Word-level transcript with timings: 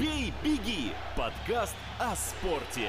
«Бей, 0.00 0.32
беги»– 0.42 0.92
подкаст 1.16 1.76
о 1.98 2.16
спорте. 2.16 2.88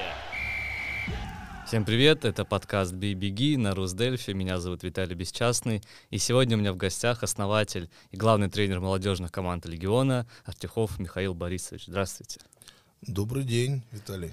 Всем 1.66 1.84
привет, 1.84 2.24
это 2.24 2.44
подкаст 2.44 2.94
«Бей, 2.94 3.14
беги» 3.14 3.56
на 3.56 3.74
Русдельфе. 3.74 4.34
Меня 4.34 4.58
зовут 4.58 4.82
Виталий 4.82 5.14
Бесчастный. 5.14 5.82
И 6.10 6.18
сегодня 6.18 6.56
у 6.56 6.60
меня 6.60 6.72
в 6.72 6.76
гостях 6.76 7.22
основатель 7.22 7.90
и 8.10 8.16
главный 8.16 8.48
тренер 8.48 8.80
молодежных 8.80 9.30
команд 9.30 9.66
«Легиона» 9.66 10.26
Артюхов 10.44 10.98
Михаил 10.98 11.34
Борисович. 11.34 11.84
Здравствуйте. 11.86 12.40
Добрый 13.02 13.44
день, 13.44 13.84
Виталий. 13.92 14.32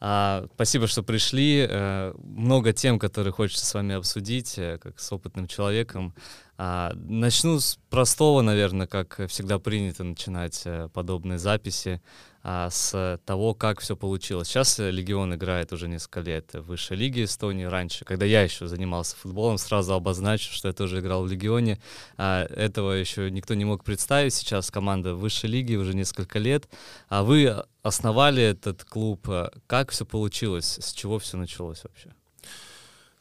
А, 0.00 0.46
спасибо, 0.54 0.86
что 0.86 1.02
пришли. 1.02 1.66
А, 1.68 2.14
много 2.18 2.72
тем, 2.72 2.98
которые 2.98 3.32
хочется 3.32 3.64
с 3.64 3.74
вами 3.74 3.94
обсудить, 3.94 4.58
э, 4.58 4.78
как 4.78 4.98
с 5.00 5.12
опытным 5.12 5.46
человеком. 5.46 6.14
А, 6.58 6.92
начну 6.94 7.58
с 7.58 7.78
простого, 7.90 8.42
наверное, 8.42 8.86
как 8.86 9.20
всегда 9.28 9.58
принято 9.58 10.04
начинать 10.04 10.62
э, 10.64 10.88
подобные 10.92 11.38
записи, 11.38 12.02
а, 12.44 12.70
с 12.70 13.18
того, 13.24 13.54
как 13.54 13.80
все 13.80 13.96
получилось. 13.96 14.46
Сейчас 14.48 14.78
Легион 14.78 15.34
играет 15.34 15.72
уже 15.72 15.88
несколько 15.88 16.20
лет 16.20 16.52
в 16.52 16.62
высшей 16.62 16.96
лиге 16.96 17.24
Эстонии. 17.24 17.64
Раньше, 17.64 18.04
когда 18.04 18.24
я 18.24 18.42
еще 18.42 18.68
занимался 18.68 19.16
футболом, 19.16 19.58
сразу 19.58 19.94
обозначу, 19.94 20.52
что 20.52 20.68
я 20.68 20.74
тоже 20.74 21.00
играл 21.00 21.24
в 21.24 21.28
Легионе. 21.28 21.80
А, 22.16 22.44
этого 22.44 22.92
еще 22.92 23.30
никто 23.30 23.54
не 23.54 23.64
мог 23.64 23.82
представить. 23.82 24.34
Сейчас 24.34 24.70
команда 24.70 25.14
высшей 25.14 25.50
лиге 25.50 25.76
уже 25.76 25.94
несколько 25.94 26.38
лет. 26.38 26.68
А 27.08 27.24
вы 27.24 27.64
основали 27.82 28.42
этот 28.42 28.84
клуб. 28.84 29.28
Как 29.66 29.90
все 29.90 30.04
получилось? 30.04 30.78
С 30.80 30.92
чего 30.92 31.18
все 31.18 31.36
началось 31.36 31.82
вообще? 31.82 32.14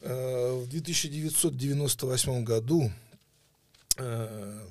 Э, 0.01 0.61
в 0.61 0.67
1998 0.67 2.43
году 2.43 2.91
Э, 3.97 4.67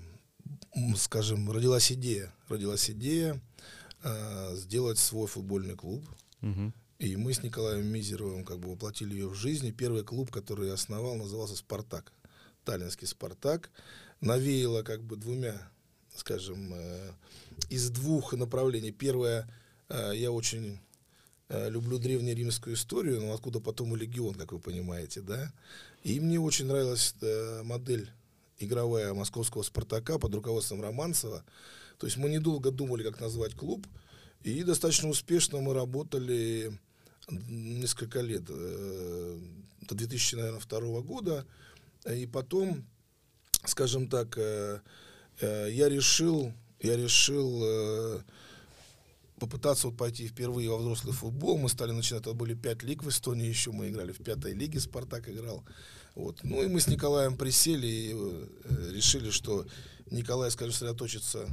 скажем, 0.96 1.50
родилась 1.50 1.92
идея, 1.92 2.32
родилась 2.48 2.90
идея 2.90 3.40
э, 4.02 4.56
сделать 4.56 4.98
свой 4.98 5.26
футбольный 5.26 5.74
клуб. 5.74 6.04
Угу. 6.42 6.72
И 6.98 7.16
мы 7.16 7.32
с 7.32 7.42
Николаем 7.42 7.86
Мизеровым 7.86 8.44
как 8.44 8.60
бы 8.60 8.70
воплотили 8.70 9.14
ее 9.14 9.28
в 9.28 9.34
жизнь. 9.34 9.66
И 9.66 9.72
первый 9.72 10.04
клуб, 10.04 10.30
который 10.30 10.68
я 10.68 10.74
основал, 10.74 11.16
назывался 11.16 11.56
«Спартак». 11.56 12.12
Таллинский 12.64 13.06
«Спартак». 13.06 13.70
Навеяло 14.20 14.82
как 14.82 15.02
бы 15.02 15.16
двумя, 15.16 15.60
скажем, 16.14 16.72
э, 16.74 17.12
из 17.70 17.90
двух 17.90 18.34
направлений. 18.34 18.92
Первое, 18.92 19.48
э, 19.88 20.12
я 20.14 20.30
очень 20.30 20.78
э, 21.48 21.70
люблю 21.70 21.98
древнеримскую 21.98 22.76
историю, 22.76 23.20
но 23.20 23.34
откуда 23.34 23.58
потом 23.58 23.96
и 23.96 23.98
легион, 23.98 24.34
как 24.34 24.52
вы 24.52 24.60
понимаете, 24.60 25.22
да. 25.22 25.52
И 26.04 26.20
мне 26.20 26.38
очень 26.38 26.66
нравилась 26.66 27.14
э, 27.20 27.62
модель 27.64 28.10
игровая 28.58 29.12
московского 29.12 29.62
«Спартака» 29.62 30.18
под 30.18 30.34
руководством 30.34 30.80
Романцева. 30.80 31.44
То 32.02 32.06
есть 32.06 32.16
мы 32.16 32.28
недолго 32.28 32.72
думали, 32.72 33.04
как 33.04 33.20
назвать 33.20 33.54
клуб, 33.54 33.86
и 34.42 34.64
достаточно 34.64 35.08
успешно 35.08 35.60
мы 35.60 35.72
работали 35.72 36.76
несколько 37.30 38.20
лет, 38.20 38.42
э, 38.48 39.38
до 39.82 39.94
2002 39.94 41.00
года. 41.02 41.46
И 42.12 42.26
потом, 42.26 42.84
скажем 43.64 44.08
так, 44.08 44.36
э, 44.36 44.80
э, 45.42 45.68
я 45.70 45.88
решил, 45.88 46.52
я 46.80 46.96
решил 46.96 48.20
попытаться 49.38 49.86
вот 49.86 49.96
пойти 49.96 50.26
впервые 50.26 50.70
во 50.70 50.78
взрослый 50.78 51.14
футбол. 51.14 51.56
Мы 51.56 51.68
стали 51.68 51.92
начинать, 51.92 52.22
это 52.22 52.32
были 52.32 52.54
пять 52.54 52.82
лиг 52.82 53.04
в 53.04 53.10
Эстонии 53.10 53.46
еще, 53.46 53.70
мы 53.70 53.90
играли 53.90 54.10
в 54.10 54.18
пятой 54.18 54.54
лиге, 54.54 54.80
Спартак 54.80 55.28
играл. 55.28 55.62
Вот. 56.16 56.40
Ну 56.42 56.64
и 56.64 56.66
мы 56.66 56.80
с 56.80 56.88
Николаем 56.88 57.36
присели 57.36 57.86
и 57.86 58.12
решили, 58.92 59.30
что 59.30 59.66
Николай, 60.10 60.50
скажем, 60.50 60.72
сосредоточится 60.72 61.48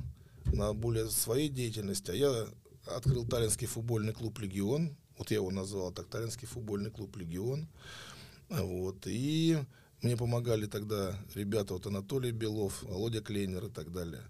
на 0.54 0.74
более 0.74 1.10
своей 1.10 1.50
деятельности, 1.50 2.12
а 2.12 2.16
я 2.16 2.48
открыл 2.86 3.26
таллинский 3.26 3.68
футбольный 3.68 4.14
клуб 4.14 4.40
«Легион». 4.40 4.96
Вот 5.18 5.32
я 5.32 5.38
его 5.38 5.52
назвал 5.52 5.92
так, 5.92 6.08
таллинский 6.08 6.48
футбольный 6.48 6.92
клуб 6.92 7.16
«Легион». 7.18 7.68
Вот. 8.50 9.06
И 9.06 9.58
мне 10.02 10.16
помогали 10.16 10.66
тогда 10.66 11.16
ребята, 11.36 11.74
вот 11.74 11.86
Анатолий 11.86 12.32
Белов, 12.32 12.84
Володя 12.84 13.22
Клейнер 13.22 13.66
и 13.66 13.70
так 13.70 13.92
далее. 13.92 14.24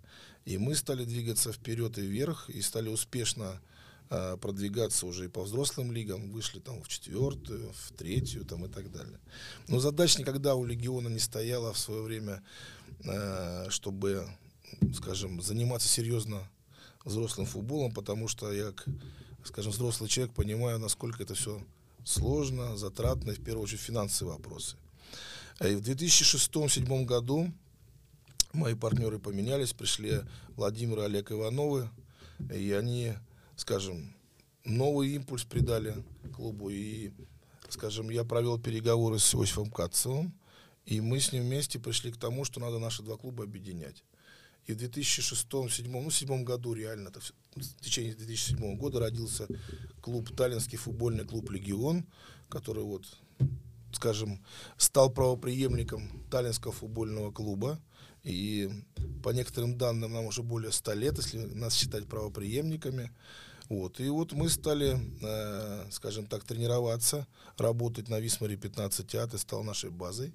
И 0.46 0.58
мы 0.58 0.76
стали 0.76 1.06
двигаться 1.06 1.52
вперед 1.52 1.98
и 1.98 2.02
вверх, 2.02 2.50
и 2.50 2.62
стали 2.62 2.90
успешно 2.90 3.62
а, 4.10 4.38
продвигаться 4.38 5.06
уже 5.06 5.26
и 5.26 5.30
по 5.30 5.44
взрослым 5.44 5.92
лигам, 5.92 6.32
вышли 6.32 6.60
там 6.60 6.82
в 6.82 6.88
четвертую, 6.88 7.72
в 7.72 7.92
третью 7.92 8.44
там 8.44 8.66
и 8.66 8.68
так 8.68 8.92
далее. 8.92 9.20
Но 9.68 9.80
задач 9.80 10.18
никогда 10.18 10.56
у 10.56 10.66
Легиона 10.66 11.08
не 11.08 11.20
стояла 11.20 11.74
в 11.74 11.78
свое 11.78 12.02
время, 12.02 12.42
а, 13.06 13.68
чтобы, 13.70 14.28
скажем, 14.94 15.42
заниматься 15.42 15.88
серьезно 15.88 16.48
взрослым 17.06 17.48
футболом, 17.48 17.92
потому 17.92 18.28
что 18.28 18.52
я, 18.52 18.74
скажем, 19.44 19.72
взрослый 19.72 20.10
человек, 20.10 20.36
понимаю, 20.36 20.80
насколько 20.80 21.24
это 21.24 21.34
все 21.34 21.62
сложно, 22.04 22.78
затратно, 22.78 23.32
и 23.32 23.36
в 23.36 23.44
первую 23.44 23.64
очередь 23.64 23.82
финансовые 23.82 24.38
вопросы. 24.38 24.76
И 25.62 25.76
в 25.76 25.82
2006-2007 25.82 27.06
году 27.06 27.52
мои 28.54 28.76
партнеры 28.76 29.20
поменялись, 29.20 29.74
пришли 29.74 30.22
Владимир 30.56 31.00
и 31.00 31.04
Олег 31.04 31.32
Ивановы, 31.32 31.90
и 32.54 32.72
они 32.72 33.14
скажем, 33.60 34.14
новый 34.64 35.10
импульс 35.10 35.44
придали 35.44 35.96
клубу. 36.34 36.70
И, 36.70 37.12
скажем, 37.68 38.10
я 38.10 38.24
провел 38.24 38.58
переговоры 38.58 39.20
с 39.20 39.36
Иосифом 39.36 39.70
Кацевым, 39.70 40.34
и 40.86 41.02
мы 41.02 41.20
с 41.20 41.32
ним 41.32 41.44
вместе 41.44 41.78
пришли 41.78 42.12
к 42.12 42.18
тому, 42.18 42.46
что 42.46 42.60
надо 42.60 42.80
наши 42.80 43.04
два 43.04 43.18
клуба 43.18 43.44
объединять. 43.44 44.04
И 44.70 44.74
в 44.74 44.78
2006-2007, 44.78 45.90
ну, 45.90 46.12
седьмом 46.12 46.46
году 46.46 46.74
реально, 46.74 47.10
так, 47.10 47.24
в 47.24 47.82
течение 47.82 48.14
2007 48.14 48.78
года 48.78 49.00
родился 49.00 49.48
клуб, 50.00 50.30
таллинский 50.36 50.78
футбольный 50.78 51.26
клуб 51.26 51.50
«Легион», 51.50 52.06
который 52.50 52.84
вот, 52.84 53.04
скажем, 53.92 54.46
стал 54.78 55.10
правоприемником 55.10 56.24
таллинского 56.30 56.72
футбольного 56.72 57.32
клуба. 57.32 57.82
И 58.22 58.70
по 59.24 59.30
некоторым 59.30 59.76
данным 59.76 60.14
нам 60.14 60.26
уже 60.26 60.44
более 60.44 60.72
100 60.72 60.94
лет, 60.94 61.18
если 61.18 61.40
нас 61.40 61.74
считать 61.74 62.06
правоприемниками. 62.06 63.10
Вот. 63.70 64.00
И 64.00 64.08
вот 64.10 64.34
мы 64.34 64.50
стали, 64.50 65.00
э, 65.24 65.88
скажем 65.90 66.28
так, 66.28 66.44
тренироваться, 66.44 67.26
работать 67.58 68.08
на 68.08 68.20
Висмаре 68.20 68.56
15 68.56 69.16
А, 69.16 69.26
ты 69.26 69.40
стал 69.40 69.64
нашей 69.64 69.90
базой. 69.90 70.32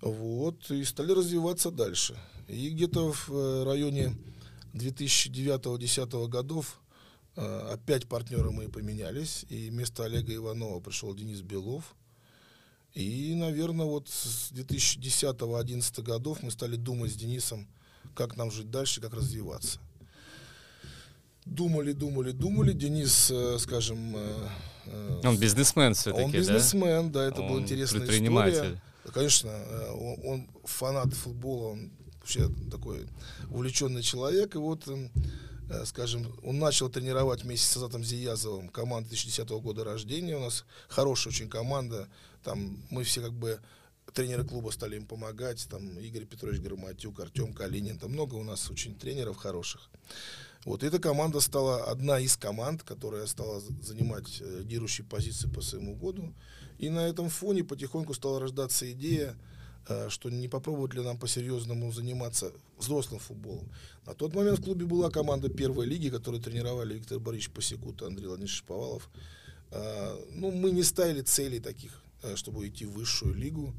Вот, 0.00 0.70
и 0.70 0.82
стали 0.84 1.12
развиваться 1.12 1.70
дальше. 1.70 2.16
И 2.48 2.70
где-то 2.70 3.12
в 3.12 3.30
э, 3.30 3.64
районе 3.64 4.16
2009-2010 4.72 6.28
годов 6.28 6.80
э, 7.36 7.70
опять 7.72 8.08
партнеры 8.08 8.50
мы 8.50 8.68
поменялись, 8.68 9.44
и 9.50 9.68
вместо 9.68 10.04
Олега 10.04 10.34
Иванова 10.34 10.80
пришел 10.80 11.14
Денис 11.14 11.42
Белов. 11.42 11.94
И, 12.94 13.34
наверное, 13.36 13.86
вот 13.86 14.08
с 14.08 14.50
2010-2011 14.52 16.02
годов 16.02 16.42
мы 16.42 16.50
стали 16.50 16.76
думать 16.76 17.12
с 17.12 17.14
Денисом, 17.14 17.68
как 18.14 18.36
нам 18.36 18.50
жить 18.50 18.70
дальше, 18.70 19.00
как 19.00 19.12
развиваться. 19.14 19.80
Думали, 21.44 21.92
думали, 21.92 22.32
думали. 22.32 22.72
Денис, 22.72 23.30
э, 23.30 23.58
скажем... 23.58 24.16
Он 25.22 25.38
бизнесмен 25.38 25.94
все-таки, 25.94 26.24
Он 26.24 26.32
бизнесмен, 26.32 27.12
да, 27.12 27.20
да 27.20 27.26
это 27.26 27.42
была 27.42 27.60
интересная 27.60 28.00
предприниматель. 28.00 28.54
история. 28.54 28.82
Конечно, 29.12 29.50
он, 29.92 30.20
он 30.24 30.50
фанат 30.64 31.12
футбола, 31.14 31.72
он 31.72 31.90
вообще 32.20 32.48
такой 32.70 33.06
увлеченный 33.50 34.02
человек. 34.02 34.54
И 34.54 34.58
вот, 34.58 34.88
скажем, 35.84 36.26
он 36.42 36.58
начал 36.58 36.88
тренировать 36.88 37.42
вместе 37.42 37.66
с 37.66 37.76
Азатом 37.76 38.04
Зиязовым 38.04 38.68
команду 38.68 39.08
2010 39.08 39.48
года 39.62 39.84
рождения. 39.84 40.36
У 40.36 40.40
нас 40.40 40.64
хорошая 40.88 41.32
очень 41.32 41.48
команда. 41.48 42.08
Там 42.42 42.82
мы 42.90 43.04
все 43.04 43.20
как 43.22 43.32
бы 43.32 43.60
тренеры 44.12 44.44
клуба 44.44 44.70
стали 44.70 44.96
им 44.96 45.06
помогать. 45.06 45.66
Там 45.68 45.98
Игорь 45.98 46.26
Петрович 46.26 46.60
Громатюк, 46.60 47.20
Артем 47.20 47.52
Калинин. 47.52 47.98
Там 47.98 48.12
много 48.12 48.34
у 48.34 48.44
нас 48.44 48.70
очень 48.70 48.94
тренеров 48.94 49.36
хороших. 49.36 49.90
Вот 50.64 50.82
эта 50.82 50.98
команда 50.98 51.40
стала 51.40 51.84
одна 51.84 52.20
из 52.20 52.36
команд, 52.36 52.82
которая 52.82 53.26
стала 53.26 53.62
занимать 53.82 54.40
э, 54.40 54.60
лидирующие 54.60 55.06
позиции 55.06 55.48
по 55.48 55.62
своему 55.62 55.96
году. 55.96 56.34
И 56.80 56.88
на 56.88 57.00
этом 57.00 57.28
фоне 57.28 57.62
потихоньку 57.62 58.14
стала 58.14 58.40
рождаться 58.40 58.90
идея, 58.92 59.36
э, 59.86 60.08
что 60.08 60.30
не 60.30 60.48
попробовать 60.48 60.94
ли 60.94 61.02
нам 61.02 61.18
по-серьезному 61.18 61.92
заниматься 61.92 62.52
взрослым 62.78 63.20
футболом. 63.20 63.68
На 64.06 64.14
тот 64.14 64.34
момент 64.34 64.60
в 64.60 64.64
клубе 64.64 64.86
была 64.86 65.10
команда 65.10 65.50
первой 65.50 65.84
лиги, 65.84 66.08
которую 66.08 66.42
тренировали 66.42 66.94
Виктор 66.94 67.18
Борисович 67.18 67.50
Посекут 67.50 68.00
и 68.00 68.06
Андрей 68.06 68.28
Владимирович 68.28 68.56
Шповалов. 68.56 69.10
Э, 69.70 70.16
ну, 70.32 70.50
мы 70.50 70.70
не 70.70 70.82
ставили 70.82 71.20
целей 71.20 71.60
таких, 71.60 72.02
чтобы 72.34 72.60
уйти 72.60 72.86
в 72.86 72.92
высшую 72.92 73.34
лигу 73.34 73.74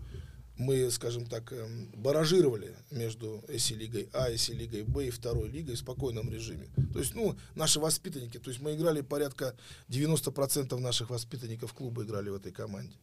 мы, 0.61 0.89
скажем 0.91 1.25
так, 1.25 1.51
эм, 1.51 1.89
баражировали 1.95 2.75
между 2.91 3.43
СИ-лигой 3.49 4.09
А 4.13 4.29
и 4.29 4.37
СИ-лигой 4.37 4.83
Б 4.83 5.07
и 5.07 5.09
второй 5.09 5.49
лигой 5.49 5.75
в 5.75 5.79
спокойном 5.79 6.31
режиме. 6.31 6.67
То 6.93 6.99
есть, 6.99 7.15
ну, 7.15 7.35
наши 7.55 7.79
воспитанники, 7.79 8.37
то 8.37 8.49
есть 8.49 8.61
мы 8.61 8.75
играли 8.75 9.01
порядка 9.01 9.55
90% 9.89 10.77
наших 10.79 11.09
воспитанников 11.09 11.73
клуба 11.73 12.03
играли 12.03 12.29
в 12.29 12.35
этой 12.35 12.51
команде. 12.51 12.95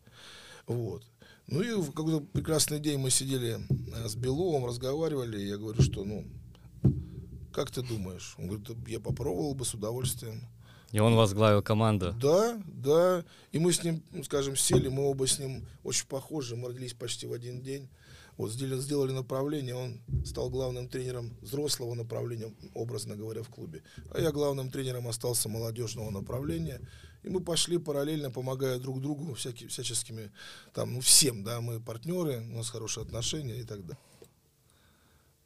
Вот. 0.67 1.03
Ну 1.49 1.63
и 1.63 1.73
в 1.73 1.93
какой-то 1.93 2.21
прекрасный 2.21 2.79
день 2.79 2.99
мы 2.99 3.11
сидели 3.11 3.59
э, 3.95 4.09
с 4.09 4.15
Беловым, 4.15 4.67
разговаривали, 4.67 5.41
и 5.41 5.49
я 5.49 5.57
говорю, 5.57 5.83
что, 5.83 6.05
ну, 6.05 6.27
как 7.53 7.71
ты 7.71 7.83
думаешь? 7.83 8.37
Он 8.39 8.49
говорит, 8.49 8.69
я 8.87 9.01
попробовал 9.01 9.55
бы 9.55 9.65
с 9.65 9.75
удовольствием. 9.75 10.43
И 10.93 11.01
он 11.01 11.15
возглавил 11.17 11.63
команду. 11.63 12.15
Да, 12.21 12.61
да. 12.67 13.25
И 13.53 13.59
мы 13.59 13.73
с 13.73 13.85
ним, 13.85 14.03
скажем, 14.25 14.57
сели, 14.57 14.89
мы 14.89 15.09
оба 15.09 15.27
с 15.27 15.39
ним 15.39 15.67
очень 15.85 16.07
похожи, 16.07 16.57
мы 16.57 16.69
родились 16.69 16.95
почти 16.95 17.27
в 17.27 17.33
один 17.33 17.61
день. 17.61 17.89
Вот 18.39 18.53
сделали, 18.53 18.81
сделали 18.81 19.13
направление, 19.13 19.75
он 19.75 20.01
стал 20.25 20.49
главным 20.49 20.89
тренером 20.89 21.37
взрослого 21.43 21.95
направления, 21.95 22.55
образно 22.73 23.17
говоря, 23.17 23.43
в 23.43 23.49
клубе. 23.49 23.83
А 24.13 24.21
я 24.21 24.31
главным 24.31 24.71
тренером 24.71 25.09
остался 25.09 25.49
молодежного 25.49 26.11
направления. 26.11 26.81
И 27.25 27.29
мы 27.29 27.41
пошли 27.41 27.79
параллельно, 27.79 28.31
помогая 28.31 28.79
друг 28.79 29.01
другу 29.01 29.35
всякими, 29.35 29.69
всяческими, 29.69 30.31
там, 30.73 30.95
ну, 30.95 31.01
всем, 31.01 31.43
да, 31.43 31.61
мы 31.61 31.81
партнеры, 31.81 32.39
у 32.53 32.57
нас 32.59 32.71
хорошие 32.71 33.03
отношения 33.03 33.59
и 33.59 33.65
так 33.65 33.81
далее. 33.81 33.99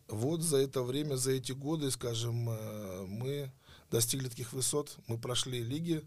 Вот 0.08 0.42
за 0.42 0.58
это 0.58 0.82
время, 0.82 1.16
за 1.16 1.32
эти 1.32 1.52
годы, 1.52 1.90
скажем, 1.90 2.50
э, 2.50 3.06
мы 3.08 3.50
достигли 3.92 4.28
таких 4.28 4.52
высот. 4.52 4.96
Мы 5.06 5.18
прошли 5.18 5.62
лиги, 5.62 6.02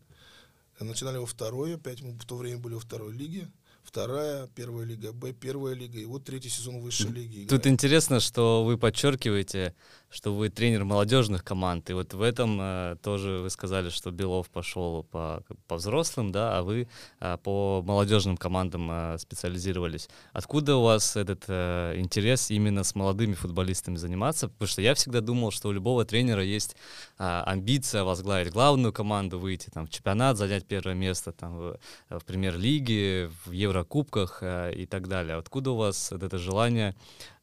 начинали 0.79 1.17
во 1.17 1.25
второй, 1.25 1.75
опять 1.75 2.01
мы 2.01 2.11
в 2.11 2.25
то 2.25 2.35
время 2.35 2.57
были 2.57 2.73
во 2.73 2.81
второй 2.81 3.13
лиге 3.13 3.49
вторая, 3.85 4.47
первая 4.55 4.85
лига 4.85 5.13
Б, 5.13 5.31
первая 5.31 5.73
лига, 5.73 5.99
и 5.99 6.05
вот 6.05 6.25
третий 6.25 6.49
сезон 6.49 6.79
высшей 6.79 7.11
лиги. 7.11 7.43
Играет. 7.43 7.49
Тут 7.49 7.67
интересно, 7.67 8.19
что 8.19 8.65
вы 8.65 8.77
подчеркиваете, 8.77 9.75
что 10.15 10.33
вы 10.33 10.49
тренер 10.49 10.85
молодежных 10.85 11.43
команд, 11.43 11.89
и 11.89 11.93
вот 11.93 12.13
в 12.13 12.21
этом 12.21 12.57
э, 12.59 12.95
тоже 13.03 13.39
вы 13.43 13.49
сказали, 13.49 13.89
что 13.89 14.11
Белов 14.11 14.49
пошел 14.49 15.03
по, 15.03 15.43
по 15.67 15.75
взрослым, 15.75 16.31
да, 16.31 16.57
а 16.57 16.63
вы 16.63 16.87
э, 17.19 17.37
по 17.43 17.83
молодежным 17.85 18.37
командам 18.37 18.89
э, 18.91 19.17
специализировались. 19.19 20.09
Откуда 20.33 20.77
у 20.77 20.81
вас 20.81 21.15
этот 21.15 21.43
э, 21.47 21.93
интерес 21.97 22.49
именно 22.49 22.83
с 22.83 22.95
молодыми 22.95 23.33
футболистами 23.33 23.97
заниматься? 23.97 24.47
Потому 24.47 24.67
что 24.67 24.81
я 24.81 24.95
всегда 24.95 25.21
думал, 25.21 25.51
что 25.51 25.69
у 25.69 25.71
любого 25.71 26.05
тренера 26.05 26.43
есть 26.43 26.75
э, 27.19 27.43
амбиция 27.45 28.03
возглавить 28.03 28.51
главную 28.51 28.93
команду, 28.93 29.37
выйти 29.37 29.69
там 29.69 29.85
в 29.85 29.89
чемпионат, 29.89 30.37
занять 30.37 30.65
первое 30.65 30.95
место 30.95 31.31
там 31.31 31.57
в, 31.57 31.79
в 32.09 32.25
премьер-лиге, 32.25 33.29
в 33.45 33.51
Евро 33.51 33.75
Еврокубках 33.75 34.39
э, 34.41 34.73
и 34.75 34.85
так 34.85 35.07
далее. 35.07 35.35
Откуда 35.37 35.71
у 35.71 35.75
вас 35.75 36.11
это 36.11 36.37
желание 36.37 36.95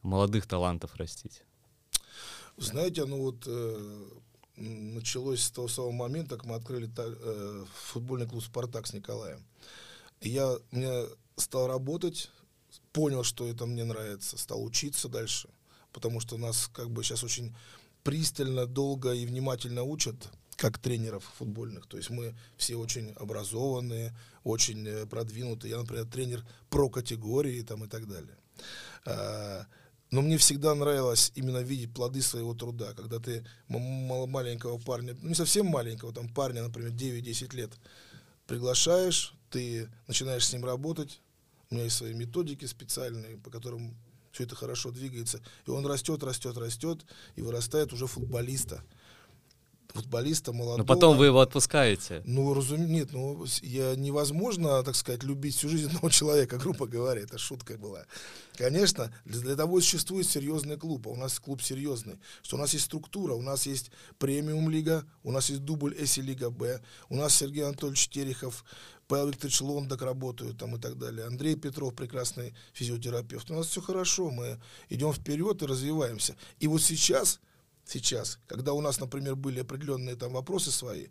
молодых 0.02 0.46
талантов 0.46 0.96
растить? 0.96 1.42
Знаете, 2.56 3.04
ну 3.04 3.18
вот 3.18 3.44
э, 3.46 4.08
началось 4.56 5.42
с 5.42 5.50
того 5.50 5.68
самого 5.68 5.92
момента, 5.92 6.36
как 6.36 6.46
мы 6.46 6.54
открыли 6.54 6.90
э, 6.96 7.64
футбольный 7.74 8.28
клуб 8.28 8.42
«Спартак» 8.42 8.86
с 8.86 8.92
Николаем. 8.92 9.44
И 10.20 10.28
я, 10.28 10.56
меня 10.70 11.04
стал 11.36 11.66
работать, 11.66 12.30
понял, 12.92 13.24
что 13.24 13.46
это 13.48 13.66
мне 13.66 13.84
нравится, 13.84 14.38
стал 14.38 14.62
учиться 14.62 15.08
дальше, 15.08 15.48
потому 15.92 16.20
что 16.20 16.36
нас 16.36 16.68
как 16.72 16.90
бы 16.90 17.02
сейчас 17.02 17.24
очень 17.24 17.54
пристально, 18.04 18.66
долго 18.66 19.12
и 19.12 19.26
внимательно 19.26 19.82
учат 19.82 20.28
как 20.56 20.78
тренеров 20.78 21.24
футбольных. 21.38 21.86
То 21.86 21.96
есть 21.96 22.10
мы 22.10 22.36
все 22.56 22.76
очень 22.76 23.12
образованные, 23.12 24.14
очень 24.44 24.86
э, 24.86 25.06
продвинутые. 25.06 25.72
Я, 25.72 25.78
например, 25.78 26.06
тренер 26.06 26.44
про 26.70 26.88
категории 26.88 27.62
там, 27.62 27.84
и 27.84 27.88
так 27.88 28.06
далее. 28.06 28.36
Но 30.12 30.20
мне 30.20 30.36
всегда 30.36 30.74
нравилось 30.74 31.32
именно 31.34 31.62
видеть 31.62 31.94
плоды 31.94 32.20
своего 32.20 32.52
труда, 32.52 32.92
когда 32.92 33.18
ты 33.18 33.46
маленького 33.68 34.78
парня, 34.78 35.16
ну 35.22 35.30
не 35.30 35.34
совсем 35.34 35.66
маленького, 35.66 36.12
там 36.12 36.28
парня, 36.28 36.62
например, 36.62 36.90
9-10 36.90 37.56
лет, 37.56 37.72
приглашаешь, 38.46 39.34
ты 39.48 39.88
начинаешь 40.06 40.46
с 40.46 40.52
ним 40.52 40.66
работать, 40.66 41.22
у 41.70 41.74
меня 41.74 41.84
есть 41.84 41.96
свои 41.96 42.12
методики 42.12 42.66
специальные, 42.66 43.38
по 43.38 43.50
которым 43.50 43.96
все 44.32 44.44
это 44.44 44.54
хорошо 44.54 44.90
двигается, 44.90 45.40
и 45.66 45.70
он 45.70 45.86
растет, 45.86 46.22
растет, 46.22 46.58
растет, 46.58 47.06
и 47.36 47.40
вырастает 47.40 47.94
уже 47.94 48.06
футболиста 48.06 48.84
футболиста 49.92 50.52
молодого. 50.52 50.78
Но 50.78 50.84
потом 50.84 51.16
вы 51.16 51.26
его 51.26 51.40
отпускаете. 51.40 52.22
Ну, 52.24 52.54
разумеется, 52.54 52.92
нет, 52.92 53.12
ну, 53.12 53.44
я, 53.62 53.94
невозможно, 53.94 54.82
так 54.82 54.96
сказать, 54.96 55.22
любить 55.22 55.56
всю 55.56 55.68
жизнь 55.68 55.86
одного 55.86 56.10
человека, 56.10 56.58
грубо 56.58 56.86
говоря, 56.86 57.20
это 57.20 57.38
шутка 57.38 57.76
была. 57.78 58.04
Конечно, 58.56 59.12
для, 59.24 59.40
для 59.40 59.56
того 59.56 59.80
существует 59.80 60.26
серьезный 60.26 60.76
клуб, 60.76 61.06
а 61.06 61.10
у 61.10 61.16
нас 61.16 61.38
клуб 61.38 61.62
серьезный, 61.62 62.18
что 62.42 62.56
у 62.56 62.58
нас 62.58 62.72
есть 62.72 62.86
структура, 62.86 63.34
у 63.34 63.42
нас 63.42 63.66
есть 63.66 63.90
премиум-лига, 64.18 65.04
у 65.22 65.30
нас 65.30 65.50
есть 65.50 65.64
дубль 65.64 65.94
Эси 65.98 66.20
Лига 66.20 66.50
Б, 66.50 66.80
у 67.08 67.16
нас 67.16 67.34
Сергей 67.34 67.64
Анатольевич 67.64 68.08
Терехов, 68.08 68.64
Павел 69.08 69.28
Викторович 69.28 69.60
Лондок 69.60 70.02
работают 70.02 70.58
там 70.58 70.76
и 70.76 70.80
так 70.80 70.98
далее, 70.98 71.26
Андрей 71.26 71.56
Петров, 71.56 71.94
прекрасный 71.94 72.54
физиотерапевт. 72.72 73.50
У 73.50 73.54
нас 73.54 73.66
все 73.66 73.80
хорошо, 73.80 74.30
мы 74.30 74.58
идем 74.88 75.12
вперед 75.12 75.62
и 75.62 75.66
развиваемся. 75.66 76.36
И 76.60 76.66
вот 76.66 76.82
сейчас 76.82 77.40
сейчас, 77.84 78.38
когда 78.46 78.72
у 78.72 78.80
нас, 78.80 79.00
например, 79.00 79.36
были 79.36 79.60
определенные 79.60 80.16
там 80.16 80.32
вопросы 80.32 80.70
свои, 80.70 81.08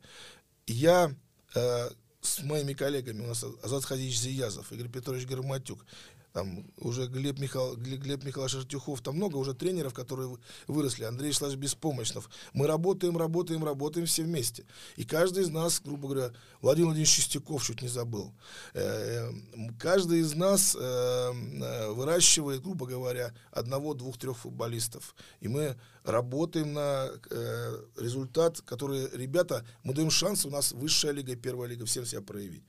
я 0.68 1.13
э, 1.56 1.89
с 2.21 2.44
моими 2.44 2.73
коллегами, 2.73 3.23
у 3.23 3.27
нас 3.27 3.44
Азат 3.63 3.85
Хадич 3.85 4.18
Зиязов, 4.18 4.71
Игорь 4.71 4.89
Петрович 4.89 5.27
Герматюк, 5.27 5.85
там 6.33 6.66
уже 6.78 7.07
Глеб, 7.07 7.39
Михаил, 7.39 7.75
Глеб 7.75 8.24
Михайлович 8.24 8.56
Артюхов, 8.56 9.01
там 9.01 9.16
много 9.16 9.38
уже 9.38 9.54
тренеров, 9.54 9.94
которые 9.94 10.38
выросли, 10.68 11.04
Андрей 11.04 11.30
Вячеславович 11.30 11.60
Беспомощнов. 11.60 12.30
Мы 12.54 12.68
работаем, 12.68 13.18
работаем, 13.18 13.63
работаем 13.63 14.06
все 14.06 14.24
вместе. 14.24 14.66
И 14.95 15.04
каждый 15.04 15.44
из 15.44 15.50
нас, 15.50 15.81
грубо 15.83 16.07
говоря, 16.07 16.33
Владимир 16.62 16.88
Владимирович 16.88 17.16
Шестяков 17.16 17.63
чуть 17.63 17.81
не 17.81 17.88
забыл, 17.88 18.33
э, 18.74 19.31
каждый 19.80 20.19
из 20.19 20.33
нас 20.33 20.75
э, 20.80 21.92
выращивает, 21.92 22.62
грубо 22.62 22.86
говоря, 22.86 23.33
одного, 23.51 23.94
двух, 23.94 24.18
трех 24.18 24.38
футболистов. 24.38 25.16
И 25.42 25.48
мы 25.48 25.75
работаем 26.04 26.74
на 26.74 27.10
э, 27.30 27.83
результат, 27.98 28.62
который, 28.62 29.10
ребята, 29.13 29.66
мы 29.83 29.94
даем 29.94 30.10
шанс, 30.10 30.45
у 30.45 30.50
нас 30.50 30.72
высшая 30.72 31.12
лига, 31.12 31.36
первая 31.36 31.69
лига, 31.69 31.86
всем 31.86 32.06
себя 32.06 32.22
проявить 32.22 32.63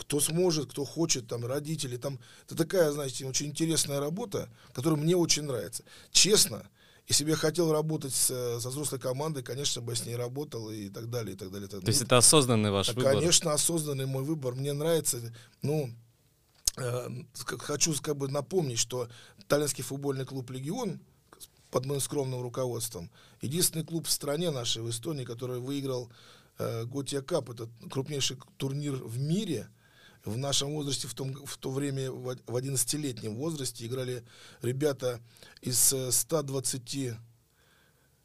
кто 0.00 0.18
сможет, 0.18 0.70
кто 0.70 0.84
хочет, 0.84 1.28
там, 1.28 1.44
родители, 1.44 1.96
там, 1.96 2.18
это 2.46 2.56
такая, 2.56 2.90
знаете, 2.90 3.26
очень 3.26 3.46
интересная 3.46 4.00
работа, 4.00 4.48
которая 4.72 4.98
мне 4.98 5.14
очень 5.14 5.42
нравится. 5.42 5.84
Честно, 6.10 6.66
если 7.06 7.24
бы 7.24 7.30
я 7.30 7.36
хотел 7.36 7.70
работать 7.70 8.14
с, 8.14 8.60
со 8.60 8.68
взрослой 8.70 8.98
командой, 8.98 9.42
конечно 9.42 9.82
бы 9.82 9.92
я 9.92 9.96
с 9.96 10.06
ней 10.06 10.16
работал 10.16 10.70
и 10.70 10.88
так 10.88 11.10
далее, 11.10 11.34
и 11.34 11.36
так 11.36 11.50
далее. 11.50 11.68
То 11.68 11.82
есть 11.84 12.02
это 12.02 12.16
осознанный 12.16 12.70
ваш 12.70 12.88
выбор? 12.88 13.12
Конечно, 13.12 13.52
осознанный 13.52 14.06
мой 14.06 14.24
выбор. 14.24 14.54
Мне 14.54 14.72
нравится, 14.72 15.20
ну, 15.60 15.90
э, 16.78 17.08
хочу 17.34 17.94
как 18.00 18.16
бы 18.16 18.28
напомнить, 18.28 18.78
что 18.78 19.08
Таллинский 19.48 19.84
футбольный 19.84 20.24
клуб 20.24 20.50
«Легион» 20.50 20.98
под 21.70 21.84
моим 21.84 22.00
скромным 22.00 22.40
руководством, 22.40 23.10
единственный 23.42 23.84
клуб 23.84 24.06
в 24.06 24.10
стране 24.10 24.50
нашей, 24.50 24.82
в 24.82 24.88
Эстонии, 24.88 25.24
который 25.24 25.60
выиграл 25.60 26.10
э, 26.58 26.84
Готия 26.86 27.20
Кап, 27.20 27.50
это 27.50 27.68
крупнейший 27.90 28.38
турнир 28.56 28.94
в 28.94 29.18
мире– 29.18 29.68
в 30.24 30.36
нашем 30.36 30.72
возрасте, 30.72 31.08
в, 31.08 31.14
том, 31.14 31.34
в 31.46 31.56
то 31.58 31.70
время, 31.70 32.10
в 32.10 32.28
11-летнем 32.28 33.34
возрасте, 33.36 33.86
играли 33.86 34.22
ребята 34.62 35.20
из 35.60 35.94
120, 36.10 36.94
э, 36.96 37.16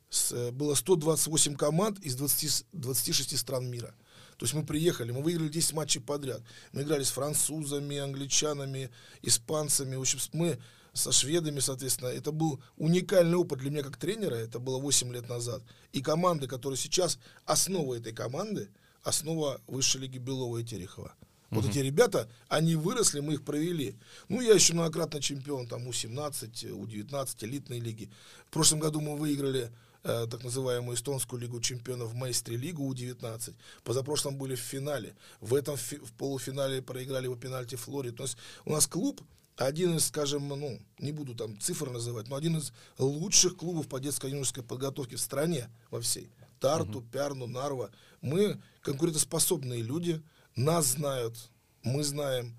с, 0.10 0.32
э, 0.32 0.52
было 0.52 0.76
128 0.76 1.56
команд 1.56 2.00
из 2.00 2.16
20, 2.16 2.66
26 2.74 3.38
стран 3.38 3.70
мира. 3.70 3.96
То 4.38 4.44
есть 4.44 4.54
мы 4.54 4.66
приехали, 4.66 5.12
мы 5.12 5.22
выиграли 5.22 5.48
10 5.48 5.74
матчей 5.74 6.02
подряд. 6.02 6.42
Мы 6.74 6.82
играли 6.82 7.04
с 7.04 7.12
французами, 7.12 7.98
англичанами, 7.98 8.90
испанцами. 9.22 9.96
В 9.96 10.02
общем, 10.02 10.20
мы 10.34 10.60
со 10.92 11.12
шведами, 11.14 11.60
соответственно. 11.60 12.10
Это 12.10 12.32
был 12.32 12.62
уникальный 12.76 13.38
опыт 13.38 13.60
для 13.60 13.70
меня 13.70 13.84
как 13.84 13.96
тренера. 13.96 14.36
Это 14.36 14.60
было 14.60 14.78
8 14.78 15.14
лет 15.14 15.30
назад. 15.30 15.64
И 15.94 16.02
команды, 16.02 16.48
которые 16.48 16.78
сейчас 16.78 17.18
основа 17.46 17.96
этой 17.96 18.12
команды, 18.12 18.70
основа 19.04 19.62
высшей 19.68 20.02
лиги 20.02 20.18
Белова 20.18 20.58
и 20.58 20.66
Терехова. 20.66 21.14
Вот 21.56 21.64
угу. 21.64 21.72
эти 21.72 21.80
ребята, 21.80 22.30
они 22.50 22.76
выросли, 22.76 23.22
мы 23.22 23.34
их 23.34 23.44
провели. 23.44 23.96
Ну, 24.28 24.42
я 24.42 24.54
еще 24.54 24.74
многократно 24.74 25.22
чемпион, 25.22 25.68
там, 25.68 25.88
У-17, 25.88 26.72
У-19, 26.72 27.46
элитной 27.46 27.80
лиги. 27.80 28.10
В 28.48 28.52
прошлом 28.52 28.80
году 28.80 29.00
мы 29.00 29.16
выиграли 29.16 29.72
э, 30.04 30.28
так 30.30 30.44
называемую 30.44 30.96
эстонскую 30.98 31.42
лигу 31.42 31.62
чемпионов 31.62 32.14
Майстри 32.14 32.58
лигу 32.58 32.84
У-19. 32.84 33.54
Позапрошлом 33.84 34.36
были 34.36 34.56
в 34.56 34.60
финале. 34.60 35.16
В 35.40 35.56
этом 35.56 35.78
фи- 35.78 35.98
в 35.98 36.12
полуфинале 36.14 36.82
проиграли 36.82 37.28
по 37.28 37.36
пенальти 37.36 37.76
Флоре. 37.76 38.12
То 38.12 38.24
есть 38.24 38.38
у 38.66 38.72
нас 38.74 38.86
клуб 38.86 39.22
один 39.56 39.96
из, 39.96 40.08
скажем, 40.08 40.50
ну, 40.50 40.82
не 41.00 41.14
буду 41.14 41.34
там 41.34 41.58
цифр 41.62 41.90
называть, 41.90 42.28
но 42.28 42.36
один 42.36 42.58
из 42.58 42.74
лучших 42.98 43.56
клубов 43.56 43.88
по 43.88 44.02
детской 44.02 44.32
юношеской 44.32 44.64
подготовке 44.64 45.16
в 45.16 45.22
стране 45.22 45.70
во 45.90 46.02
всей. 46.02 46.30
Тарту, 46.60 47.00
угу. 47.00 47.08
Пярну, 47.12 47.48
Нарва. 47.48 47.92
Мы 48.22 48.62
конкурентоспособные 48.82 49.82
люди– 49.82 50.22
нас 50.56 50.86
знают, 50.88 51.36
мы 51.84 52.04
знаем, 52.04 52.58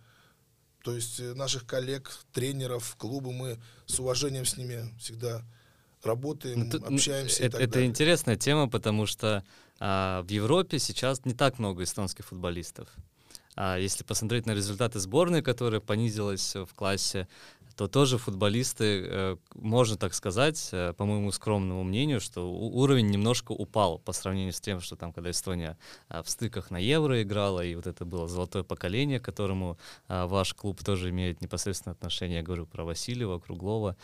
то 0.83 0.95
есть 0.95 1.19
э, 1.21 1.35
наших 1.35 1.67
коллег, 1.67 2.11
тренеров, 2.33 2.95
клубы, 2.97 3.33
мы 3.33 3.59
с 3.87 3.99
уважением 3.99 4.45
с 4.45 4.57
ними 4.57 4.95
всегда 4.99 5.43
работаем, 6.03 6.69
это, 6.69 6.79
общаемся. 6.79 7.43
Это, 7.43 7.59
это 7.59 7.75
далее. 7.75 7.89
интересная 7.89 8.37
тема, 8.37 8.69
потому 8.69 9.07
что 9.07 9.45
а, 9.81 10.23
в 10.23 10.31
Европе 10.31 10.79
сейчас 10.79 11.25
не 11.25 11.35
так 11.35 11.59
много 11.59 11.83
эстонских 11.83 12.27
футболистов. 12.27 12.89
А 13.57 13.79
если 13.79 14.05
посмотреть 14.05 14.45
на 14.47 14.53
результаты 14.53 15.01
сборной, 15.01 15.43
которая 15.43 15.81
понизилась 15.81 16.55
в 16.55 16.69
классе, 16.75 17.27
то 17.77 17.89
тоже 17.89 18.19
футболисты, 18.19 19.07
э, 19.07 19.37
можно 19.55 19.97
так 19.97 20.15
сказать, 20.15 20.71
э, 20.73 20.95
по 20.95 21.05
моему 21.05 21.31
скромному 21.31 21.85
мнению, 21.85 22.21
что 22.21 22.51
уровень 22.51 23.09
немножко 23.09 23.53
упал 23.53 23.99
по 23.99 24.13
сравнению 24.13 24.53
с 24.53 24.61
тем, 24.61 24.81
что 24.81 24.97
там, 24.97 25.13
когда 25.13 25.31
Эстония 25.31 25.77
в 26.09 26.29
стыках 26.29 26.71
на 26.71 26.79
Евро 26.79 27.23
играла, 27.23 27.65
и 27.65 27.75
вот 27.75 27.87
это 27.87 28.05
было 28.05 28.29
золотое 28.29 28.63
поколение, 28.63 29.21
к 29.21 29.25
которому 29.25 29.79
ваш 30.09 30.55
клуб 30.55 30.83
тоже 30.83 31.11
имеет 31.11 31.41
непосредственное 31.41 31.95
отношение, 31.95 32.39
я 32.39 32.43
говорю 32.43 32.67
про 32.67 32.85
Васильева, 32.85 33.39
Круглова. 33.39 33.97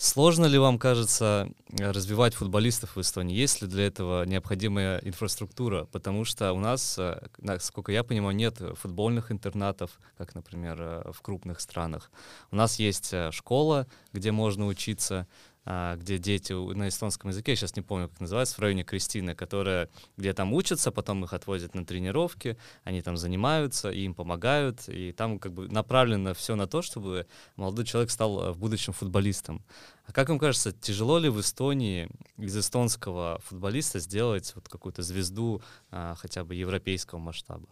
Сложно 0.00 0.46
ли 0.46 0.58
вам 0.58 0.78
кажется 0.78 1.50
развивать 1.76 2.32
футболистов 2.32 2.94
в 2.94 3.00
Эстонии? 3.00 3.34
Есть 3.34 3.62
ли 3.62 3.66
для 3.66 3.88
этого 3.88 4.22
необходимая 4.22 4.98
инфраструктура? 4.98 5.86
Потому 5.86 6.24
что 6.24 6.52
у 6.52 6.60
нас, 6.60 6.96
э, 7.00 7.20
насколько 7.38 7.90
я 7.90 8.04
понимаю, 8.04 8.36
нет 8.36 8.62
футбольных 8.80 9.32
интернатов, 9.32 9.90
как, 10.16 10.36
например, 10.36 10.76
э, 10.80 11.10
в 11.12 11.20
крупных 11.20 11.60
странах. 11.60 12.12
У 12.52 12.56
нас 12.56 12.78
есть 12.78 13.12
э, 13.12 13.32
школа, 13.32 13.88
где 14.12 14.30
можно 14.30 14.68
учиться, 14.68 15.26
где 15.64 16.18
дети 16.18 16.52
на 16.52 16.88
эстонском 16.88 17.30
языке, 17.30 17.52
я 17.52 17.56
сейчас 17.56 17.76
не 17.76 17.82
помню, 17.82 18.08
как 18.08 18.20
называется, 18.20 18.56
в 18.56 18.60
районе 18.60 18.84
Кристины, 18.84 19.34
которая, 19.34 19.90
где 20.16 20.32
там 20.32 20.54
учатся, 20.54 20.90
потом 20.90 21.24
их 21.24 21.34
отвозят 21.34 21.74
на 21.74 21.84
тренировки, 21.84 22.56
они 22.84 23.02
там 23.02 23.16
занимаются, 23.18 23.90
им 23.90 24.14
помогают, 24.14 24.88
и 24.88 25.12
там 25.12 25.38
как 25.38 25.52
бы 25.52 25.68
направлено 25.68 26.32
все 26.32 26.56
на 26.56 26.66
то, 26.66 26.80
чтобы 26.80 27.26
молодой 27.56 27.84
человек 27.84 28.10
стал 28.10 28.42
э, 28.42 28.52
в 28.52 28.58
будущем 28.58 28.92
футболистом. 28.94 29.62
А 30.06 30.12
как 30.12 30.30
вам 30.30 30.38
кажется, 30.38 30.72
тяжело 30.72 31.18
ли 31.18 31.28
в 31.28 31.38
Эстонии 31.40 32.08
из 32.38 32.56
эстонского 32.56 33.38
футболиста 33.44 34.00
сделать 34.00 34.52
вот 34.54 34.68
какую-то 34.68 35.02
звезду 35.02 35.60
а, 35.90 36.14
хотя 36.14 36.44
бы 36.44 36.54
европейского 36.54 37.18
масштаба? 37.18 37.68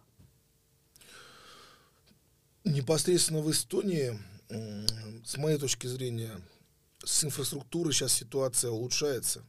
Непосредственно 2.64 3.40
в 3.40 3.50
Эстонии, 3.50 4.18
с 4.48 5.36
моей 5.38 5.56
точки 5.56 5.86
зрения, 5.86 6.32
с 7.06 7.24
инфраструктурой 7.24 7.92
сейчас 7.92 8.12
ситуация 8.12 8.70
улучшается. 8.70 9.44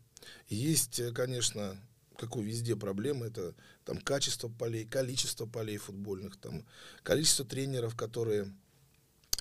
Есть, 0.48 1.00
э, 1.00 1.12
конечно, 1.12 1.78
как 2.18 2.36
и 2.38 2.42
везде 2.42 2.76
проблемы, 2.76 3.26
это 3.28 3.56
там 3.84 3.98
качество 3.98 4.48
полей, 4.48 4.86
количество 4.86 5.48
полей 5.48 5.78
футбольных, 5.78 6.38
там 6.38 6.64
количество 7.04 7.46
тренеров, 7.46 7.96
которые, 7.96 8.54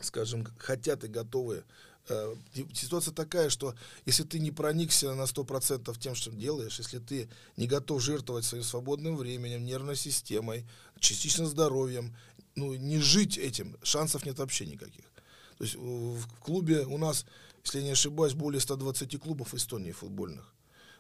скажем, 0.01 0.47
хотят 0.59 1.05
и 1.05 1.09
готовы. 1.09 1.65
Э, 2.09 2.35
ситуация 2.73 3.13
такая, 3.13 3.51
что 3.51 3.75
если 4.07 4.23
ты 4.23 4.39
не 4.39 4.51
проникся 4.51 5.15
на 5.15 5.27
100% 5.27 5.99
тем, 5.99 6.15
что 6.15 6.31
делаешь, 6.31 6.79
если 6.79 6.99
ты 6.99 7.29
не 7.59 7.67
готов 7.67 8.03
жертвовать 8.03 8.47
своим 8.47 8.65
свободным 8.65 9.17
временем, 9.17 9.65
нервной 9.65 9.97
системой, 9.97 10.67
частично 11.01 11.47
здоровьем, 11.47 12.17
ну, 12.55 12.75
не 12.75 12.99
жить 12.99 13.37
этим, 13.37 13.77
шансов 13.83 14.25
нет 14.25 14.39
вообще 14.39 14.65
никаких. 14.65 15.05
То 15.59 15.65
есть 15.65 15.77
в 15.77 16.27
клубе 16.41 16.87
у 16.87 16.99
нас 16.99 17.27
если 17.67 17.83
не 17.83 17.91
ошибаюсь, 17.91 18.35
более 18.35 18.61
120 18.61 19.21
клубов 19.21 19.53
Эстонии 19.55 19.91
футбольных. 19.93 20.55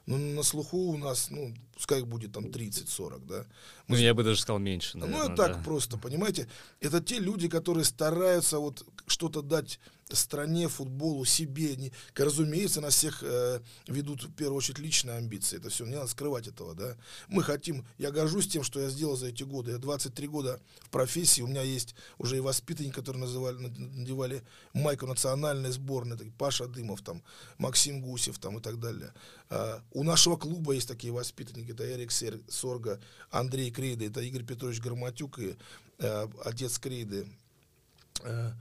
Ну, 0.06 0.18
на 0.18 0.42
слуху 0.42 0.78
у 0.78 0.96
нас, 0.96 1.30
ну, 1.30 1.54
пускай 1.74 2.02
будет 2.02 2.32
там 2.32 2.46
30-40, 2.46 3.26
да. 3.26 3.44
Мы 3.88 3.96
ну, 3.96 4.02
я 4.02 4.14
бы 4.14 4.22
даже 4.22 4.40
сказал 4.40 4.58
меньше, 4.60 4.98
наверное, 4.98 5.28
Ну, 5.28 5.36
так 5.36 5.56
да. 5.56 5.62
просто, 5.64 5.96
понимаете. 5.98 6.48
Это 6.80 7.00
те 7.00 7.18
люди, 7.18 7.48
которые 7.48 7.84
стараются 7.84 8.58
вот 8.58 8.84
что-то 9.06 9.42
дать 9.42 9.80
стране, 10.10 10.68
футболу, 10.68 11.24
себе. 11.24 11.76
Не, 11.76 11.92
разумеется, 12.14 12.80
нас 12.80 12.94
всех 12.94 13.22
э, 13.22 13.60
ведут 13.88 14.24
в 14.24 14.32
первую 14.32 14.58
очередь 14.58 14.78
личные 14.78 15.16
амбиции. 15.16 15.58
Это 15.58 15.68
все, 15.68 15.84
не 15.84 15.96
надо 15.96 16.08
скрывать 16.08 16.46
этого, 16.46 16.74
да. 16.74 16.96
Мы 17.28 17.42
хотим, 17.42 17.84
я 17.98 18.10
горжусь 18.10 18.46
тем, 18.46 18.62
что 18.62 18.80
я 18.80 18.88
сделал 18.88 19.16
за 19.16 19.28
эти 19.28 19.42
годы. 19.42 19.72
Я 19.72 19.78
23 19.78 20.28
года 20.28 20.60
в 20.80 20.90
профессии, 20.90 21.42
у 21.42 21.46
меня 21.46 21.62
есть 21.62 21.94
уже 22.18 22.36
и 22.36 22.40
воспитанники, 22.40 22.94
которые 22.94 23.22
называли, 23.22 23.58
надевали 23.58 24.42
майку 24.72 25.06
национальной 25.06 25.72
сборной, 25.72 26.16
так, 26.16 26.28
Паша 26.38 26.66
Дымов, 26.66 27.02
там, 27.02 27.22
Максим 27.58 28.00
Гусев 28.00 28.38
там, 28.38 28.58
и 28.58 28.60
так 28.60 28.78
далее. 28.78 29.12
А, 29.50 29.82
у 29.92 30.04
нашего 30.04 30.36
клуба 30.36 30.72
есть 30.72 30.88
такие 30.88 31.12
воспитанники, 31.12 31.72
это 31.72 31.84
Эрик 31.90 32.12
Сорга, 32.48 33.00
Андрей 33.30 33.70
Крейда, 33.70 34.04
это 34.04 34.20
Игорь 34.20 34.44
Петрович 34.44 34.80
Громотюк 34.80 35.38
и 35.40 35.56
э, 35.98 36.28
отец 36.44 36.78
Крейды. 36.78 37.26
Э, 37.26 37.26
Э, 38.22 38.52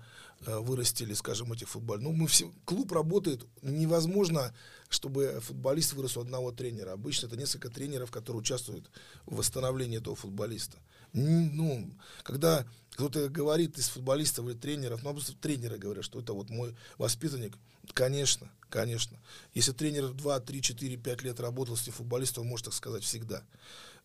вырастили, 0.42 1.14
скажем, 1.14 1.52
этих 1.54 1.70
футбольных. 1.70 2.10
Ну, 2.10 2.14
мы 2.14 2.28
все, 2.28 2.52
клуб 2.66 2.92
работает, 2.92 3.46
невозможно, 3.62 4.54
чтобы 4.90 5.40
футболист 5.42 5.94
вырос 5.94 6.18
у 6.18 6.22
одного 6.22 6.52
тренера. 6.52 6.94
Обычно 6.94 7.28
это 7.28 7.38
несколько 7.38 7.70
тренеров, 7.70 8.12
которые 8.12 8.42
участвуют 8.42 8.90
в 9.26 9.38
восстановлении 9.38 9.98
этого 9.98 10.16
футболиста. 10.16 10.78
Ну, 11.14 11.90
когда 12.24 12.66
кто-то 12.92 13.30
говорит 13.30 13.78
из 13.78 13.88
футболистов 13.88 14.46
или 14.48 14.54
тренеров, 14.54 15.02
ну, 15.04 15.12
просто 15.12 15.34
тренеры 15.34 15.78
говорят, 15.78 16.04
что 16.04 16.20
это 16.20 16.34
вот 16.34 16.50
мой 16.50 16.76
воспитанник, 16.98 17.58
конечно, 17.94 18.52
конечно. 18.70 19.18
Если 19.54 19.72
тренер 19.72 20.10
2, 20.10 20.40
3, 20.42 20.62
4, 20.62 20.98
5 20.98 21.24
лет 21.24 21.40
работал 21.40 21.78
с 21.78 21.84
этим 21.84 21.94
футболистом, 21.94 22.44
он 22.44 22.50
может 22.50 22.66
так 22.66 22.74
сказать 22.74 23.04
всегда. 23.04 23.44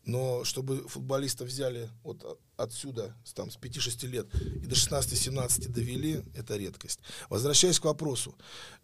Но 0.05 0.45
чтобы 0.45 0.89
футболиста 0.89 1.45
взяли 1.45 1.91
вот 2.03 2.41
отсюда, 2.57 3.15
там, 3.35 3.51
с 3.51 3.57
5-6 3.57 4.07
лет 4.07 4.35
и 4.35 4.67
до 4.67 4.75
16-17 4.75 5.69
довели, 5.69 6.23
это 6.35 6.57
редкость. 6.57 7.01
Возвращаясь 7.29 7.79
к 7.79 7.85
вопросу. 7.85 8.35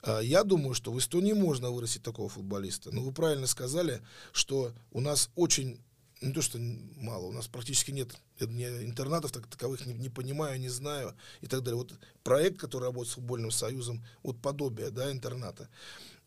А, 0.02 0.20
я 0.20 0.44
думаю, 0.44 0.74
что 0.74 0.92
в 0.92 0.98
Эстонии 0.98 1.32
можно 1.32 1.70
вырастить 1.70 2.02
такого 2.02 2.28
футболиста. 2.28 2.94
Но 2.94 3.02
вы 3.02 3.12
правильно 3.12 3.46
сказали, 3.46 4.02
что 4.32 4.72
у 4.92 5.00
нас 5.00 5.30
очень 5.36 5.80
не 6.20 6.32
то, 6.32 6.40
что 6.40 6.58
мало, 6.58 7.26
у 7.26 7.32
нас 7.32 7.46
практически 7.46 7.90
нет 7.90 8.10
интернатов 8.40 9.32
так, 9.32 9.46
таковых, 9.46 9.84
не, 9.86 9.94
не 9.94 10.08
понимаю, 10.08 10.58
не 10.58 10.68
знаю 10.68 11.14
и 11.40 11.46
так 11.46 11.62
далее. 11.62 11.76
Вот 11.76 11.92
проект, 12.22 12.58
который 12.58 12.84
работает 12.84 13.10
с 13.12 13.14
футбольным 13.14 13.50
союзом, 13.50 14.04
вот 14.22 14.40
подобие, 14.40 14.90
да, 14.90 15.10
интерната. 15.10 15.68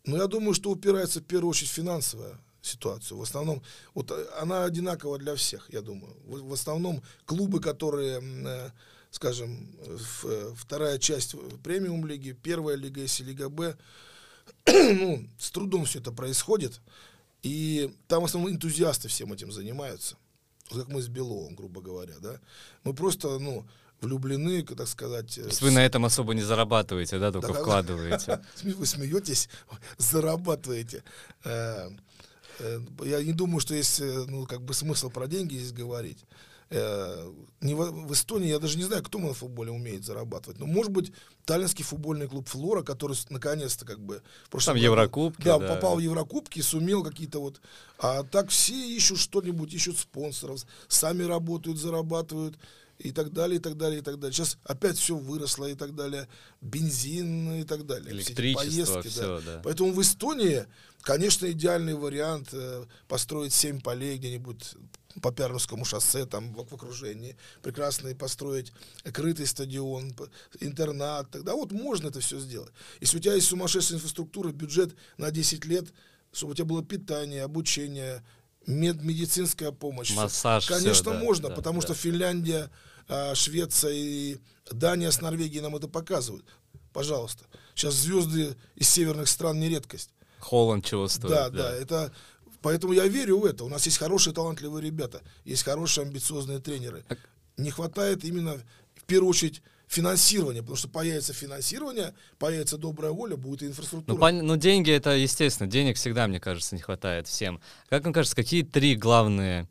Но 0.04 0.16
я 0.16 0.26
думаю, 0.26 0.54
что 0.54 0.70
упирается 0.70 1.20
в 1.20 1.24
первую 1.24 1.50
очередь 1.50 1.70
финансовая 1.70 2.38
ситуацию. 2.62 3.18
В 3.18 3.22
основном, 3.22 3.62
вот 3.94 4.10
э, 4.10 4.26
она 4.40 4.64
одинакова 4.64 5.18
для 5.18 5.34
всех, 5.34 5.68
я 5.70 5.80
думаю. 5.80 6.14
В, 6.26 6.48
в 6.48 6.52
основном 6.52 7.02
клубы, 7.24 7.60
которые, 7.60 8.20
э, 8.22 8.70
скажем, 9.10 9.74
в, 9.82 10.24
э, 10.26 10.54
вторая 10.56 10.98
часть 10.98 11.34
премиум 11.62 12.06
лиги, 12.06 12.32
первая 12.32 12.76
лига, 12.76 13.00
если 13.00 13.24
лига 13.24 13.48
Б, 13.48 13.76
ну, 14.66 15.26
с 15.38 15.50
трудом 15.50 15.84
все 15.84 16.00
это 16.00 16.12
происходит. 16.12 16.80
И 17.42 17.94
там 18.06 18.22
в 18.22 18.26
основном 18.26 18.52
энтузиасты 18.52 19.08
всем 19.08 19.32
этим 19.32 19.50
занимаются. 19.50 20.16
как 20.70 20.88
мы 20.88 21.00
с 21.00 21.08
Беловым, 21.08 21.54
грубо 21.54 21.80
говоря, 21.80 22.14
да. 22.20 22.38
Мы 22.84 22.94
просто, 22.94 23.38
ну, 23.38 23.66
влюблены, 24.00 24.62
так 24.62 24.88
сказать. 24.88 25.34
То 25.34 25.42
есть 25.42 25.62
вы 25.62 25.70
на 25.70 25.84
этом 25.84 26.04
особо 26.04 26.34
не 26.34 26.42
зарабатываете, 26.42 27.18
да, 27.18 27.32
только 27.32 27.52
да, 27.52 27.60
вкладываете? 27.60 28.40
Вы 28.62 28.86
смеетесь, 28.86 29.48
зарабатываете. 29.98 31.02
Э, 32.60 32.80
я 33.04 33.22
не 33.22 33.32
думаю, 33.32 33.60
что 33.60 33.74
есть 33.74 34.00
э, 34.00 34.24
ну, 34.28 34.46
как 34.46 34.62
бы 34.62 34.74
смысл 34.74 35.10
про 35.10 35.26
деньги 35.26 35.54
здесь 35.54 35.72
говорить. 35.72 36.24
Э, 36.68 37.32
не 37.60 37.74
в, 37.74 37.90
в 37.90 38.12
Эстонии 38.12 38.48
я 38.48 38.58
даже 38.58 38.76
не 38.76 38.84
знаю, 38.84 39.02
кто 39.02 39.18
на 39.18 39.34
футболе 39.34 39.72
умеет 39.72 40.04
зарабатывать. 40.04 40.60
Но 40.60 40.66
может 40.66 40.92
быть 40.92 41.12
таллинский 41.44 41.84
футбольный 41.84 42.28
клуб 42.28 42.48
Флора, 42.48 42.82
который 42.82 43.16
наконец-то 43.28 43.84
как 43.84 43.98
бы 44.00 44.22
Там 44.66 44.76
году, 44.76 44.84
Еврокубки, 44.84 45.44
да, 45.44 45.58
да, 45.58 45.74
попал 45.74 45.96
в 45.96 46.00
Еврокубки, 46.00 46.60
сумел 46.60 47.02
какие-то 47.02 47.40
вот. 47.40 47.60
А 47.98 48.22
так 48.22 48.50
все 48.50 48.74
ищут 48.74 49.18
что-нибудь, 49.18 49.74
ищут 49.74 49.98
спонсоров, 49.98 50.64
сами 50.86 51.24
работают, 51.24 51.78
зарабатывают 51.78 52.56
и 53.00 53.12
так 53.12 53.32
далее, 53.32 53.58
и 53.58 53.62
так 53.62 53.76
далее, 53.76 54.00
и 54.00 54.02
так 54.02 54.18
далее. 54.18 54.32
Сейчас 54.34 54.58
опять 54.64 54.98
все 54.98 55.16
выросло 55.16 55.66
и 55.66 55.74
так 55.74 55.94
далее. 55.94 56.28
Бензин 56.60 57.54
и 57.54 57.64
так 57.64 57.86
далее. 57.86 58.12
Электричество, 58.12 58.70
все 58.70 58.84
поездки, 58.84 59.08
все, 59.08 59.40
да. 59.40 59.40
да. 59.40 59.60
Поэтому 59.64 59.92
в 59.92 60.00
Эстонии, 60.00 60.66
конечно, 61.02 61.50
идеальный 61.50 61.94
вариант 61.94 62.50
э, 62.52 62.84
построить 63.08 63.52
семь 63.52 63.80
полей 63.80 64.18
где-нибудь 64.18 64.74
по 65.22 65.32
Пярнскому 65.32 65.84
шоссе, 65.84 66.24
там 66.26 66.52
в, 66.52 66.68
в 66.68 66.74
окружении, 66.74 67.36
прекрасно 67.62 68.14
построить 68.14 68.72
крытый 69.04 69.46
стадион, 69.46 70.14
интернат, 70.60 71.30
тогда 71.30 71.54
вот 71.54 71.72
можно 71.72 72.08
это 72.08 72.20
все 72.20 72.38
сделать. 72.38 72.72
Если 73.00 73.18
у 73.18 73.20
тебя 73.20 73.34
есть 73.34 73.48
сумасшедшая 73.48 73.98
инфраструктура, 73.98 74.52
бюджет 74.52 74.94
на 75.16 75.30
10 75.30 75.64
лет, 75.64 75.92
чтобы 76.32 76.52
у 76.52 76.54
тебя 76.54 76.66
было 76.66 76.84
питание, 76.84 77.42
обучение, 77.42 78.22
мед, 78.66 79.02
медицинская 79.02 79.72
помощь. 79.72 80.14
Массаж. 80.14 80.66
Конечно, 80.66 80.92
все, 80.92 81.04
да, 81.04 81.18
можно, 81.18 81.48
да, 81.48 81.54
потому 81.54 81.80
да. 81.80 81.86
что 81.86 81.94
Финляндия, 81.94 82.70
а, 83.08 83.34
Швеция 83.34 83.92
и 83.92 84.38
Дания 84.70 85.10
с 85.10 85.20
Норвегией 85.20 85.62
нам 85.62 85.76
это 85.76 85.88
показывают. 85.88 86.46
Пожалуйста. 86.92 87.44
Сейчас 87.74 87.94
звезды 87.94 88.56
из 88.76 88.88
северных 88.88 89.28
стран 89.28 89.58
не 89.60 89.68
редкость. 89.68 90.10
Холланд 90.38 90.84
чего 90.84 91.08
стоит. 91.08 91.30
Да, 91.30 91.50
да, 91.50 91.70
да. 91.70 91.76
Это, 91.76 92.12
поэтому 92.62 92.92
я 92.92 93.06
верю 93.06 93.40
в 93.40 93.44
это. 93.44 93.64
У 93.64 93.68
нас 93.68 93.84
есть 93.86 93.98
хорошие 93.98 94.34
талантливые 94.34 94.84
ребята, 94.84 95.22
есть 95.44 95.62
хорошие 95.62 96.04
амбициозные 96.04 96.58
тренеры. 96.58 97.04
Не 97.56 97.70
хватает 97.70 98.24
именно, 98.24 98.60
в 98.94 99.04
первую 99.04 99.30
очередь, 99.30 99.62
финансирование, 99.90 100.62
потому 100.62 100.76
что 100.76 100.88
появится 100.88 101.32
финансирование, 101.32 102.14
появится 102.38 102.78
добрая 102.78 103.10
воля, 103.10 103.36
будет 103.36 103.64
и 103.64 103.66
инфраструктура. 103.66 104.14
Ну, 104.14 104.20
пон... 104.20 104.38
ну 104.38 104.56
деньги 104.56 104.92
это 104.92 105.10
естественно, 105.16 105.68
денег 105.68 105.96
всегда, 105.96 106.28
мне 106.28 106.38
кажется, 106.38 106.76
не 106.76 106.80
хватает 106.80 107.26
всем. 107.26 107.60
Как 107.88 108.04
вам 108.04 108.12
кажется, 108.12 108.36
какие 108.36 108.62
три 108.62 108.94
главные 108.94 109.68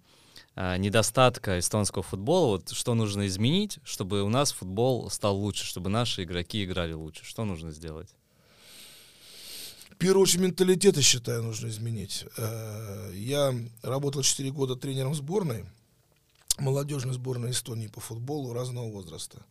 а, 0.55 0.75
недостатка 0.75 1.57
эстонского 1.57 2.03
футбола, 2.03 2.57
вот 2.57 2.69
что 2.71 2.95
нужно 2.95 3.27
изменить, 3.27 3.79
чтобы 3.85 4.21
у 4.21 4.27
нас 4.27 4.51
футбол 4.51 5.09
стал 5.09 5.37
лучше, 5.37 5.63
чтобы 5.63 5.89
наши 5.89 6.23
игроки 6.23 6.65
играли 6.65 6.91
лучше? 6.91 7.23
Что 7.23 7.45
нужно 7.45 7.71
сделать? 7.71 8.09
В 9.89 9.95
первую 9.95 10.23
очередь 10.23 10.41
менталитет, 10.41 10.97
я 10.97 11.01
считаю, 11.01 11.43
нужно 11.43 11.69
изменить. 11.69 12.25
Э, 12.35 13.11
я 13.15 13.55
работал 13.83 14.21
4 14.21 14.51
года 14.51 14.75
тренером 14.75 15.15
сборной, 15.15 15.63
молодежной 16.57 17.13
сборной 17.13 17.51
Эстонии 17.51 17.87
по 17.87 18.01
футболу 18.01 18.51
разного 18.51 18.89
возраста. 18.89 19.45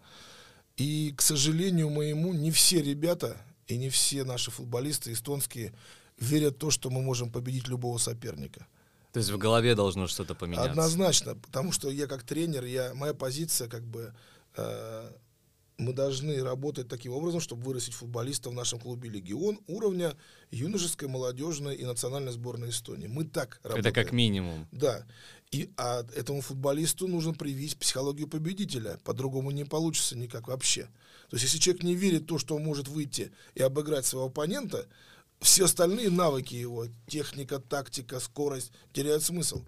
И, 0.78 1.12
к 1.16 1.22
сожалению 1.22 1.90
моему, 1.90 2.32
не 2.32 2.50
все 2.50 2.80
ребята 2.80 3.36
и 3.66 3.76
не 3.76 3.90
все 3.90 4.24
наши 4.24 4.50
футболисты 4.50 5.12
эстонские 5.12 5.74
верят 6.18 6.54
в 6.54 6.58
то, 6.58 6.70
что 6.70 6.88
мы 6.88 7.02
можем 7.02 7.30
победить 7.30 7.68
любого 7.68 7.98
соперника. 7.98 8.66
То 9.12 9.18
есть 9.18 9.30
в 9.30 9.38
голове 9.38 9.74
должно 9.74 10.06
что-то 10.06 10.34
поменяться? 10.34 10.70
Однозначно, 10.70 11.34
потому 11.34 11.72
что 11.72 11.90
я 11.90 12.06
как 12.06 12.22
тренер, 12.22 12.64
я, 12.64 12.94
моя 12.94 13.12
позиция 13.12 13.68
как 13.68 13.82
бы 13.82 14.14
э, 14.56 15.10
мы 15.78 15.92
должны 15.92 16.42
работать 16.42 16.88
таким 16.88 17.12
образом, 17.12 17.40
чтобы 17.40 17.62
вырастить 17.62 17.94
футболиста 17.94 18.50
в 18.50 18.52
нашем 18.52 18.80
клубе 18.80 19.08
«Легион» 19.08 19.60
уровня 19.68 20.16
юношеской, 20.50 21.08
молодежной 21.08 21.76
и 21.76 21.84
национальной 21.84 22.32
сборной 22.32 22.70
Эстонии. 22.70 23.06
Мы 23.06 23.24
так 23.24 23.60
работаем. 23.62 23.86
Это 23.86 23.92
как 23.92 24.12
минимум. 24.12 24.66
Да. 24.72 25.06
И 25.50 25.70
а 25.78 26.04
этому 26.14 26.42
футболисту 26.42 27.08
нужно 27.08 27.32
привить 27.32 27.78
психологию 27.78 28.28
победителя. 28.28 28.98
По-другому 29.04 29.50
не 29.50 29.64
получится 29.64 30.16
никак 30.16 30.48
вообще. 30.48 30.82
То 31.30 31.36
есть, 31.36 31.44
если 31.44 31.58
человек 31.58 31.82
не 31.82 31.94
верит 31.94 32.22
в 32.22 32.26
то, 32.26 32.38
что 32.38 32.56
он 32.56 32.64
может 32.64 32.88
выйти 32.88 33.32
и 33.54 33.62
обыграть 33.62 34.04
своего 34.04 34.26
оппонента, 34.26 34.86
все 35.40 35.64
остальные 35.64 36.10
навыки 36.10 36.54
его, 36.54 36.86
техника, 37.06 37.60
тактика, 37.60 38.20
скорость, 38.20 38.72
теряют 38.92 39.22
смысл. 39.22 39.64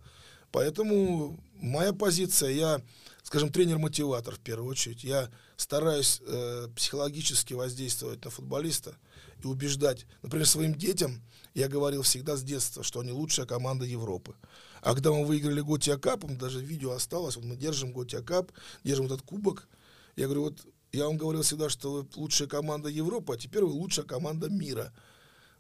Поэтому 0.53 1.39
моя 1.55 1.93
позиция, 1.93 2.51
я, 2.51 2.83
скажем, 3.23 3.51
тренер-мотиватор 3.51 4.35
в 4.35 4.41
первую 4.41 4.71
очередь. 4.71 5.05
Я 5.05 5.31
стараюсь 5.57 6.21
э, 6.27 6.69
психологически 6.75 7.55
воздействовать 7.55 8.25
на 8.25 8.31
футболиста 8.31 8.97
и 9.43 9.47
убеждать. 9.47 10.07
Например, 10.23 10.47
своим 10.47 10.75
детям 10.75 11.23
я 11.55 11.69
говорил 11.69 12.03
всегда 12.03 12.37
с 12.37 12.43
детства, 12.43 12.83
что 12.83 13.01
они 13.01 13.13
лучшая 13.13 13.47
команда 13.47 13.85
Европы. 13.85 14.35
А 14.83 14.95
когда 14.95 15.11
мы 15.13 15.25
выиграли 15.25 15.61
Готия 15.61 15.97
Капом, 15.97 16.39
даже 16.39 16.61
видео 16.61 16.93
осталось, 16.93 17.37
вот 17.37 17.45
мы 17.45 17.57
держим 17.57 17.93
Готия 17.93 18.23
Кап, 18.23 18.53
держим 18.85 19.07
этот 19.07 19.23
кубок, 19.23 19.69
я 20.17 20.25
говорю, 20.25 20.45
вот 20.45 20.67
я 20.93 21.07
вам 21.07 21.17
говорил 21.17 21.43
всегда, 21.43 21.69
что 21.69 21.93
вы 21.93 22.07
лучшая 22.17 22.49
команда 22.49 22.89
Европы, 22.89 23.35
а 23.35 23.37
теперь 23.37 23.63
вы 23.63 23.73
лучшая 23.73 24.07
команда 24.07 24.49
мира. 24.49 24.93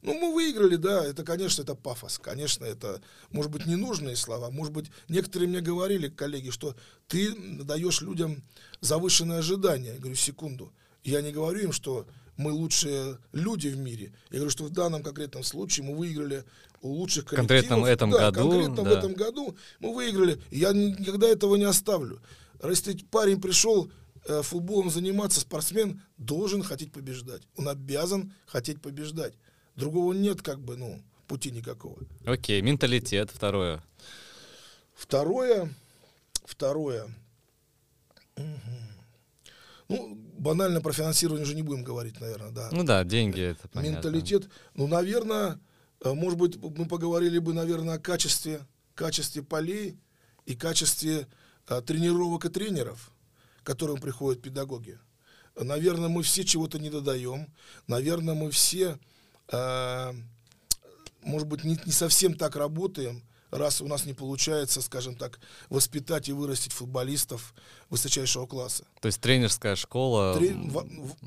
Ну, 0.02 0.14
мы 0.14 0.32
выиграли, 0.32 0.76
да, 0.76 1.04
это, 1.04 1.24
конечно, 1.24 1.62
это 1.62 1.74
пафос, 1.74 2.18
конечно, 2.18 2.64
это, 2.64 3.02
может 3.30 3.52
быть, 3.52 3.66
ненужные 3.66 4.16
слова, 4.16 4.50
может 4.50 4.72
быть, 4.72 4.90
некоторые 5.08 5.48
мне 5.48 5.60
говорили, 5.60 6.08
коллеги, 6.08 6.48
что 6.48 6.74
ты 7.06 7.34
даешь 7.62 8.00
людям 8.00 8.42
завышенные 8.80 9.40
ожидания. 9.40 9.92
Я 9.92 9.98
говорю, 9.98 10.14
секунду, 10.16 10.72
я 11.04 11.20
не 11.20 11.32
говорю 11.32 11.60
им, 11.60 11.72
что 11.72 12.06
мы 12.40 12.52
лучшие 12.52 13.18
люди 13.32 13.68
в 13.68 13.78
мире. 13.78 14.12
Я 14.30 14.38
говорю, 14.38 14.50
что 14.50 14.64
в 14.64 14.70
данном 14.70 15.02
конкретном 15.02 15.44
случае 15.44 15.84
мы 15.84 15.94
выиграли 15.94 16.44
у 16.80 16.88
лучших 16.88 17.26
коллективов. 17.26 17.48
Конкретно 17.48 17.78
в 17.78 17.84
этом 17.84 18.10
да, 18.10 18.30
году. 18.30 18.50
Конкретно 18.50 18.76
да. 18.76 18.82
в 18.82 18.86
этом 18.92 19.12
году 19.12 19.56
мы 19.78 19.94
выиграли. 19.94 20.40
Я 20.50 20.72
никогда 20.72 21.28
этого 21.28 21.56
не 21.56 21.64
оставлю. 21.64 22.20
Если 22.64 22.94
парень 23.10 23.40
пришел 23.40 23.90
э, 24.26 24.40
футболом 24.42 24.90
заниматься, 24.90 25.40
спортсмен 25.40 26.02
должен 26.16 26.62
хотеть 26.62 26.92
побеждать. 26.92 27.42
Он 27.56 27.68
обязан 27.68 28.32
хотеть 28.46 28.80
побеждать. 28.80 29.34
Другого 29.76 30.14
нет, 30.14 30.40
как 30.40 30.60
бы, 30.60 30.76
ну, 30.76 31.02
пути 31.26 31.50
никакого. 31.50 31.98
Окей, 32.24 32.62
менталитет, 32.62 33.30
второе. 33.30 33.82
Второе, 34.94 35.74
второе. 36.44 37.14
Ну, 39.88 40.18
банально 40.40 40.80
про 40.80 40.92
финансирование 40.92 41.44
уже 41.44 41.54
не 41.54 41.62
будем 41.62 41.84
говорить, 41.84 42.20
наверное, 42.20 42.50
да. 42.50 42.68
Ну 42.72 42.82
да, 42.82 43.04
деньги 43.04 43.40
это 43.40 43.68
понятно. 43.68 43.96
Менталитет. 43.96 44.48
Ну, 44.74 44.86
наверное, 44.86 45.60
э, 46.02 46.12
может 46.12 46.38
быть, 46.38 46.56
мы 46.56 46.86
поговорили 46.86 47.38
бы, 47.38 47.52
наверное, 47.52 47.94
о 47.94 47.98
качестве, 47.98 48.60
качестве 48.94 49.42
полей 49.42 49.98
и 50.46 50.56
качестве 50.56 51.28
а, 51.66 51.80
тренировок 51.80 52.46
и 52.46 52.48
тренеров, 52.48 53.12
к 53.62 53.66
которым 53.66 54.00
приходят 54.00 54.42
педагоги. 54.42 54.98
Наверное, 55.54 56.08
мы 56.08 56.22
все 56.22 56.44
чего-то 56.44 56.78
не 56.78 56.90
додаем. 56.90 57.46
Наверное, 57.86 58.34
мы 58.34 58.50
все 58.50 58.98
Э, 59.52 60.12
может 61.22 61.48
быть, 61.48 61.64
не, 61.64 61.78
не 61.84 61.92
совсем 61.92 62.34
так 62.34 62.56
работаем, 62.56 63.22
раз 63.50 63.80
у 63.80 63.86
нас 63.86 64.04
не 64.06 64.14
получается, 64.14 64.80
скажем 64.82 65.16
так, 65.16 65.40
воспитать 65.68 66.28
и 66.28 66.32
вырастить 66.32 66.72
футболистов 66.72 67.54
высочайшего 67.88 68.46
класса. 68.46 68.84
То 69.00 69.06
есть 69.06 69.20
тренерская 69.20 69.76
школа... 69.76 70.34
Трен... 70.34 70.72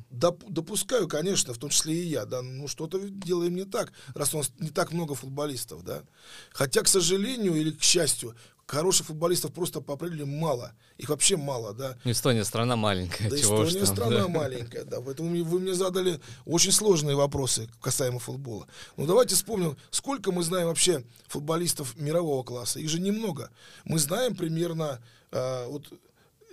Доп... 0.10 0.44
Допускаю, 0.48 1.08
конечно, 1.08 1.54
в 1.54 1.58
том 1.58 1.70
числе 1.70 1.96
и 1.96 2.08
я, 2.08 2.26
да, 2.26 2.42
ну 2.42 2.68
что-то 2.68 3.00
делаем 3.00 3.56
не 3.56 3.66
так, 3.66 3.92
раз 4.16 4.34
у 4.34 4.38
нас 4.38 4.52
не 4.60 4.70
так 4.70 4.92
много 4.92 5.16
футболистов, 5.16 5.84
да. 5.84 6.04
Хотя, 6.52 6.82
к 6.82 6.88
сожалению 6.88 7.56
или 7.56 7.72
к 7.72 7.84
счастью, 7.84 8.36
хороших 8.65 9.08
футболистов 9.08 9.54
просто 9.54 9.82
по 9.82 9.93
определению 9.93 10.28
мало. 10.28 10.73
Их 10.97 11.10
вообще 11.10 11.38
мало, 11.38 11.73
да. 11.73 11.97
Эстония 12.06 12.43
страна 12.43 12.76
маленькая. 12.76 13.30
Да, 13.30 13.38
чего 13.38 13.63
Эстония 13.63 13.86
что, 13.86 13.93
страна 13.93 14.21
да. 14.21 14.28
маленькая, 14.28 14.84
да. 14.86 15.02
Поэтому 15.02 15.43
вы 15.43 15.60
мне 15.60 15.73
задали 15.73 16.19
очень 16.45 16.71
сложные 16.71 17.15
вопросы 17.15 17.69
касаемо 17.82 18.19
футбола. 18.19 18.67
Ну 18.97 19.06
давайте 19.06 19.36
вспомним, 19.36 19.78
сколько 19.91 20.32
мы 20.32 20.43
знаем 20.43 20.67
вообще 20.67 21.04
футболистов 21.28 21.95
мирового 21.97 22.43
класса. 22.43 22.80
Их 22.80 22.89
же 22.89 22.99
немного. 22.99 23.49
Мы 23.86 23.99
знаем 23.99 24.36
примерно 24.36 24.99
э, 25.32 25.65
вот 25.67 25.91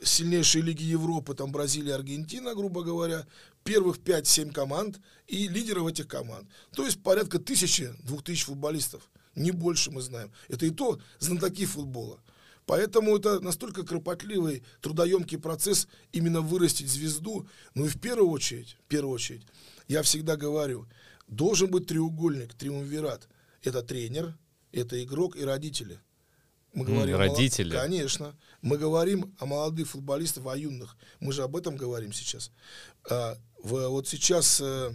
сильнейшие 0.02 0.62
лиги 0.62 0.82
Европы, 0.82 1.34
там 1.34 1.52
Бразилия, 1.52 1.94
Аргентина, 1.94 2.54
грубо 2.54 2.82
говоря, 2.82 3.26
первых 3.64 3.98
5-7 3.98 4.52
команд 4.52 5.00
и 5.26 5.48
лидеров 5.48 5.88
этих 5.88 6.08
команд. 6.08 6.48
То 6.72 6.84
есть 6.84 7.02
порядка 7.02 7.38
тысячи, 7.38 7.92
двух 8.02 8.22
тысяч 8.24 8.44
футболистов. 8.44 9.02
Не 9.34 9.52
больше 9.52 9.90
мы 9.90 10.02
знаем. 10.02 10.32
Это 10.48 10.66
и 10.66 10.70
то 10.70 11.00
знатоки 11.18 11.66
футбола. 11.66 12.20
Поэтому 12.66 13.16
это 13.16 13.40
настолько 13.40 13.82
кропотливый, 13.84 14.62
трудоемкий 14.80 15.38
процесс 15.38 15.88
именно 16.12 16.40
вырастить 16.40 16.88
звезду. 16.88 17.48
Ну 17.74 17.86
и 17.86 17.88
в 17.88 18.00
первую 18.00 18.30
очередь, 18.30 18.76
в 18.84 18.88
первую 18.88 19.14
очередь, 19.14 19.42
я 19.88 20.02
всегда 20.02 20.36
говорю, 20.36 20.86
должен 21.26 21.70
быть 21.70 21.86
треугольник, 21.86 22.54
триумвират. 22.54 23.28
Это 23.62 23.82
тренер, 23.82 24.36
это 24.72 25.02
игрок 25.02 25.36
и 25.36 25.44
родители. 25.44 26.00
Мы 26.72 26.84
говорим 26.84 27.16
родители. 27.16 27.74
О, 27.74 27.80
конечно. 27.80 28.36
Мы 28.62 28.78
говорим 28.78 29.34
о 29.38 29.46
молодых 29.46 29.88
футболистах, 29.88 30.46
о 30.46 30.56
юных. 30.56 30.96
Мы 31.18 31.32
же 31.32 31.42
об 31.42 31.56
этом 31.56 31.76
говорим 31.76 32.12
сейчас. 32.12 32.52
А, 33.10 33.36
в, 33.62 33.88
вот 33.88 34.06
сейчас 34.06 34.60
э, 34.60 34.92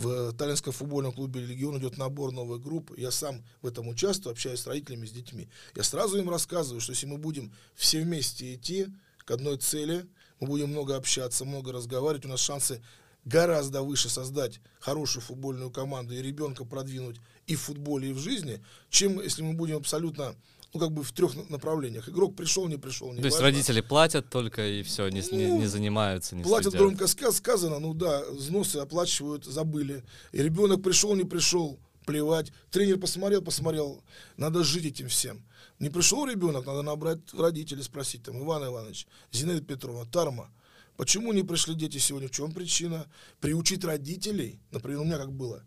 в 0.00 0.32
Таллинском 0.32 0.72
футбольном 0.72 1.12
клубе 1.12 1.40
«Легион» 1.44 1.78
идет 1.78 1.98
набор 1.98 2.32
новых 2.32 2.62
групп. 2.62 2.96
Я 2.96 3.10
сам 3.10 3.44
в 3.60 3.66
этом 3.66 3.88
участвую, 3.88 4.32
общаюсь 4.32 4.60
с 4.60 4.66
родителями, 4.66 5.04
с 5.04 5.12
детьми. 5.12 5.48
Я 5.76 5.82
сразу 5.82 6.18
им 6.18 6.30
рассказываю, 6.30 6.80
что 6.80 6.92
если 6.92 7.06
мы 7.06 7.18
будем 7.18 7.52
все 7.74 8.00
вместе 8.00 8.54
идти 8.54 8.86
к 9.18 9.30
одной 9.30 9.58
цели, 9.58 10.06
мы 10.40 10.46
будем 10.46 10.70
много 10.70 10.96
общаться, 10.96 11.44
много 11.44 11.72
разговаривать, 11.72 12.24
у 12.24 12.28
нас 12.28 12.40
шансы 12.40 12.82
гораздо 13.26 13.82
выше 13.82 14.08
создать 14.08 14.60
хорошую 14.78 15.22
футбольную 15.22 15.70
команду 15.70 16.14
и 16.14 16.22
ребенка 16.22 16.64
продвинуть 16.64 17.20
и 17.46 17.54
в 17.54 17.60
футболе, 17.60 18.10
и 18.10 18.12
в 18.14 18.18
жизни, 18.18 18.64
чем 18.88 19.20
если 19.20 19.42
мы 19.42 19.52
будем 19.52 19.76
абсолютно 19.76 20.34
ну, 20.72 20.80
как 20.80 20.92
бы 20.92 21.02
в 21.02 21.12
трех 21.12 21.34
направлениях. 21.50 22.08
Игрок 22.08 22.36
пришел, 22.36 22.68
не 22.68 22.76
пришел, 22.76 23.12
не 23.12 23.20
То 23.20 23.26
есть 23.26 23.36
важно. 23.38 23.48
родители 23.50 23.80
платят 23.80 24.30
только 24.30 24.66
и 24.66 24.82
все, 24.82 25.08
не, 25.08 25.20
не, 25.32 25.46
Ну, 25.48 25.58
не 25.58 25.66
занимаются, 25.66 26.36
не 26.36 26.42
Платят 26.42 26.72
следят. 26.72 26.80
громко 26.80 27.04
ска- 27.04 27.32
сказано, 27.32 27.78
ну 27.80 27.94
да, 27.94 28.24
взносы 28.30 28.76
оплачивают, 28.76 29.44
забыли. 29.44 30.04
И 30.32 30.42
ребенок 30.42 30.82
пришел, 30.82 31.14
не 31.16 31.24
пришел, 31.24 31.78
плевать. 32.06 32.52
Тренер 32.70 32.98
посмотрел, 32.98 33.42
посмотрел. 33.42 34.02
Надо 34.36 34.62
жить 34.64 34.84
этим 34.86 35.08
всем. 35.08 35.44
Не 35.78 35.90
пришел 35.90 36.26
ребенок, 36.26 36.66
надо 36.66 36.82
набрать 36.82 37.18
родителей, 37.32 37.82
спросить 37.82 38.22
там, 38.22 38.38
Иван 38.42 38.64
Иванович, 38.66 39.06
Зинаида 39.32 39.62
Петровна, 39.64 40.04
Тарма, 40.04 40.50
почему 40.96 41.32
не 41.32 41.42
пришли 41.42 41.74
дети 41.74 41.98
сегодня, 41.98 42.28
в 42.28 42.32
чем 42.32 42.52
причина? 42.52 43.06
Приучить 43.40 43.82
родителей, 43.84 44.60
например, 44.72 45.00
у 45.00 45.04
меня 45.04 45.16
как 45.18 45.32
было, 45.32 45.62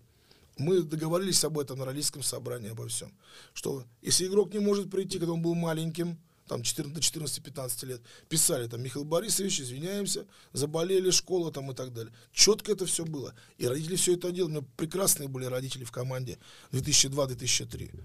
мы 0.57 0.81
договорились 0.81 1.43
об 1.43 1.57
этом 1.57 1.79
на 1.79 1.85
родительском 1.85 2.23
собрании, 2.23 2.71
обо 2.71 2.87
всем. 2.87 3.11
Что 3.53 3.85
если 4.01 4.27
игрок 4.27 4.53
не 4.53 4.59
может 4.59 4.89
прийти, 4.91 5.17
когда 5.17 5.33
он 5.33 5.41
был 5.41 5.55
маленьким, 5.55 6.19
там 6.47 6.61
14, 6.61 6.93
до 6.93 6.99
14-15 6.99 7.85
лет, 7.85 8.01
писали 8.29 8.67
там, 8.67 8.81
Михаил 8.81 9.05
Борисович, 9.05 9.61
извиняемся, 9.61 10.25
заболели, 10.51 11.09
школа 11.09 11.51
там 11.51 11.71
и 11.71 11.73
так 11.73 11.93
далее. 11.93 12.13
Четко 12.31 12.73
это 12.73 12.85
все 12.85 13.05
было. 13.05 13.33
И 13.57 13.67
родители 13.67 13.95
все 13.95 14.15
это 14.15 14.31
делали. 14.31 14.51
У 14.51 14.55
меня 14.55 14.67
прекрасные 14.77 15.29
были 15.29 15.45
родители 15.45 15.83
в 15.83 15.91
команде 15.91 16.37
2002-2003. 16.71 18.03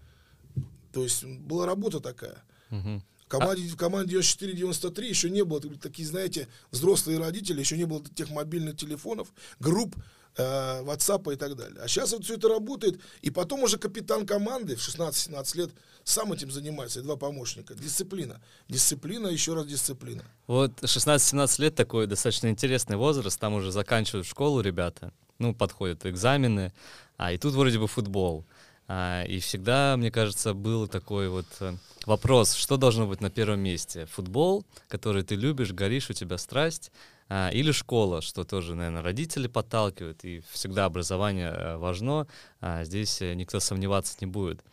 То 0.92 1.02
есть 1.02 1.24
была 1.24 1.66
работа 1.66 2.00
такая. 2.00 2.42
Мгм. 2.70 3.02
В 3.24 3.30
команде, 3.30 3.68
в 3.68 3.76
команде 3.76 4.16
94-93 4.16 5.04
еще 5.06 5.28
не 5.28 5.44
было 5.44 5.60
такие, 5.60 6.08
знаете, 6.08 6.48
взрослые 6.70 7.18
родители, 7.18 7.60
еще 7.60 7.76
не 7.76 7.84
было 7.84 8.02
тех 8.14 8.30
мобильных 8.30 8.78
телефонов, 8.78 9.28
групп 9.60 9.96
э, 10.36 10.82
WhatsApp 10.82 11.32
и 11.32 11.36
так 11.36 11.56
далее. 11.56 11.80
А 11.82 11.88
сейчас 11.88 12.12
вот 12.12 12.24
все 12.24 12.34
это 12.34 12.48
работает, 12.48 13.00
и 13.22 13.30
потом 13.30 13.62
уже 13.62 13.78
капитан 13.78 14.26
команды 14.26 14.76
в 14.76 14.80
16-17 14.80 15.56
лет 15.56 15.70
сам 16.04 16.32
этим 16.32 16.50
занимается, 16.50 17.00
и 17.00 17.02
два 17.02 17.16
помощника. 17.16 17.74
Дисциплина. 17.74 18.40
Дисциплина, 18.68 19.28
еще 19.28 19.54
раз 19.54 19.66
дисциплина. 19.66 20.24
Вот 20.46 20.72
16-17 20.82 21.60
лет 21.60 21.74
такой 21.74 22.06
достаточно 22.06 22.48
интересный 22.48 22.96
возраст, 22.96 23.38
там 23.38 23.54
уже 23.54 23.72
заканчивают 23.72 24.26
школу 24.26 24.60
ребята, 24.60 25.12
ну, 25.38 25.54
подходят 25.54 26.06
экзамены, 26.06 26.72
а 27.16 27.32
и 27.32 27.38
тут 27.38 27.54
вроде 27.54 27.78
бы 27.78 27.88
футбол. 27.88 28.46
А, 28.90 29.22
и 29.24 29.38
всегда, 29.38 29.96
мне 29.98 30.10
кажется, 30.10 30.54
был 30.54 30.88
такой 30.88 31.28
вот 31.28 31.44
э, 31.60 31.74
вопрос, 32.06 32.54
что 32.54 32.78
должно 32.78 33.06
быть 33.06 33.20
на 33.20 33.28
первом 33.28 33.60
месте? 33.60 34.06
Футбол, 34.06 34.64
который 34.88 35.22
ты 35.22 35.34
любишь, 35.34 35.72
горишь, 35.72 36.08
у 36.08 36.14
тебя 36.14 36.38
страсть, 36.38 36.90
а, 37.28 37.50
или 37.50 37.70
школа, 37.70 38.22
что 38.22 38.44
тоже, 38.44 38.74
наверное, 38.74 39.02
родители 39.02 39.46
подталкивают, 39.46 40.24
и 40.24 40.42
всегда 40.50 40.86
образование 40.86 41.50
э, 41.50 41.76
важно, 41.76 42.26
а 42.62 42.82
здесь 42.84 43.20
э, 43.20 43.34
никто 43.34 43.60
сомневаться 43.60 44.16
не 44.22 44.26
будет. 44.26 44.64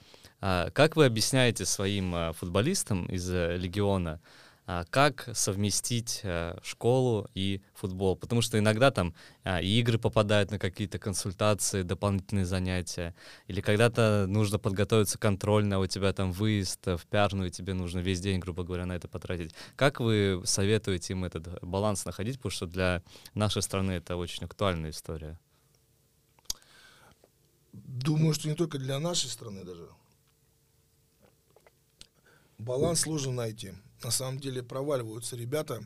Как 0.41 0.95
вы 0.95 1.06
объясняете 1.06 1.65
своим 1.65 2.34
футболистам 2.34 3.06
из 3.08 3.28
Легиона, 3.28 4.21
как 4.65 5.30
совместить 5.34 6.21
э, 6.23 6.58
школу 6.63 7.30
и 7.36 7.62
футбол. 7.75 8.15
Потому 8.15 8.41
что 8.41 8.58
иногда 8.58 8.89
там 8.89 9.13
а, 9.43 9.62
игры 9.62 9.99
попадают 9.99 10.49
на 10.49 10.58
какие-то 10.58 10.97
консультации, 10.97 11.84
дополнительные 11.84 12.45
занятия. 12.45 13.13
Или 13.47 13.62
когда-то 13.62 14.25
нужно 14.28 14.58
подготовиться 14.58 15.19
контрольно, 15.19 15.80
у 15.80 15.86
тебя 15.86 16.13
там 16.13 16.32
выезд 16.32 16.84
в 16.86 17.01
пиарную, 17.10 17.49
и 17.49 17.51
тебе 17.51 17.73
нужно 17.73 17.99
весь 17.99 18.19
день, 18.19 18.39
грубо 18.39 18.63
говоря, 18.63 18.88
на 18.88 18.93
это 18.93 19.08
потратить. 19.08 19.54
Как 19.75 19.99
вы 19.99 20.41
советуете 20.45 21.13
им 21.13 21.25
этот 21.25 21.63
баланс 21.63 22.06
находить? 22.06 22.38
Потому 22.38 22.51
что 22.51 22.65
для 22.65 23.04
нашей 23.36 23.62
страны 23.62 23.91
это 23.91 24.15
очень 24.15 24.45
актуальная 24.45 24.89
история. 24.89 25.39
Думаю, 27.71 28.34
что 28.34 28.47
не 28.47 28.56
только 28.56 28.80
для 28.80 28.99
нашей 28.99 29.30
страны 29.30 29.63
даже. 29.63 29.88
Баланс 32.58 33.01
сложно 33.01 33.34
найти 33.34 33.73
на 34.06 34.12
самом 34.12 34.39
деле 34.39 34.62
проваливаются 34.62 35.36
ребята, 35.36 35.84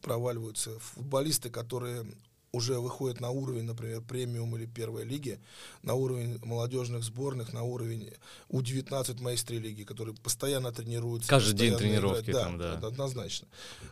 проваливаются 0.00 0.78
футболисты, 0.78 1.50
которые 1.50 2.06
уже 2.52 2.78
выходят 2.78 3.20
на 3.20 3.30
уровень, 3.30 3.64
например, 3.64 4.00
премиум 4.02 4.56
или 4.56 4.66
первой 4.66 5.04
лиги, 5.04 5.40
на 5.82 5.94
уровень 5.94 6.38
молодежных 6.44 7.02
сборных, 7.02 7.52
на 7.52 7.64
уровень 7.64 8.12
У-19 8.48 9.20
майстри 9.20 9.58
лиги, 9.58 9.82
которые 9.82 10.14
постоянно 10.14 10.72
тренируются. 10.72 11.28
Каждый 11.28 11.54
день 11.54 11.76
тренировки 11.76 12.30
Да, 12.30 12.44
там, 12.44 12.58
да. 12.58 12.72
однозначно. 12.74 13.48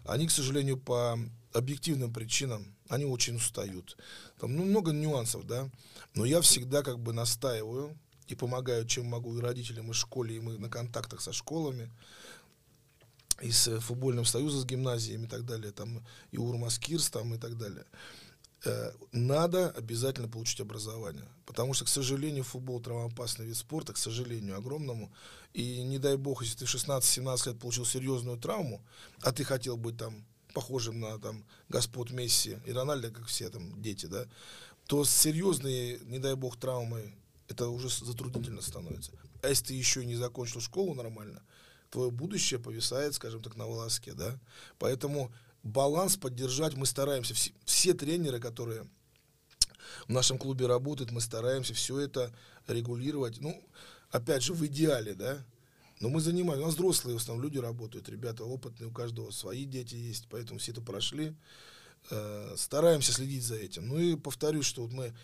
Они, 0.07 0.29
к 0.29 0.31
сожалению, 0.31 0.79
по 0.79 1.19
объективным 1.53 2.13
причинам, 2.13 2.75
они 2.89 3.05
очень 3.05 3.37
устают. 3.37 3.97
Там 4.39 4.57
ну, 4.57 4.65
много 4.65 4.93
нюансов, 4.93 5.47
да. 5.47 5.69
Но 6.15 6.25
я 6.25 6.41
всегда 6.41 6.83
как 6.83 7.01
бы 7.01 7.13
настаиваю 7.13 7.99
и 8.29 8.35
помогаю, 8.37 8.87
чем 8.87 9.07
могу 9.07 9.37
и 9.37 9.41
родителям, 9.41 9.91
и 9.91 9.95
школе, 9.95 10.37
и 10.37 10.41
мы 10.41 10.59
на 10.59 10.71
контактах 10.71 11.21
со 11.21 11.33
школами 11.33 11.91
и 13.45 13.53
с 13.53 13.79
футбольным 13.81 14.25
союзом, 14.25 14.61
с 14.63 14.65
гимназиями 14.65 15.27
и 15.27 15.29
так 15.29 15.45
далее, 15.45 15.71
там 15.71 16.03
и 16.33 16.39
Урмаскирс 16.39 17.11
там 17.11 17.35
и 17.35 17.39
так 17.39 17.59
далее. 17.59 17.85
Э, 18.65 18.93
надо 19.13 19.71
обязательно 19.71 20.29
получить 20.29 20.61
образование, 20.61 21.29
потому 21.45 21.75
что, 21.75 21.85
к 21.85 21.89
сожалению, 21.89 22.45
футбол 22.45 22.81
травмоопасный 22.81 23.47
вид 23.47 23.57
спорта, 23.57 23.93
к 23.93 23.99
сожалению, 23.99 24.57
огромному, 24.57 25.13
и 25.53 25.83
не 25.83 25.99
дай 25.99 26.17
бог, 26.17 26.43
если 26.43 26.57
ты 26.57 26.65
в 26.65 26.75
16-17 26.75 27.49
лет 27.49 27.59
получил 27.61 27.85
серьезную 27.85 28.39
травму, 28.39 28.83
а 29.21 29.33
ты 29.33 29.45
хотел 29.45 29.77
быть 29.77 29.99
там 29.99 30.25
похожим 30.55 31.01
на 31.01 31.19
там 31.19 31.45
господ 31.69 32.11
Месси 32.11 32.57
и 32.65 32.73
Рональда, 32.73 33.11
как 33.11 33.27
все 33.27 33.51
там 33.51 33.83
дети, 33.83 34.07
да, 34.07 34.27
то 34.87 35.05
серьезные, 35.05 35.99
не 36.05 36.19
дай 36.19 36.35
бог, 36.35 36.57
травмы, 36.57 37.15
это 37.49 37.69
уже 37.69 37.91
затруднительно 37.91 38.63
становится. 38.63 39.13
А 39.43 39.49
если 39.49 39.67
ты 39.67 39.75
еще 39.75 40.07
не 40.07 40.15
закончил 40.15 40.63
школу 40.63 40.95
нормально, 40.95 41.43
твое 41.95 42.11
будущее 42.11 42.59
повисает, 42.59 43.15
скажем 43.15 43.41
так, 43.41 43.57
на 43.57 43.67
волоске, 43.67 44.15
да. 44.15 44.37
Поэтому 44.79 45.33
баланс 45.63 46.17
поддержать 46.17 46.75
мы 46.75 46.87
стараемся. 46.87 47.35
Все, 47.35 47.53
все 47.65 47.95
тренеры, 47.95 48.41
которые 48.41 48.85
в 50.09 50.11
нашем 50.11 50.37
клубе 50.37 50.67
работают, 50.67 51.13
мы 51.13 51.21
стараемся 51.21 51.73
все 51.73 52.01
это 52.01 52.35
регулировать. 52.67 53.41
Ну, 53.41 53.63
опять 54.11 54.43
же, 54.43 54.55
в 54.55 54.67
идеале, 54.67 55.15
да. 55.15 55.47
Но 56.01 56.09
мы 56.09 56.21
занимаемся, 56.21 56.65
у 56.65 56.67
нас 56.67 56.75
взрослые 56.75 57.17
в 57.17 57.21
основном 57.23 57.45
люди 57.45 57.59
работают, 57.59 58.09
ребята 58.09 58.45
опытные, 58.45 58.89
у 58.89 58.93
каждого 58.93 59.31
свои 59.31 59.65
дети 59.65 59.95
есть, 59.95 60.27
поэтому 60.29 60.59
все 60.59 60.73
это 60.73 60.83
прошли. 60.83 61.37
Э, 62.11 62.55
стараемся 62.57 63.13
следить 63.13 63.45
за 63.45 63.55
этим. 63.55 63.87
Ну 63.87 64.01
и 64.01 64.17
повторюсь, 64.17 64.67
что 64.67 64.83
вот 64.83 64.93
мы 64.93 65.15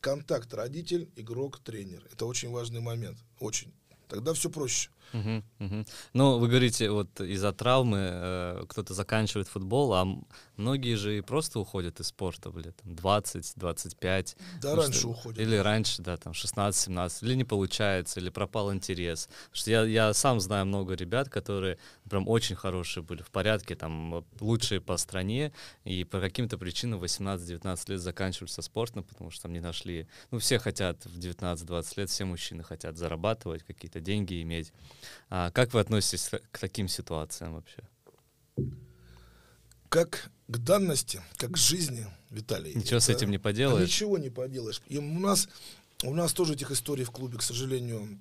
контакт 0.00 0.54
родитель, 0.54 1.10
игрок, 1.16 1.58
тренер. 1.58 2.06
Это 2.12 2.26
очень 2.26 2.50
важный 2.52 2.80
момент, 2.80 3.18
очень. 3.40 3.74
Тогда 4.06 4.34
все 4.34 4.48
проще. 4.48 4.90
Угу, 5.12 5.42
угу. 5.60 5.84
Ну, 6.12 6.38
вы 6.38 6.48
говорите, 6.48 6.90
вот 6.90 7.20
из-за 7.20 7.52
травмы 7.52 7.98
э, 8.00 8.64
кто-то 8.68 8.94
заканчивает 8.94 9.48
футбол, 9.48 9.94
а 9.94 10.06
многие 10.56 10.94
же 10.96 11.18
и 11.18 11.20
просто 11.20 11.60
уходят 11.60 12.00
из 12.00 12.08
спорта, 12.08 12.50
блин, 12.50 12.72
там 12.82 12.94
20, 12.96 13.52
25. 13.56 14.36
Да, 14.60 14.76
раньше 14.76 14.98
что, 15.00 15.08
уходят. 15.08 15.38
Или 15.38 15.56
раньше, 15.56 16.02
да, 16.02 16.16
там 16.16 16.34
16, 16.34 16.84
17, 16.84 17.22
или 17.22 17.34
не 17.34 17.44
получается, 17.44 18.20
или 18.20 18.30
пропал 18.30 18.72
интерес. 18.72 19.26
Потому 19.26 19.56
что 19.56 19.70
я, 19.70 19.84
я 19.84 20.14
сам 20.14 20.40
знаю 20.40 20.66
много 20.66 20.94
ребят, 20.94 21.28
которые 21.28 21.78
прям 22.08 22.28
очень 22.28 22.56
хорошие 22.56 23.02
были, 23.02 23.22
в 23.22 23.30
порядке, 23.30 23.74
там, 23.74 24.24
лучшие 24.40 24.80
по 24.80 24.96
стране, 24.96 25.52
и 25.84 26.04
по 26.04 26.20
каким-то 26.20 26.58
причинам 26.58 27.02
18-19 27.02 27.90
лет 27.90 28.00
заканчивали 28.00 28.50
со 28.50 28.62
спортом, 28.62 29.04
потому 29.04 29.30
что 29.30 29.42
там 29.42 29.52
не 29.52 29.60
нашли, 29.60 30.06
ну, 30.30 30.38
все 30.38 30.58
хотят 30.58 31.04
в 31.04 31.18
19-20 31.18 31.92
лет, 31.96 32.10
все 32.10 32.24
мужчины 32.24 32.62
хотят 32.62 32.96
зарабатывать, 32.96 33.62
какие-то 33.62 34.00
деньги 34.00 34.42
иметь. 34.42 34.72
А 35.30 35.50
как 35.50 35.74
вы 35.74 35.80
относитесь 35.80 36.30
к 36.50 36.58
таким 36.58 36.88
ситуациям 36.88 37.54
вообще? 37.54 37.82
Как 39.88 40.30
к 40.48 40.58
данности, 40.58 41.22
как 41.36 41.52
к 41.52 41.56
жизни, 41.56 42.06
Виталий. 42.30 42.74
Ничего 42.74 42.96
это, 42.96 43.06
с 43.06 43.08
этим 43.08 43.30
не 43.30 43.38
поделаешь? 43.38 43.88
Ничего 43.88 44.18
не 44.18 44.30
поделаешь. 44.30 44.82
И 44.88 44.98
у 44.98 45.18
нас, 45.18 45.48
у 46.02 46.14
нас 46.14 46.32
тоже 46.32 46.54
этих 46.54 46.70
историй 46.70 47.04
в 47.04 47.10
клубе, 47.10 47.38
к 47.38 47.42
сожалению, 47.42 48.18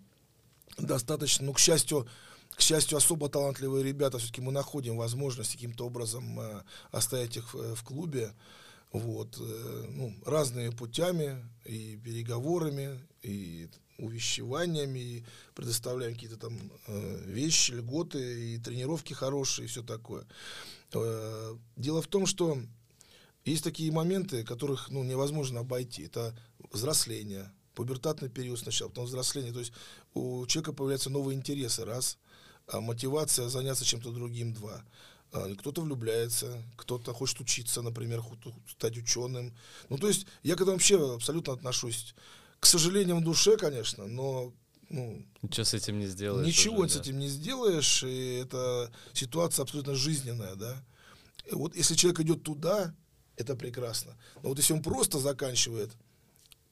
достаточно. 0.77 1.47
Ну, 1.47 1.53
к 1.53 1.59
счастью, 1.59 2.07
к 2.55 2.61
счастью, 2.61 2.97
особо 2.97 3.29
талантливые 3.29 3.83
ребята, 3.83 4.19
все-таки 4.19 4.41
мы 4.41 4.51
находим 4.51 4.97
возможность 4.97 5.53
каким-то 5.53 5.87
образом 5.87 6.39
э, 6.39 6.63
оставить 6.91 7.37
их 7.37 7.53
в, 7.53 7.75
в 7.75 7.83
клубе. 7.83 8.31
Вот, 8.91 9.37
э, 9.39 9.85
ну, 9.89 10.15
разными 10.25 10.69
путями 10.69 11.43
и 11.65 11.97
переговорами, 11.97 12.99
и 13.23 13.67
увещеваниями, 13.97 14.99
и 14.99 15.23
предоставляем 15.55 16.13
какие-то 16.13 16.37
там 16.37 16.57
э, 16.87 17.23
вещи, 17.25 17.71
льготы, 17.71 18.55
и 18.55 18.57
тренировки 18.59 19.13
хорошие, 19.13 19.65
и 19.65 19.67
все 19.67 19.83
такое. 19.83 20.25
Э, 20.93 21.55
дело 21.75 22.01
в 22.01 22.07
том, 22.07 22.25
что 22.25 22.57
есть 23.45 23.63
такие 23.63 23.91
моменты, 23.91 24.43
которых 24.43 24.89
ну, 24.89 25.03
невозможно 25.03 25.61
обойти. 25.61 26.03
Это 26.03 26.35
взросление, 26.71 27.51
пубертатный 27.75 28.29
период 28.29 28.59
сначала, 28.59 28.89
потом 28.89 29.05
взросление. 29.05 29.53
То 29.53 29.59
есть 29.59 29.73
у 30.13 30.45
человека 30.47 30.73
появляются 30.73 31.09
новые 31.09 31.37
интересы, 31.37 31.85
раз, 31.85 32.17
а 32.67 32.79
мотивация 32.81 33.49
заняться 33.49 33.85
чем-то 33.85 34.11
другим, 34.11 34.53
два. 34.53 34.83
А, 35.33 35.53
кто-то 35.55 35.81
влюбляется, 35.81 36.63
кто-то 36.77 37.13
хочет 37.13 37.39
учиться, 37.41 37.81
например, 37.81 38.23
стать 38.69 38.97
ученым. 38.97 39.53
Ну, 39.89 39.97
то 39.97 40.07
есть 40.07 40.27
я 40.43 40.55
к 40.55 40.61
этому 40.61 40.73
вообще 40.73 41.15
абсолютно 41.15 41.53
отношусь 41.53 42.15
к 42.63 42.65
сожалению, 42.65 43.17
в 43.17 43.23
душе, 43.25 43.57
конечно, 43.57 44.07
но 44.07 44.53
ну, 44.89 45.21
ничего 45.41 45.65
с 45.65 45.73
этим 45.73 45.99
не 45.99 46.07
сделаешь. 46.07 46.47
Ничего 46.47 46.77
уже, 46.77 46.91
с 46.91 46.95
этим 46.95 47.19
не 47.19 47.27
сделаешь, 47.27 48.03
и 48.03 48.35
это 48.41 48.89
ситуация 49.11 49.63
абсолютно 49.63 49.95
жизненная, 49.95 50.55
да. 50.55 50.81
И 51.51 51.55
вот 51.55 51.75
если 51.75 51.95
человек 51.95 52.21
идет 52.21 52.43
туда, 52.43 52.95
это 53.35 53.57
прекрасно. 53.57 54.15
Но 54.43 54.49
вот 54.49 54.59
если 54.59 54.71
он 54.71 54.81
просто 54.81 55.19
заканчивает, 55.19 55.91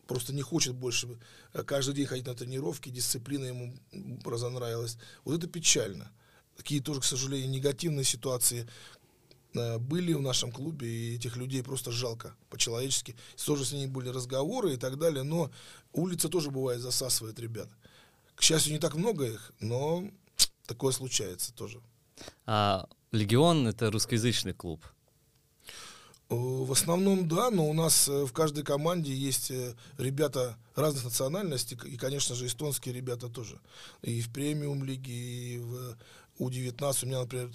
просто 0.08 0.34
не 0.34 0.42
хочет 0.42 0.76
больше 0.76 1.10
э, 1.54 1.64
каждый 1.64 1.94
день 1.94 2.06
ходить 2.06 2.26
на 2.26 2.36
тренировки, 2.36 2.88
дисциплина 2.88 3.44
ему 3.44 3.78
разонравилась, 4.24 4.98
вот 5.26 5.38
это 5.38 5.48
печально. 5.48 6.10
Такие 6.56 6.82
тоже, 6.82 7.02
к 7.02 7.04
сожалению, 7.04 7.50
негативные 7.50 8.06
ситуации, 8.06 8.66
были 9.54 10.14
в 10.14 10.22
нашем 10.22 10.52
клубе, 10.52 10.88
и 10.88 11.16
этих 11.16 11.36
людей 11.38 11.64
просто 11.64 11.92
жалко 11.92 12.36
по-человечески. 12.50 13.16
Тоже 13.46 13.66
с 13.66 13.72
ними 13.72 13.88
были 13.88 14.10
разговоры 14.10 14.74
и 14.74 14.78
так 14.78 14.98
далее, 14.98 15.24
но 15.24 15.52
улица 15.94 16.30
тоже 16.30 16.52
бывает 16.52 16.82
засасывает 16.82 17.40
ребят. 17.40 17.70
К 18.36 18.42
счастью, 18.42 18.74
не 18.74 18.80
так 18.80 18.96
много 18.96 19.26
их, 19.26 19.52
но 19.60 20.10
такое 20.66 20.94
случается 20.94 21.54
тоже. 21.54 21.82
А 22.46 22.88
Легион 23.12 23.68
это 23.68 23.92
русскоязычный 23.92 24.54
клуб? 24.54 24.86
Э, 26.30 26.36
в 26.36 26.72
основном, 26.72 27.28
да, 27.28 27.52
но 27.52 27.70
у 27.70 27.74
нас 27.74 28.08
э, 28.08 28.26
в 28.26 28.32
каждой 28.32 28.64
команде 28.64 29.14
есть 29.14 29.52
ребята 29.98 30.58
разных 30.76 31.04
национальностей, 31.04 31.78
и, 31.86 31.98
конечно 31.98 32.36
же, 32.36 32.46
эстонские 32.46 32.96
ребята 32.96 33.28
тоже. 33.28 33.60
И 34.02 34.22
в 34.22 34.32
премиум 34.32 34.84
лиге, 34.84 35.14
и 35.14 35.60
в 35.60 35.98
У-19. 36.40 37.04
У 37.04 37.06
меня, 37.08 37.20
например, 37.20 37.52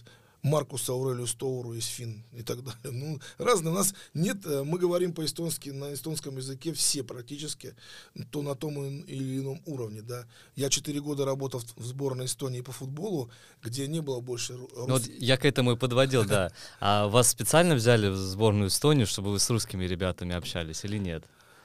Маркус 0.46 0.88
Аурелиус 0.88 1.34
Тоуру 1.34 1.72
есть 1.72 1.88
фин 1.88 2.24
и 2.32 2.42
так 2.42 2.62
далее. 2.62 2.92
Ну, 2.92 3.20
разные. 3.36 3.72
У 3.72 3.74
нас 3.74 3.94
нет, 4.14 4.46
э, 4.46 4.62
мы 4.62 4.78
говорим 4.78 5.12
по-эстонски, 5.12 5.70
на 5.70 5.92
эстонском 5.92 6.36
языке 6.36 6.72
все 6.72 7.02
практически, 7.02 7.74
то 8.30 8.42
на 8.42 8.54
том 8.54 9.02
или 9.02 9.40
ином 9.40 9.60
уровне, 9.66 10.02
да. 10.02 10.24
Я 10.54 10.70
четыре 10.70 11.00
года 11.00 11.24
работал 11.24 11.60
в 11.76 11.82
сборной 11.82 12.26
Эстонии 12.26 12.60
по 12.60 12.70
футболу, 12.70 13.28
где 13.60 13.88
не 13.88 14.00
было 14.00 14.20
больше... 14.20 14.56
Рус... 14.56 14.70
Ну, 14.76 14.86
вот 14.86 15.06
я 15.06 15.36
к 15.36 15.44
этому 15.44 15.72
и 15.72 15.76
подводил, 15.76 16.24
да. 16.24 16.52
А 16.80 17.08
вас 17.08 17.28
специально 17.28 17.74
взяли 17.74 18.08
в 18.08 18.16
сборную 18.16 18.68
Эстонию, 18.68 19.08
чтобы 19.08 19.32
вы 19.32 19.40
с 19.40 19.50
русскими 19.50 19.84
ребятами 19.84 20.34
общались 20.34 20.84
или 20.84 20.98
нет? 20.98 21.24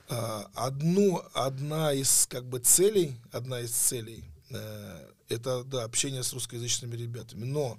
А, 0.10 0.48
одну, 0.56 1.22
одна 1.34 1.94
из 1.94 2.26
как 2.28 2.46
бы 2.46 2.58
целей, 2.58 3.16
одна 3.32 3.62
из 3.62 3.72
целей, 3.72 4.24
э, 4.50 5.08
это 5.30 5.64
да, 5.64 5.84
общение 5.84 6.24
с 6.24 6.34
русскоязычными 6.34 6.96
ребятами. 6.96 7.46
Но 7.46 7.78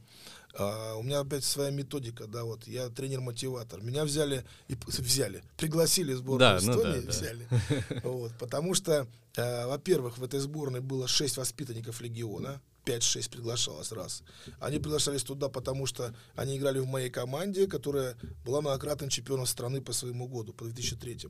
а, 0.54 0.94
у 0.96 1.02
меня 1.02 1.20
опять 1.20 1.44
своя 1.44 1.70
методика, 1.70 2.26
да, 2.26 2.44
вот 2.44 2.66
я 2.66 2.88
тренер-мотиватор. 2.88 3.80
Меня 3.80 4.04
взяли 4.04 4.44
и 4.68 4.76
взяли, 4.98 5.42
пригласили 5.56 6.12
сборную 6.12 6.38
да, 6.38 6.58
Эстонии, 6.58 7.00
ну 7.00 7.02
да, 7.02 7.10
взяли. 7.10 7.48
Да. 7.50 8.00
Вот, 8.04 8.32
потому 8.38 8.74
что, 8.74 9.06
а, 9.36 9.66
во-первых, 9.68 10.18
в 10.18 10.24
этой 10.24 10.40
сборной 10.40 10.80
было 10.80 11.08
6 11.08 11.38
воспитанников 11.38 12.00
легиона, 12.00 12.60
5-6 12.84 13.30
приглашалось 13.30 13.92
раз. 13.92 14.22
Они 14.60 14.78
приглашались 14.78 15.22
туда, 15.22 15.48
потому 15.48 15.86
что 15.86 16.14
они 16.34 16.58
играли 16.58 16.80
в 16.80 16.86
моей 16.86 17.10
команде, 17.10 17.66
которая 17.66 18.16
была 18.44 18.60
многократным 18.60 19.08
чемпионом 19.08 19.46
страны 19.46 19.80
по 19.80 19.92
своему 19.92 20.26
году, 20.28 20.52
по 20.52 20.64
2003. 20.64 21.28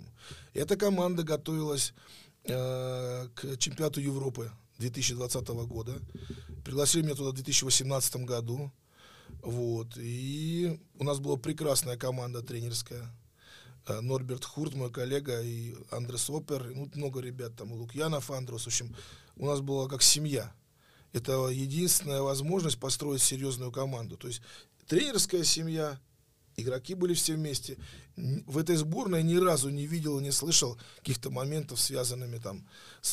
И 0.54 0.58
эта 0.58 0.76
команда 0.76 1.22
готовилась 1.22 1.92
э, 2.44 3.28
к 3.35 3.56
чемпионату 3.58 4.00
Европы 4.00 4.50
2020 4.78 5.48
года. 5.48 6.00
Пригласили 6.64 7.02
меня 7.02 7.14
туда 7.14 7.30
в 7.30 7.35
2018 7.35 8.16
году. 8.16 8.72
Вот. 9.40 9.97
И 9.97 10.79
у 10.99 11.05
нас 11.05 11.18
была 11.18 11.37
прекрасная 11.37 11.97
команда 11.97 12.42
тренерская. 12.42 13.11
Э, 13.87 14.01
Норберт 14.01 14.45
Хурт, 14.45 14.75
мой 14.75 14.90
коллега, 14.90 15.40
и 15.42 15.75
Андрес 15.90 16.31
Опер, 16.31 16.73
ну, 16.75 16.90
много 16.95 17.21
ребят, 17.21 17.57
там, 17.57 17.73
и 17.75 17.77
Лукьянов 17.77 18.31
Андрус. 18.31 18.64
В 18.64 18.66
общем, 18.68 18.95
у 19.37 19.47
нас 19.47 19.61
была 19.61 19.88
как 19.88 20.03
семья. 20.03 20.53
Это 21.12 21.49
единственная 21.49 22.23
возможность 22.23 22.79
построить 22.79 23.23
серьезную 23.23 23.73
команду. 23.73 24.16
То 24.16 24.29
есть 24.29 24.40
тренерская 24.87 25.45
семья, 25.45 26.01
игроки 26.57 26.95
были 26.95 27.14
все 27.14 27.35
вместе. 27.35 27.77
В 28.16 28.59
этой 28.59 28.77
сборной 28.77 29.23
ни 29.23 29.37
разу 29.37 29.68
не 29.71 29.87
видел 29.87 30.21
не 30.21 30.31
слышал 30.31 30.79
каких-то 30.99 31.31
моментов, 31.31 31.81
связанными 31.81 32.38
там, 32.38 32.66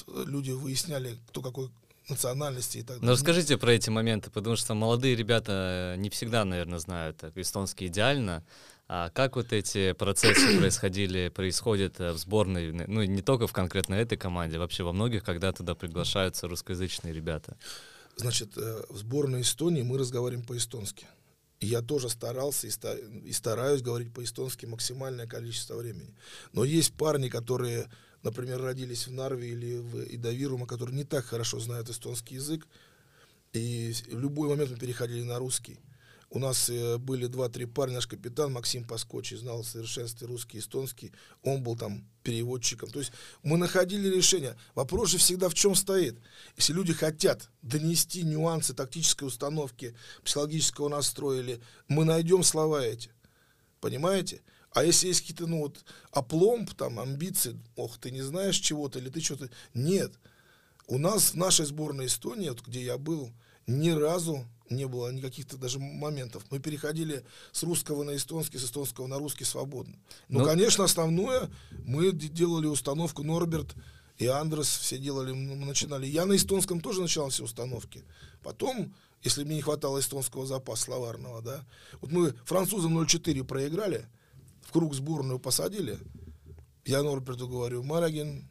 люди 0.08 0.51
выясняли, 0.51 1.17
кто 1.27 1.41
какой 1.41 1.69
национальности 2.09 2.77
и 2.77 2.81
так 2.81 2.97
далее. 2.97 3.05
Ну 3.05 3.11
расскажите 3.11 3.57
про 3.57 3.73
эти 3.73 3.89
моменты, 3.89 4.29
потому 4.31 4.55
что 4.55 4.73
молодые 4.73 5.15
ребята 5.15 5.95
не 5.97 6.09
всегда, 6.09 6.45
наверное, 6.45 6.79
знают 6.79 7.23
эстонский 7.35 7.87
идеально. 7.87 8.43
А 8.87 9.11
как 9.11 9.35
вот 9.35 9.53
эти 9.53 9.93
процессы 9.93 10.57
происходили, 10.59 11.29
происходят 11.29 11.99
э, 11.99 12.11
в 12.11 12.17
сборной, 12.17 12.71
ну 12.71 13.03
не 13.03 13.21
только 13.21 13.45
в 13.45 13.53
конкретно 13.53 13.93
этой 13.93 14.17
команде, 14.17 14.57
вообще 14.57 14.83
во 14.83 14.93
многих, 14.93 15.23
когда 15.23 15.51
туда 15.51 15.75
приглашаются 15.75 16.47
русскоязычные 16.47 17.13
ребята? 17.13 17.55
Значит, 18.17 18.57
э, 18.57 18.81
в 18.89 18.97
сборной 18.97 19.41
Эстонии 19.41 19.83
мы 19.83 19.99
разговариваем 19.99 20.45
по-эстонски. 20.45 21.05
И 21.59 21.67
я 21.67 21.81
тоже 21.81 22.09
старался 22.09 22.67
и 22.67 23.31
стараюсь 23.33 23.81
говорить 23.81 24.13
по-эстонски 24.13 24.65
максимальное 24.65 25.27
количество 25.27 25.75
времени. 25.75 26.15
Но 26.53 26.63
есть 26.63 26.93
парни, 26.93 27.27
которые 27.27 27.89
например, 28.23 28.62
родились 28.62 29.08
в 29.08 29.12
Нарве 29.12 29.49
или 29.49 29.77
в 29.77 30.03
Идавирума, 30.15 30.67
которые 30.67 30.95
не 30.95 31.03
так 31.03 31.25
хорошо 31.25 31.60
знают 31.60 31.89
эстонский 31.89 32.36
язык, 32.36 32.67
и 33.53 33.93
в 34.12 34.19
любой 34.19 34.49
момент 34.49 34.71
мы 34.71 34.77
переходили 34.77 35.23
на 35.23 35.39
русский. 35.39 35.79
У 36.32 36.38
нас 36.38 36.69
э, 36.69 36.99
были 36.99 37.25
два-три 37.25 37.65
парня, 37.65 37.95
наш 37.95 38.05
капитан 38.05 38.53
Максим 38.53 38.84
Паскочи 38.86 39.34
знал 39.34 39.63
в 39.63 39.67
совершенстве 39.67 40.27
русский 40.27 40.58
и 40.58 40.60
эстонский, 40.60 41.12
он 41.41 41.63
был 41.63 41.75
там 41.75 42.05
переводчиком. 42.21 42.89
То 42.91 42.99
есть 42.99 43.12
мы 43.41 43.58
находили 43.58 44.15
решение. 44.15 44.55
Вопрос 44.75 45.10
же 45.10 45.17
всегда 45.17 45.49
в 45.49 45.55
чем 45.55 45.73
стоит. 45.73 46.19
Если 46.55 46.73
люди 46.73 46.93
хотят 46.93 47.49
донести 47.63 48.21
нюансы 48.21 48.75
тактической 48.75 49.27
установки, 49.27 49.95
психологического 50.23 50.88
настроя, 50.88 51.39
или 51.39 51.62
мы 51.88 52.05
найдем 52.05 52.43
слова 52.43 52.84
эти. 52.84 53.10
Понимаете? 53.82 54.41
А 54.71 54.84
если 54.84 55.08
есть 55.08 55.21
какие-то, 55.21 55.47
ну 55.47 55.60
вот, 55.60 55.84
опломб, 56.12 56.73
там, 56.73 56.99
амбиции, 56.99 57.60
ох, 57.75 57.97
ты 57.97 58.12
не 58.12 58.21
знаешь 58.21 58.58
чего-то, 58.58 58.99
или 58.99 59.10
ты 59.10 59.19
что-то... 59.21 59.49
Нет. 59.73 60.12
У 60.88 60.97
нас 60.97 61.32
в 61.32 61.36
нашей 61.36 61.65
сборной 61.65 62.08
Эстонии, 62.08 62.49
вот, 62.49 62.62
где 62.65 62.84
я 62.84 62.97
был, 62.97 63.32
ни 63.67 63.89
разу 63.89 64.45
не 64.69 64.86
было 64.88 65.12
никаких-то 65.12 65.58
даже 65.58 65.79
моментов. 65.79 66.43
Мы 66.49 66.60
переходили 66.60 67.23
с 67.51 67.63
русского 67.63 68.03
на 68.03 68.15
эстонский, 68.15 68.58
с 68.58 68.65
эстонского 68.65 69.08
на 69.08 69.17
русский 69.17 69.45
свободно. 69.45 69.95
Но, 70.27 70.39
ну, 70.39 70.39
Но 70.39 70.45
конечно, 70.45 70.84
основное, 70.84 71.49
мы 71.86 72.12
делали 72.12 72.67
установку 72.67 73.23
Норберт 73.23 73.75
и 74.17 74.27
Андрес, 74.27 74.67
все 74.67 74.97
делали, 74.97 75.32
мы 75.32 75.65
начинали. 75.65 76.05
Я 76.05 76.25
на 76.25 76.36
эстонском 76.36 76.82
тоже 76.82 77.01
начал 77.01 77.29
все 77.29 77.43
установки. 77.43 78.03
Потом, 78.43 78.93
если 79.23 79.43
мне 79.43 79.55
не 79.55 79.62
хватало 79.62 79.99
эстонского 79.99 80.45
запаса 80.45 80.84
словарного, 80.84 81.41
да, 81.41 81.65
вот 82.01 82.12
мы 82.12 82.34
французам 82.45 82.99
0-4 82.99 83.43
проиграли, 83.45 84.08
в 84.69 84.71
круг 84.71 84.93
сборную 84.93 85.39
посадили, 85.39 85.97
я 86.86 87.01
Норберту 87.01 87.47
говорю, 87.47 87.82
Марагин, 87.84 88.47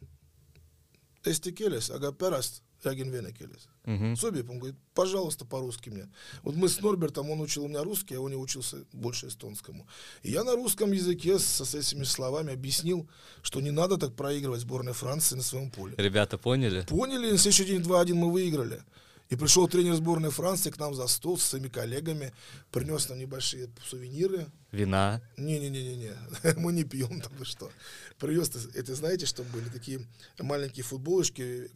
pärast 2.17 2.61
räägin 2.83 3.11
vene 3.11 3.31
keeles. 3.31 3.67
Угу. 3.85 4.15
Собип, 4.15 4.49
он 4.49 4.59
говорит, 4.59 4.77
пожалуйста, 4.93 5.45
по-русски 5.45 5.89
мне. 5.89 6.09
Вот 6.43 6.55
мы 6.55 6.67
с 6.67 6.81
Норбертом, 6.81 7.29
он 7.29 7.41
учил 7.41 7.63
у 7.63 7.67
меня 7.67 7.83
русский, 7.83 8.15
а 8.15 8.21
он 8.21 8.31
не 8.31 8.37
учился 8.37 8.77
больше 8.91 9.27
эстонскому. 9.27 9.87
И 10.23 10.31
я 10.31 10.43
на 10.43 10.55
русском 10.55 10.91
языке 10.91 11.39
со, 11.39 11.65
с 11.65 11.75
этими 11.75 12.03
словами 12.03 12.53
объяснил, 12.53 13.09
что 13.41 13.61
не 13.61 13.71
надо 13.71 13.97
так 13.97 14.15
проигрывать 14.15 14.61
сборной 14.61 14.93
Франции 14.93 15.35
на 15.35 15.43
своем 15.43 15.71
поле. 15.71 15.95
Ребята 15.97 16.37
поняли? 16.37 16.85
Поняли, 16.87 17.31
на 17.31 17.37
следующий 17.37 17.65
день 17.65 17.81
2-1 17.81 18.13
мы 18.13 18.31
выиграли. 18.31 18.83
И 19.29 19.35
пришел 19.35 19.67
тренер 19.67 19.93
сборной 19.93 20.31
Франции 20.31 20.71
к 20.71 20.79
нам 20.79 20.95
за 20.95 21.05
стол 21.05 21.37
с 21.37 21.43
своими 21.43 21.67
коллегами, 21.67 22.33
принес 22.71 23.09
нам 23.09 23.19
небольшие 23.19 23.69
сувениры. 23.87 24.47
Вина? 24.71 25.21
Не-не-не-не, 25.37 26.13
мы 26.57 26.73
не 26.73 26.83
пьем 26.83 27.21
там, 27.21 27.31
вы 27.37 27.45
что. 27.45 27.71
Привез, 28.17 28.49
это 28.73 28.95
знаете, 28.95 29.27
что 29.27 29.43
были 29.43 29.69
такие 29.69 30.07
маленькие 30.39 30.83
футболочки, 30.83 31.69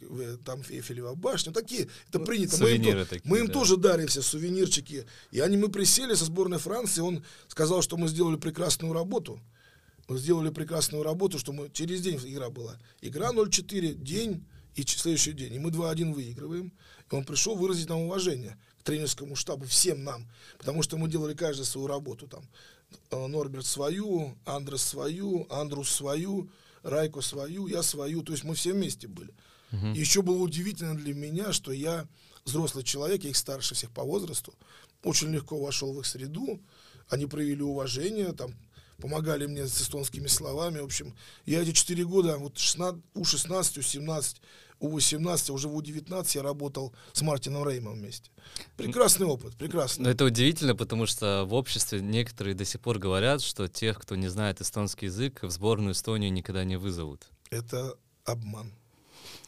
там 0.44 0.62
Эйфелева 0.68 1.14
башня, 1.14 1.54
такие, 1.54 1.90
это 2.10 2.18
ну, 2.20 2.26
принято. 2.26 2.58
Сувениры 2.58 2.96
мы 2.96 3.02
им, 3.02 3.08
такие, 3.08 3.30
мы 3.30 3.40
им 3.40 3.48
да. 3.48 3.54
тоже 3.54 3.78
дарим 3.78 4.08
все 4.08 4.24
сувенирчики. 4.24 5.06
И 5.30 5.40
они, 5.40 5.56
мы 5.56 5.70
присели 5.70 6.16
со 6.16 6.26
сборной 6.26 6.58
Франции, 6.58 7.02
он 7.02 7.24
сказал, 7.48 7.84
что 7.84 7.98
мы 7.98 8.08
сделали 8.08 8.38
прекрасную 8.38 8.94
работу. 8.94 9.40
Мы 10.08 10.18
сделали 10.18 10.50
прекрасную 10.50 11.04
работу, 11.04 11.38
что 11.38 11.54
мы 11.54 11.70
через 11.70 12.02
день 12.02 12.20
игра 12.26 12.50
была. 12.50 12.80
Игра 13.02 13.32
0-4, 13.32 13.94
день 13.94 14.44
и 14.76 14.86
следующий 14.86 15.34
день. 15.34 15.54
И 15.54 15.60
мы 15.60 15.70
2-1 15.70 16.14
выигрываем. 16.14 16.72
И 17.12 17.16
он 17.16 17.26
пришел 17.26 17.56
выразить 17.56 17.90
нам 17.90 18.00
уважение 18.02 18.58
к 18.80 18.84
тренерскому 18.84 19.36
штабу, 19.36 19.66
всем 19.66 20.04
нам, 20.04 20.28
потому 20.58 20.82
что 20.82 20.98
мы 20.98 21.08
делали 21.10 21.34
каждый 21.34 21.66
свою 21.66 21.88
работу 21.88 22.28
там. 22.28 22.44
Э, 23.12 23.28
Норберт 23.28 23.66
свою, 23.66 24.36
Андрес 24.46 24.82
свою, 24.82 25.48
Андрус 25.50 25.90
свою, 25.90 26.50
Райко 26.82 27.22
свою, 27.22 27.68
я 27.68 27.82
свою, 27.82 28.24
то 28.24 28.34
есть 28.34 28.44
мы 28.44 28.56
все 28.56 28.74
вместе 28.74 29.08
были. 29.08 29.34
И 29.96 30.00
еще 30.00 30.22
было 30.22 30.38
удивительно 30.38 30.96
для 30.96 31.16
меня, 31.16 31.52
что 31.52 31.72
я 31.72 32.08
взрослый 32.46 32.84
человек, 32.84 33.24
я 33.24 33.32
их 33.32 33.38
старше 33.38 33.74
всех 33.74 33.90
по 33.90 34.04
возрасту, 34.04 34.54
очень 35.04 35.30
легко 35.30 35.58
вошел 35.58 35.94
в 35.94 36.00
их 36.00 36.06
среду, 36.06 36.60
они 37.10 37.26
проявили 37.26 37.62
уважение, 37.62 38.34
там, 38.34 38.54
помогали 39.04 39.48
мне 39.48 39.68
с 39.68 39.82
эстонскими 39.82 40.28
словами. 40.28 40.80
В 40.80 40.86
общем, 40.86 41.14
я 41.46 41.62
эти 41.62 41.74
четыре 41.74 42.06
года, 42.06 42.38
вот 42.38 42.58
16, 42.58 43.04
у 43.16 43.26
16, 43.26 43.78
у 43.78 43.82
17, 43.82 44.42
у 44.80 44.88
18, 44.88 45.50
уже 45.50 45.68
в 45.68 45.76
У-19 45.76 46.26
я 46.36 46.42
работал 46.42 46.96
с 47.12 47.22
Мартином 47.22 47.68
Реймом 47.68 47.96
вместе. 47.96 48.32
Прекрасный 48.78 49.28
опыт, 49.28 49.58
прекрасный. 49.58 50.04
Но 50.04 50.10
это 50.10 50.24
удивительно, 50.24 50.74
потому 50.74 51.06
что 51.06 51.44
в 51.44 51.54
обществе 51.54 52.00
некоторые 52.00 52.56
до 52.56 52.64
сих 52.64 52.80
пор 52.80 52.98
говорят, 52.98 53.42
что 53.42 53.68
тех, 53.68 54.00
кто 54.00 54.16
не 54.16 54.30
знает 54.30 54.62
эстонский 54.62 55.08
язык, 55.08 55.44
в 55.44 55.52
сборную 55.52 55.92
Эстонию 55.92 56.32
никогда 56.32 56.64
не 56.64 56.78
вызовут. 56.78 57.28
Это 57.50 57.98
обман. 58.24 58.72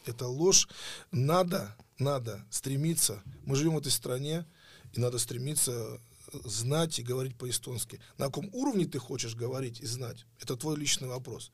Это 0.04 0.26
ложь. 0.26 0.68
Надо, 1.12 1.74
надо 1.98 2.44
стремиться. 2.50 3.22
Мы 3.46 3.56
живем 3.56 3.76
в 3.76 3.78
этой 3.78 3.90
стране, 3.90 4.44
и 4.92 5.00
надо 5.00 5.18
стремиться 5.18 5.98
знать 6.44 6.98
и 6.98 7.02
говорить 7.02 7.36
по-эстонски. 7.36 8.00
На 8.18 8.26
каком 8.26 8.48
уровне 8.52 8.86
ты 8.86 8.98
хочешь 8.98 9.34
говорить 9.34 9.80
и 9.80 9.86
знать, 9.86 10.26
это 10.40 10.56
твой 10.56 10.76
личный 10.76 11.08
вопрос. 11.08 11.50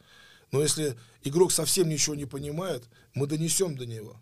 Но 0.51 0.61
если 0.61 0.97
игрок 1.25 1.51
совсем 1.53 1.89
ничего 1.89 2.15
не 2.15 2.27
понимает, 2.27 2.85
мы 3.15 3.27
донесем 3.27 3.77
до 3.77 3.87
него. 3.87 4.17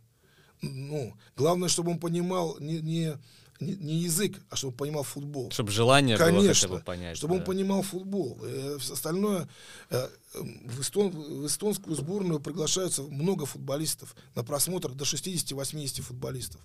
Ну, 0.62 1.16
главное, 1.36 1.68
чтобы 1.68 1.90
он 1.90 1.98
понимал 1.98 2.56
не, 2.60 2.80
не, 2.80 3.16
не, 3.60 3.94
язык, 3.94 4.40
а 4.50 4.56
чтобы 4.56 4.72
он 4.72 4.76
понимал 4.76 5.02
футбол. 5.02 5.50
Чтобы 5.50 5.70
желание 5.70 6.16
Конечно, 6.16 6.40
было 6.40 6.54
хотя 6.54 6.68
бы 6.68 6.80
понять. 6.80 7.16
Чтобы 7.16 7.34
да. 7.34 7.40
он 7.40 7.46
понимал 7.46 7.82
футбол. 7.82 8.38
Э, 8.42 8.78
остальное, 8.90 9.48
э, 9.90 10.08
в, 10.34 10.80
эстон, 10.80 11.10
в 11.10 11.46
эстонскую 11.46 11.96
сборную 11.96 12.40
приглашаются 12.40 13.02
много 13.02 13.46
футболистов. 13.46 14.14
На 14.34 14.44
просмотр 14.44 14.92
до 14.92 15.04
60-80 15.04 16.02
футболистов. 16.02 16.60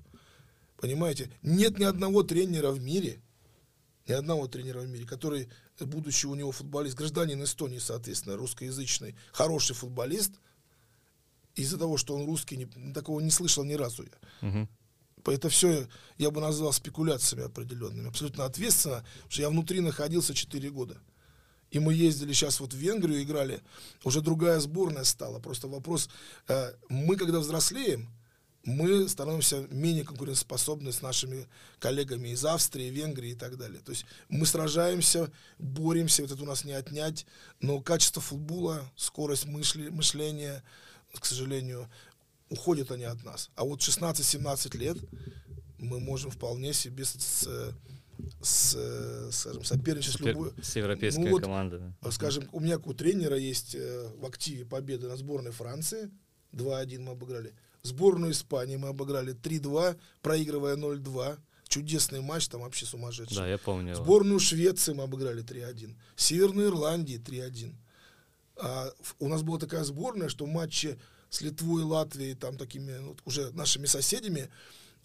Понимаете? 0.78 1.32
Нет 1.42 1.80
ни 1.80 1.86
одного 1.86 2.24
тренера 2.24 2.72
в 2.72 2.82
мире, 2.82 3.22
ни 4.08 4.14
одного 4.14 4.48
тренера 4.48 4.82
в 4.82 4.88
мире, 4.88 5.06
который, 5.06 5.50
будучи 5.80 6.26
у 6.26 6.36
него 6.36 6.52
футболист, 6.52 6.96
гражданин 6.96 7.44
Эстонии, 7.44 7.80
соответственно, 7.80 8.38
русскоязычный, 8.38 9.16
хороший 9.32 9.76
футболист, 9.76 10.32
из-за 11.56 11.78
того, 11.78 11.98
что 11.98 12.16
он 12.16 12.26
русский, 12.26 12.58
не, 12.58 12.94
такого 12.94 13.20
не 13.22 13.32
слышал 13.32 13.64
ни 13.64 13.74
разу 13.74 14.04
я. 14.04 14.48
Мгм. 14.48 14.70
Это 15.26 15.50
все 15.50 15.88
я 16.18 16.30
бы 16.30 16.42
назвал 16.42 16.72
спекуляциями 16.74 17.46
определенными. 17.46 18.10
Абсолютно 18.10 18.46
ответственно, 18.46 18.98
потому 18.98 19.32
что 19.32 19.42
я 19.42 19.50
внутри 19.50 19.80
находился 19.80 20.34
4 20.34 20.70
года. 20.70 20.98
И 21.72 21.80
мы 21.80 21.94
ездили 21.94 22.32
сейчас 22.32 22.60
вот 22.60 22.74
в 22.74 22.78
Венгрию, 22.78 23.24
играли. 23.24 23.62
Уже 24.04 24.22
другая 24.22 24.60
сборная 24.60 25.04
стала. 25.04 25.40
Просто 25.40 25.68
вопрос, 25.68 26.10
э, 26.48 26.74
мы 26.90 27.16
когда 27.16 27.40
взрослеем, 27.40 28.10
мы 28.66 29.08
становимся 29.08 29.68
менее 29.70 30.04
конкурентоспособны 30.04 30.92
с 30.92 31.02
нашими 31.02 31.48
коллегами 31.80 32.30
из 32.30 32.44
Австрии, 32.44 32.90
Венгрии 32.90 33.32
и 33.32 33.36
так 33.36 33.58
далее. 33.58 33.80
То 33.82 33.92
есть 33.92 34.06
мы 34.28 34.46
сражаемся, 34.46 35.32
боремся, 35.60 36.24
вот 36.24 36.32
это 36.32 36.42
у 36.42 36.48
нас 36.48 36.66
не 36.66 36.74
отнять, 36.74 37.26
но 37.62 37.80
качество 37.80 38.22
футбола, 38.22 38.92
скорость 38.96 39.46
мысли, 39.46 39.90
мышления, 39.90 40.64
к 41.14 41.26
сожалению, 41.26 41.88
уходят 42.50 42.92
они 42.92 43.04
от 43.06 43.24
нас. 43.24 43.50
А 43.56 43.64
вот 43.64 43.80
16-17 43.82 44.78
лет 44.78 44.98
мы 45.78 46.00
можем 46.00 46.32
вполне 46.32 46.74
себе 46.74 47.06
с, 47.06 47.48
с, 48.42 48.78
скажем, 49.32 49.64
соперничать 49.64 50.14
с 50.14 50.20
любой, 50.20 50.54
С 50.62 50.76
европейской 50.76 51.20
Ну 51.20 51.30
вот, 51.32 51.44
командой. 51.44 51.82
а, 52.02 52.12
скажем, 52.12 52.50
у 52.52 52.60
меня 52.60 52.80
у 52.84 52.94
тренера 52.94 53.38
есть 53.38 53.76
э, 53.76 54.10
в 54.18 54.26
активе 54.26 54.66
победы 54.66 55.08
на 55.08 55.18
сборной 55.18 55.52
Франции. 55.52 56.10
2-1 56.54 57.00
мы 57.00 57.12
обыграли. 57.12 57.54
Сборную 57.86 58.32
Испании 58.32 58.78
мы 58.78 58.90
обыграли 58.90 59.34
3-2, 59.34 59.98
проигрывая 60.22 60.76
0-2. 60.76 61.38
Чудесный 61.68 62.22
матч, 62.22 62.48
там 62.48 62.62
вообще 62.62 62.86
сумасшедший. 62.86 63.38
Да, 63.38 63.48
я 63.48 63.58
помню. 63.58 63.96
Сборную 63.96 64.40
Швеции 64.40 64.94
мы 64.94 65.04
обыграли 65.04 65.44
3-1. 65.44 65.96
Северной 66.16 66.68
Ирландии 66.68 67.20
3-1. 67.20 67.76
А 68.58 68.90
у 69.20 69.28
нас 69.28 69.42
была 69.44 69.60
такая 69.60 69.84
сборная, 69.84 70.30
что 70.30 70.46
матчи 70.46 70.98
с 71.30 71.42
Литвой 71.42 71.84
Латвией, 71.84 72.36
там 72.36 72.58
такими 72.58 72.94
ну, 72.94 73.16
уже 73.26 73.52
нашими 73.52 73.86
соседями, 73.88 74.50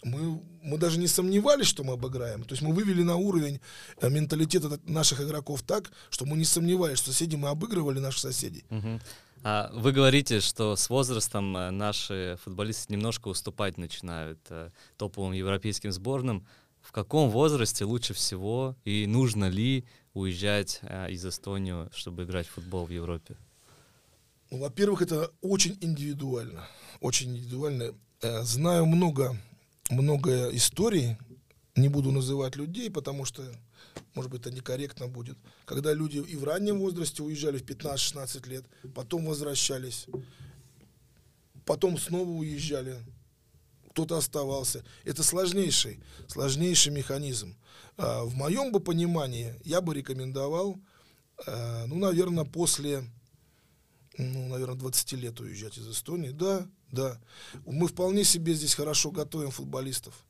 мы, 0.03 0.40
мы 0.62 0.79
даже 0.79 0.99
не 0.99 1.07
сомневались, 1.07 1.66
что 1.66 1.85
мы 1.85 1.95
обыграем. 1.95 2.45
То 2.45 2.53
есть 2.53 2.62
мы 2.62 2.73
вывели 2.73 3.03
на 3.03 3.16
уровень 3.16 3.61
э, 4.01 4.09
менталитета 4.09 4.81
наших 4.85 5.21
игроков 5.21 5.62
так, 5.62 5.90
что 6.09 6.25
мы 6.25 6.37
не 6.37 6.45
сомневались, 6.45 6.99
что 6.99 7.11
соседи 7.12 7.37
мы 7.37 7.49
обыгрывали 7.49 7.99
наших 7.99 8.21
соседей. 8.21 8.64
Мгм. 8.71 9.01
А 9.42 9.70
вы 9.72 9.92
говорите, 9.92 10.40
что 10.40 10.76
с 10.76 10.90
возрастом 10.90 11.57
э, 11.57 11.70
наши 11.70 12.37
футболисты 12.44 12.92
немножко 12.92 13.29
уступать 13.29 13.79
начинают 13.79 14.38
э, 14.50 14.68
топовым 14.98 15.33
европейским 15.33 15.92
сборным. 15.92 16.46
В 16.83 16.92
каком 16.92 17.31
возрасте 17.31 17.87
лучше 17.87 18.12
всего 18.12 18.76
и 18.85 19.07
нужно 19.07 19.48
ли 19.48 19.87
уезжать 20.12 20.81
э, 20.83 21.11
из 21.11 21.24
Эстонии, 21.24 21.88
чтобы 21.96 22.24
играть 22.24 22.48
в 22.48 22.50
футбол 22.50 22.85
в 22.85 22.90
Европе? 22.90 23.37
Ну, 24.50 24.59
во-первых, 24.59 25.00
это 25.00 25.31
очень 25.40 25.79
индивидуально. 25.81 26.66
Очень 27.00 27.31
индивидуально. 27.31 27.94
Знаю 28.20 28.85
много, 28.85 29.35
много 29.88 30.55
историй, 30.55 31.16
не 31.76 31.88
буду 31.88 32.11
называть 32.11 32.57
людей, 32.57 32.90
потому 32.90 33.24
что, 33.24 33.42
может 34.14 34.31
быть, 34.31 34.40
это 34.42 34.50
некорректно 34.50 35.09
будет. 35.09 35.38
Когда 35.64 35.92
люди 35.92 36.18
и 36.18 36.37
в 36.37 36.44
раннем 36.44 36.79
возрасте 36.79 37.22
уезжали 37.22 37.59
в 37.59 37.64
15-16 37.64 38.48
лет, 38.48 38.64
потом 38.94 39.26
возвращались, 39.26 40.07
потом 41.64 41.98
снова 41.98 42.29
уезжали, 42.29 42.96
кто-то 43.90 44.16
оставался. 44.16 44.85
Это 45.05 45.22
сложнейший, 45.22 46.00
сложнейший 46.29 46.92
механизм. 46.92 47.57
А, 47.96 48.24
В 48.24 48.35
моем 48.35 48.72
бы 48.72 48.81
понимании 48.81 49.55
я 49.64 49.81
бы 49.81 49.94
рекомендовал, 49.94 50.79
э, 51.46 51.87
ну, 51.87 51.96
наверное, 51.96 52.44
после 52.44 53.05
ну, 54.18 54.48
наверное, 54.48 54.76
20 54.76 55.12
лет 55.12 55.40
уезжать 55.40 55.79
из 55.79 55.88
Эстонии. 55.88 56.31
Да, 56.31 56.66
да. 56.92 57.18
Мы 57.64 57.88
вполне 57.88 58.24
себе 58.24 58.55
здесь 58.55 58.74
хорошо 58.74 59.11
готовим 59.11 59.50
футболистов. 59.50 60.24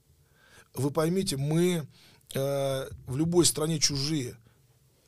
Вы 0.74 0.90
поймите, 0.90 1.36
мы 1.36 1.86
э, 2.34 2.88
в 3.06 3.16
любой 3.16 3.44
стране 3.44 3.78
чужие. 3.78 4.36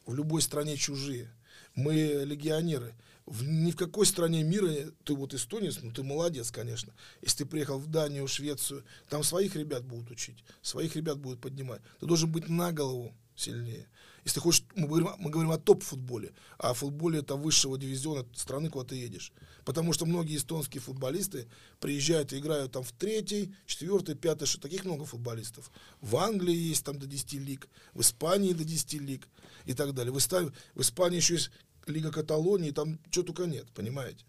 В 0.06 0.14
любой 0.14 0.42
стране 0.42 0.76
чужие. 0.76 1.30
Мы 1.74 2.24
легионеры. 2.24 2.94
В, 3.24 3.44
ни 3.44 3.70
в 3.70 3.76
какой 3.76 4.04
стране 4.04 4.42
мира, 4.42 4.68
ты 5.04 5.14
вот 5.14 5.32
эстонец, 5.32 5.78
ну 5.80 5.92
ты 5.92 6.02
молодец, 6.02 6.50
конечно. 6.50 6.92
Если 7.20 7.38
ты 7.38 7.46
приехал 7.46 7.78
в 7.78 7.86
Данию, 7.86 8.26
Швецию, 8.26 8.84
там 9.08 9.22
своих 9.22 9.54
ребят 9.54 9.84
будут 9.84 10.10
учить, 10.10 10.44
своих 10.60 10.96
ребят 10.96 11.18
будут 11.18 11.40
поднимать. 11.40 11.80
Ты 12.00 12.06
должен 12.06 12.30
быть 12.30 12.48
на 12.48 12.72
голову 12.72 13.14
сильнее. 13.36 13.86
Если 14.24 14.38
хочешь, 14.38 14.64
мы 14.76 14.86
говорим, 14.86 15.08
мы 15.18 15.30
говорим 15.30 15.50
о 15.50 15.58
топ-футболе, 15.58 16.32
а 16.58 16.70
о 16.70 16.74
футболе 16.74 17.20
это 17.20 17.34
высшего 17.34 17.76
дивизиона 17.76 18.24
страны, 18.34 18.70
куда 18.70 18.84
ты 18.84 18.96
едешь. 18.96 19.32
Потому 19.64 19.92
что 19.92 20.06
многие 20.06 20.36
эстонские 20.36 20.80
футболисты 20.80 21.48
приезжают 21.80 22.32
и 22.32 22.38
играют 22.38 22.72
там 22.72 22.84
в 22.84 22.92
третьей, 22.92 23.54
четвертой, 23.66 24.14
пятой, 24.14 24.46
что 24.46 24.60
таких 24.60 24.84
много 24.84 25.04
футболистов. 25.04 25.70
В 26.00 26.16
Англии 26.16 26.54
есть 26.54 26.84
там 26.84 26.98
до 26.98 27.06
10 27.06 27.34
лиг, 27.34 27.68
в 27.94 28.00
Испании 28.00 28.52
до 28.52 28.64
10 28.64 28.94
лиг 28.94 29.28
и 29.64 29.74
так 29.74 29.92
далее. 29.92 30.12
В, 30.12 30.18
Иста- 30.18 30.52
в 30.74 30.80
Испании 30.80 31.16
еще 31.16 31.34
есть 31.34 31.50
Лига 31.86 32.12
Каталонии, 32.12 32.70
там 32.70 33.00
что 33.10 33.24
только 33.24 33.46
нет, 33.46 33.66
понимаете. 33.74 34.24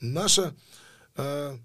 Наша, 0.00 0.54
э, 1.16 1.58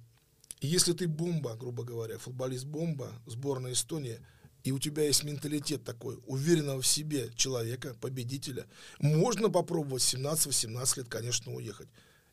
если 0.60 0.94
ты 0.94 1.08
бомба, 1.08 1.56
грубо 1.56 1.84
говоря, 1.84 2.18
футболист 2.18 2.66
бомба, 2.66 3.12
сборная 3.26 3.74
Эстонии, 3.74 4.20
и 4.64 4.72
у 4.72 4.80
тебя 4.80 5.04
есть 5.04 5.24
менталитет 5.24 5.84
такой, 5.84 6.20
уверенного 6.26 6.82
в 6.82 6.88
себе 6.88 7.32
человека, 7.36 7.96
победителя, 8.00 8.68
можно 9.00 9.50
попробовать 9.50 10.04
в 10.04 10.14
17-18 10.14 10.98
лет, 10.98 11.08
конечно, 11.10 11.54
уехать. 11.54 11.90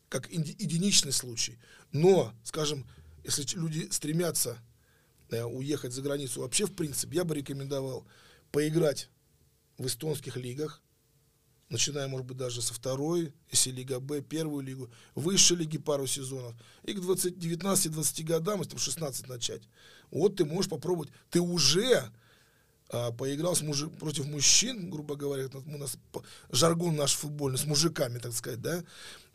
Как 0.09 0.31
единичный 0.31 1.11
случай. 1.11 1.57
Но, 1.91 2.33
скажем, 2.43 2.87
если 3.23 3.45
люди 3.57 3.89
стремятся 3.91 4.57
э, 5.29 5.43
уехать 5.43 5.93
за 5.93 6.01
границу, 6.01 6.41
вообще, 6.41 6.65
в 6.65 6.73
принципе, 6.73 7.17
я 7.17 7.23
бы 7.23 7.35
рекомендовал 7.35 8.07
поиграть 8.51 9.09
в 9.77 9.85
эстонских 9.85 10.35
лигах, 10.35 10.81
начиная, 11.69 12.07
может 12.07 12.25
быть, 12.25 12.37
даже 12.37 12.61
со 12.61 12.73
второй, 12.73 13.33
если 13.51 13.71
Лига 13.71 13.99
Б, 13.99 14.21
первую 14.21 14.63
лигу, 14.63 14.89
высшей 15.15 15.57
лиги 15.57 15.77
пару 15.77 16.07
сезонов, 16.07 16.55
и 16.83 16.93
к 16.93 16.99
20 16.99 17.35
19-20 17.35 18.23
годам, 18.23 18.59
если 18.59 18.71
там 18.71 18.79
16 18.79 19.27
начать, 19.27 19.61
вот 20.11 20.35
ты 20.35 20.45
можешь 20.45 20.69
попробовать, 20.69 21.11
ты 21.29 21.39
уже 21.39 22.11
а, 22.89 23.11
поиграл 23.11 23.55
с 23.55 23.61
мужи- 23.61 23.89
против 23.89 24.25
мужчин, 24.25 24.89
грубо 24.89 25.15
говоря, 25.15 25.47
у 25.53 25.77
нас 25.77 25.97
жаргон 26.51 26.95
наш 26.95 27.13
футбольный, 27.13 27.59
с 27.59 27.65
мужиками, 27.65 28.17
так 28.17 28.33
сказать, 28.33 28.61
да, 28.61 28.83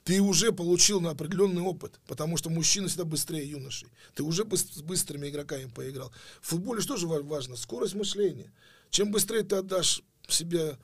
ты 0.03 0.21
уже 0.21 0.53
получил 0.53 1.01
на 1.01 1.11
определенный 1.11 1.63
опыт, 1.63 1.99
потому 2.07 2.37
что 2.37 2.51
мужчина 2.51 2.89
всегда 2.89 3.05
быстрее 3.05 3.49
юношей. 3.49 3.89
Ты 4.15 4.23
уже 4.23 4.43
быс- 4.43 4.71
с 4.75 4.83
быстрыми 4.83 5.29
игроками 5.29 5.71
поиграл. 5.71 6.13
В 6.43 6.49
футболе 6.49 6.83
что 6.83 6.97
же 6.97 7.07
ва- 7.07 7.23
важно? 7.23 7.57
Скорость 7.57 7.95
мышления. 7.95 8.53
Чем 8.91 9.13
быстрее 9.13 9.45
ты 9.45 9.57
отдашь 9.57 10.03
себе, 10.29 10.77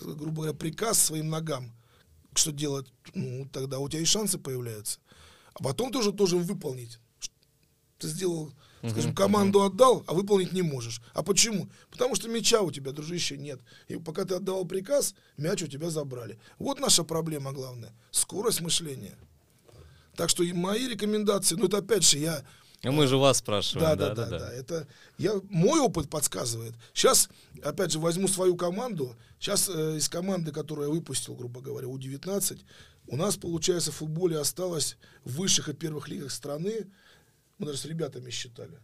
грубо 0.00 0.42
говоря, 0.42 0.52
приказ 0.52 0.98
своим 1.00 1.30
ногам, 1.30 1.72
что 2.34 2.52
делать, 2.52 2.92
ну, 3.14 3.48
тогда 3.52 3.78
у 3.78 3.88
тебя 3.88 4.02
и 4.02 4.06
шансы 4.06 4.38
появляются. 4.38 4.98
А 5.54 5.62
потом 5.62 5.92
ты 5.92 5.98
уже 5.98 6.12
должен 6.12 6.42
выполнить. 6.42 6.98
Ты 7.98 8.08
сделал, 8.08 8.52
скажем, 8.88 9.14
команду 9.14 9.62
отдал, 9.62 10.02
а 10.06 10.14
выполнить 10.14 10.52
не 10.52 10.62
можешь. 10.62 11.00
А 11.14 11.22
почему? 11.22 11.70
Потому 11.90 12.14
что 12.14 12.28
мяча 12.28 12.62
у 12.62 12.70
тебя, 12.70 12.92
дружище, 12.92 13.36
нет. 13.36 13.60
И 13.88 13.96
пока 13.96 14.24
ты 14.24 14.34
отдавал 14.34 14.64
приказ, 14.64 15.14
мяч 15.36 15.62
у 15.62 15.66
тебя 15.66 15.90
забрали. 15.90 16.38
Вот 16.58 16.80
наша 16.80 17.04
проблема 17.04 17.52
главная. 17.52 17.92
Скорость 18.10 18.60
мышления. 18.60 19.16
Так 20.16 20.30
что 20.30 20.42
и 20.42 20.52
мои 20.52 20.88
рекомендации, 20.88 21.54
ну 21.54 21.66
это 21.66 21.78
опять 21.78 22.04
же 22.04 22.18
я 22.18 22.44
А 22.84 22.90
мы 22.90 23.06
же 23.06 23.16
вас 23.16 23.38
спрашиваем. 23.38 23.96
да, 23.96 24.14
да, 24.14 24.26
да, 24.26 24.38
да. 24.38 24.52
Это 24.52 24.88
я 25.16 25.34
мой 25.50 25.80
опыт 25.80 26.10
подсказывает. 26.10 26.74
Сейчас, 26.92 27.28
опять 27.62 27.92
же, 27.92 28.00
возьму 28.00 28.26
свою 28.26 28.56
команду. 28.56 29.14
Сейчас 29.38 29.68
э, 29.68 29.96
из 29.98 30.08
команды, 30.08 30.50
которую 30.50 30.88
я 30.88 30.94
выпустил, 30.94 31.34
грубо 31.36 31.60
говоря, 31.60 31.86
у 31.86 31.96
19 31.96 32.64
у 33.08 33.16
нас, 33.16 33.36
получается, 33.36 33.92
в 33.92 33.96
футболе 33.96 34.38
осталось 34.38 34.96
в 35.24 35.36
высших 35.36 35.68
и 35.68 35.72
первых 35.74 36.08
лигах 36.08 36.30
страны, 36.30 36.90
мы 37.58 37.66
даже 37.66 37.78
с 37.78 37.84
ребятами 37.84 38.30
считали, 38.30 38.78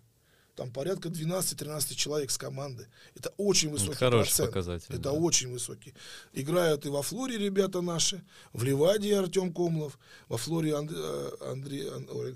там 0.59 0.73
порядка 0.73 1.09
12-13 1.09 1.94
человек 1.94 2.33
с 2.33 2.37
команды. 2.37 2.88
Это 3.14 3.33
очень 3.37 3.71
высокий 3.71 3.94
хороший 3.94 4.27
процент. 4.31 4.49
показатель, 4.49 4.87
Это 4.88 4.99
да. 5.03 5.12
очень 5.12 5.53
высокий. 5.53 5.94
Играют 6.33 6.85
и 6.85 6.88
во 6.88 7.03
Флоре 7.03 7.38
ребята 7.38 7.81
наши, 7.81 8.25
в 8.53 8.64
Ливадии 8.64 9.12
Артем 9.12 9.53
Комлов, 9.55 10.01
во 10.29 10.37
Флоре 10.37 10.75
Анд- 10.75 10.90
э, 10.92 11.31
Андрей, 11.52 11.88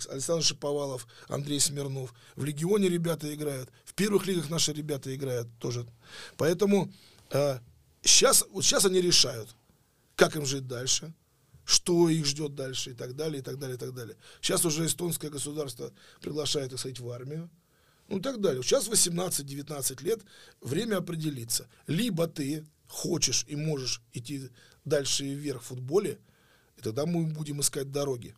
Александр 0.08 0.44
Шиповалов, 0.44 1.08
Андрей 1.28 1.58
Смирнов. 1.58 2.14
В 2.36 2.44
Легионе 2.44 2.88
ребята 2.88 3.34
играют. 3.34 3.70
В 3.84 3.92
первых 3.94 4.24
лигах 4.28 4.48
наши 4.50 4.72
ребята 4.72 5.12
играют 5.12 5.48
тоже. 5.58 5.84
Поэтому 6.36 6.92
сейчас, 8.02 8.44
вот 8.52 8.64
сейчас 8.64 8.84
они 8.84 9.00
решают, 9.00 9.48
как 10.14 10.36
им 10.36 10.46
жить 10.46 10.68
дальше, 10.68 11.12
что 11.64 12.08
их 12.08 12.24
ждет 12.24 12.54
дальше 12.54 12.90
и 12.90 12.94
так 12.94 13.16
далее, 13.16 13.40
и 13.40 13.42
так 13.42 13.58
далее, 13.58 13.74
и 13.76 13.78
так 13.78 13.92
далее. 13.92 14.16
Сейчас 14.40 14.64
уже 14.64 14.86
эстонское 14.86 15.28
государство 15.30 15.92
приглашает 16.20 16.72
их 16.72 16.78
сходить 16.78 17.00
в 17.00 17.10
армию, 17.10 17.50
ну 18.12 18.18
и 18.18 18.20
так 18.20 18.42
далее. 18.42 18.62
Сейчас 18.62 18.88
18-19 18.88 20.04
лет, 20.04 20.20
время 20.60 20.98
определиться. 20.98 21.66
Либо 21.86 22.26
ты 22.26 22.62
хочешь 22.86 23.46
и 23.48 23.56
можешь 23.56 24.02
идти 24.12 24.50
дальше 24.84 25.24
и 25.24 25.34
вверх 25.34 25.62
в 25.62 25.66
футболе, 25.68 26.18
и 26.76 26.82
тогда 26.82 27.06
мы 27.06 27.24
будем 27.24 27.62
искать 27.62 27.90
дороги. 27.90 28.34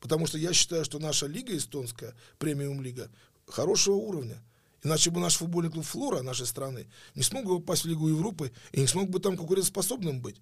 Потому 0.00 0.26
что 0.26 0.38
я 0.38 0.54
считаю, 0.54 0.86
что 0.86 0.98
наша 0.98 1.26
лига 1.26 1.54
эстонская, 1.54 2.14
премиум-лига, 2.38 3.10
хорошего 3.46 3.96
уровня. 3.96 4.42
Иначе 4.82 5.10
бы 5.10 5.20
наш 5.20 5.36
футбольный 5.36 5.70
клуб 5.70 5.84
«Флора» 5.84 6.22
нашей 6.22 6.46
страны 6.46 6.86
не 7.14 7.22
смог 7.22 7.44
бы 7.44 7.60
попасть 7.60 7.84
в 7.84 7.88
Лигу 7.88 8.08
Европы 8.08 8.52
и 8.72 8.80
не 8.80 8.86
смог 8.86 9.10
бы 9.10 9.20
там 9.20 9.36
конкурентоспособным 9.36 10.22
быть. 10.22 10.40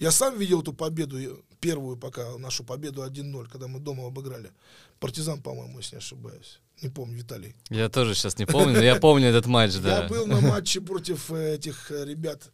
Я 0.00 0.10
сам 0.10 0.36
видел 0.36 0.62
эту 0.62 0.72
победу, 0.72 1.18
первую 1.60 1.96
пока, 1.96 2.36
нашу 2.38 2.64
победу 2.64 3.04
1-0, 3.04 3.48
когда 3.48 3.68
мы 3.68 3.78
дома 3.78 4.08
обыграли. 4.08 4.50
Партизан, 4.98 5.40
по-моему, 5.40 5.78
если 5.78 5.96
не 5.96 5.98
ошибаюсь. 5.98 6.58
Не 6.82 6.88
помню, 6.88 7.16
Виталий. 7.18 7.54
Я 7.68 7.88
тоже 7.88 8.14
сейчас 8.14 8.38
не 8.38 8.46
помню, 8.46 8.72
но 8.74 8.82
я 8.82 8.96
помню 8.96 9.28
этот 9.28 9.46
матч, 9.46 9.74
да. 9.76 10.02
Я 10.02 10.08
был 10.08 10.26
на 10.26 10.40
матче 10.40 10.80
против 10.80 11.30
э, 11.30 11.54
этих 11.56 11.90
э, 11.90 12.04
ребят 12.06 12.50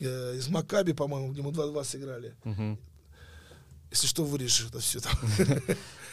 э, 0.00 0.36
из 0.36 0.48
Макаби, 0.48 0.92
по-моему, 0.92 1.32
где 1.32 1.42
мы 1.42 1.50
2-2 1.50 1.84
сыграли. 1.84 2.34
Если 3.90 4.06
что, 4.06 4.24
вырежешь 4.24 4.66
это 4.68 4.80
все 4.80 5.00
там. 5.00 5.12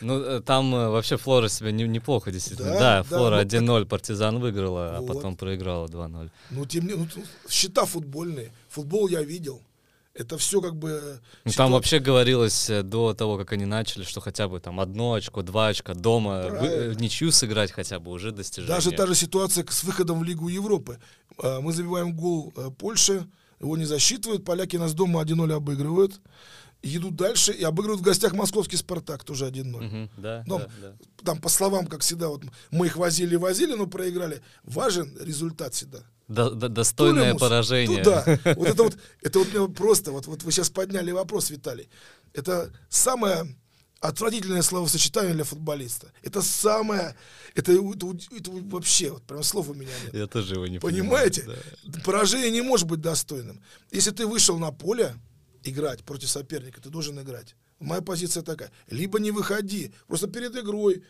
Ну, 0.02 0.42
там 0.42 0.72
вообще 0.72 1.18
Флора 1.18 1.48
себя 1.50 1.72
не- 1.72 1.88
неплохо, 1.88 2.32
действительно. 2.32 2.72
Да, 2.72 2.80
Да, 2.80 2.98
да, 2.98 3.04
Флора 3.04 3.38
вот 3.38 3.46
1-0, 3.48 3.86
Партизан 3.86 4.40
выиграла, 4.40 4.98
а 4.98 5.02
Вот. 5.02 5.08
потом 5.08 5.36
проиграла 5.38 5.88
2-0. 5.88 6.30
Ну, 6.52 6.66
тем 6.66 6.88
не 6.88 6.94
ну, 6.96 7.06
тут 7.08 7.24
счета 7.50 7.86
футбольные. 7.86 8.52
Футбол 8.70 9.08
я 9.08 9.22
видел. 9.24 9.62
Это 10.18 10.38
все 10.38 10.62
как 10.62 10.76
бы... 10.78 10.90
э, 11.04 11.18
Ну, 11.44 11.52
там 11.52 11.72
вообще 11.74 12.00
говорилось 12.00 12.70
э, 12.70 12.84
до 12.84 13.14
того, 13.14 13.38
как 13.38 13.52
они 13.54 13.66
начали, 13.66 14.04
что 14.04 14.22
хотя 14.22 14.48
бы 14.48 14.60
там 14.62 14.80
одно 14.80 15.14
очко, 15.14 15.42
два 15.42 15.68
очка 15.68 15.94
дома, 15.94 16.42
вы- 16.44 16.48
э, 16.48 16.50
Правильно. 16.60 17.00
ничью 17.02 17.32
сыграть 17.32 17.72
хотя 17.74 18.00
бы 18.00 18.12
уже 18.12 18.32
достижение. 18.32 18.74
Даже 18.74 18.92
та 18.92 19.08
же 19.08 19.16
ситуация 19.16 19.66
с 19.70 19.84
выходом 19.84 20.20
в 20.20 20.24
Лигу 20.24 20.48
Европы. 20.48 21.00
А, 21.38 21.60
Мы 21.60 21.74
забиваем 21.74 22.16
гол 22.16 22.54
Польши, 22.78 23.28
его 23.60 23.76
не 23.78 23.86
засчитывают, 23.86 24.46
поляки 24.46 24.78
нас 24.78 24.94
дома 24.94 25.22
1-0 25.22 25.52
обыгрывают, 25.54 26.22
идут 26.96 27.16
дальше 27.16 27.52
и 27.52 27.64
обыгрывают 27.64 28.02
в 28.02 28.04
гостях 28.06 28.34
московский 28.34 28.78
«Спартак», 28.78 29.24
тоже 29.24 29.46
1-0. 29.48 29.82
Мгм, 29.82 30.10
да, 30.18 30.44
Ну, 30.48 30.60
да, 30.60 30.68
да. 30.82 30.94
Там, 31.24 31.42
по 31.42 31.50
словам, 31.50 31.88
как 31.88 32.02
всегда, 32.02 32.28
вот 32.28 32.44
мы 32.72 32.86
их 32.88 32.96
возили-возили, 32.98 33.74
но 33.76 33.88
проиграли. 33.88 34.42
Важен 34.64 35.18
результат 35.20 35.74
всегда. 35.74 36.00
До- 36.28 36.50
до- 36.52 36.70
достойное 36.70 37.22
Тулемус, 37.34 37.40
поражение. 37.42 38.04
Туда. 38.04 38.24
Вот 38.56 38.68
это 38.68 38.84
вот, 38.84 38.98
это 39.22 39.40
вот 39.40 39.54
мне 39.54 39.68
просто, 39.70 40.12
вот, 40.12 40.28
вот 40.28 40.44
вы 40.44 40.52
сейчас 40.52 40.70
подняли 40.70 41.12
вопрос, 41.12 41.50
Виталий. 41.52 41.88
Это 42.34 42.72
самое 42.90 43.56
отвратительное 44.02 44.62
словосочетание 44.62 45.34
для 45.34 45.44
футболиста. 45.44 46.12
Это 46.22 46.42
самое, 46.42 47.16
это, 47.56 47.72
это- 47.72 48.16
это 48.36 48.52
вообще, 48.52 49.12
вот 49.12 49.24
прям 49.24 49.42
слов 49.44 49.70
у 49.70 49.74
меня 49.74 49.90
нет. 50.04 50.14
Я 50.14 50.28
тоже 50.28 50.56
его 50.56 50.68
не 50.68 50.80
Понимаете? 50.80 51.42
понимаю, 51.42 51.62
да. 51.86 52.00
Поражение 52.04 52.52
не 52.52 52.62
может 52.62 52.88
быть 52.88 53.02
достойным. 53.02 53.62
Если 53.92 54.12
ты 54.12 54.28
вышел 54.28 54.60
на 54.60 54.72
поле 54.72 55.16
играть 55.66 56.04
против 56.04 56.30
соперника, 56.30 56.82
ты 56.82 56.90
должен 56.90 57.20
играть. 57.20 57.56
Моя 57.80 58.02
позиция 58.02 58.44
такая. 58.44 58.72
Либо 58.90 59.20
не 59.20 59.32
выходи, 59.32 59.92
просто 60.08 60.28
перед 60.28 60.56
игрой, 60.56 61.04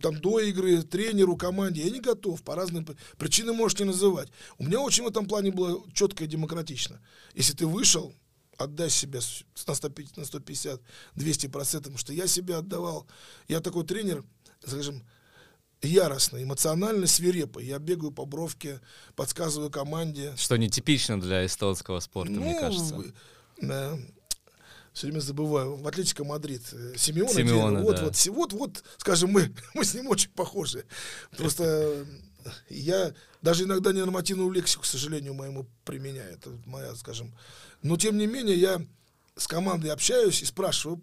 там 0.00 0.20
до 0.20 0.40
игры, 0.40 0.82
тренеру, 0.82 1.36
команде, 1.36 1.82
я 1.82 1.90
не 1.90 2.00
готов, 2.00 2.42
по 2.42 2.54
разным 2.54 2.86
причинам 3.16 3.56
можете 3.56 3.84
называть. 3.84 4.28
У 4.58 4.64
меня 4.64 4.80
очень 4.80 5.04
в 5.04 5.08
этом 5.08 5.26
плане 5.26 5.52
было 5.52 5.82
четко 5.94 6.24
и 6.24 6.26
демократично. 6.26 7.00
Если 7.34 7.54
ты 7.54 7.66
вышел, 7.66 8.14
отдай 8.58 8.90
себя 8.90 9.20
на 9.66 9.74
150, 9.74 10.16
на 10.16 10.24
150 10.24 10.80
200 11.14 11.46
процентов, 11.46 11.98
что 11.98 12.12
я 12.12 12.26
себя 12.26 12.58
отдавал. 12.58 13.06
Я 13.48 13.60
такой 13.60 13.84
тренер, 13.84 14.24
скажем, 14.66 15.02
яростный, 15.82 16.42
эмоционально 16.42 17.06
свирепый. 17.06 17.64
Я 17.66 17.78
бегаю 17.78 18.12
по 18.12 18.24
бровке, 18.24 18.80
подсказываю 19.14 19.70
команде. 19.70 20.34
Что 20.36 20.56
нетипично 20.56 21.20
для 21.20 21.46
эстонского 21.46 22.00
спорта, 22.00 22.32
Ну, 22.32 22.42
мне 22.42 22.58
кажется. 22.58 22.94
Все 24.96 25.08
время 25.08 25.20
забываю. 25.20 25.76
В 25.76 25.86
Атлетико 25.86 26.24
Мадрид. 26.24 26.62
э, 26.72 26.94
Симеона. 26.96 27.32
Симеона, 27.32 27.82
вот, 27.82 27.96
да. 27.96 28.04
вот, 28.04 28.26
вот, 28.26 28.52
вот, 28.54 28.84
скажем, 28.96 29.30
мы, 29.30 29.54
мы 29.74 29.84
с 29.84 29.92
ним 29.94 30.08
очень 30.08 30.30
похожи. 30.30 30.86
Просто 31.36 31.64
э, 31.64 32.04
я 32.70 33.12
даже 33.42 33.64
иногда 33.64 33.92
ненормативную 33.92 34.50
лексику, 34.50 34.82
к 34.82 34.86
сожалению, 34.86 35.34
моему 35.34 35.66
применяю. 35.84 36.32
Это 36.32 36.50
моя, 36.64 36.94
скажем. 36.94 37.34
Но, 37.82 37.98
тем 37.98 38.16
не 38.16 38.26
менее, 38.26 38.56
я 38.56 38.80
с 39.36 39.46
командой 39.46 39.88
общаюсь 39.88 40.40
и 40.40 40.46
спрашиваю, 40.46 41.02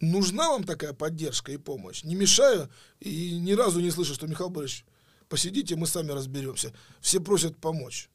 нужна 0.00 0.48
вам 0.50 0.64
такая 0.64 0.92
поддержка 0.92 1.52
и 1.52 1.58
помощь? 1.58 2.02
Не 2.02 2.16
мешаю 2.16 2.68
и 2.98 3.38
ни 3.38 3.52
разу 3.52 3.80
не 3.80 3.92
слышу, 3.92 4.14
что 4.14 4.26
Михаил 4.26 4.50
Борисович, 4.50 4.84
посидите, 5.28 5.76
мы 5.76 5.86
сами 5.86 6.10
разберемся. 6.10 6.72
Все 7.00 7.20
просят 7.20 7.56
помочь. 7.58 8.10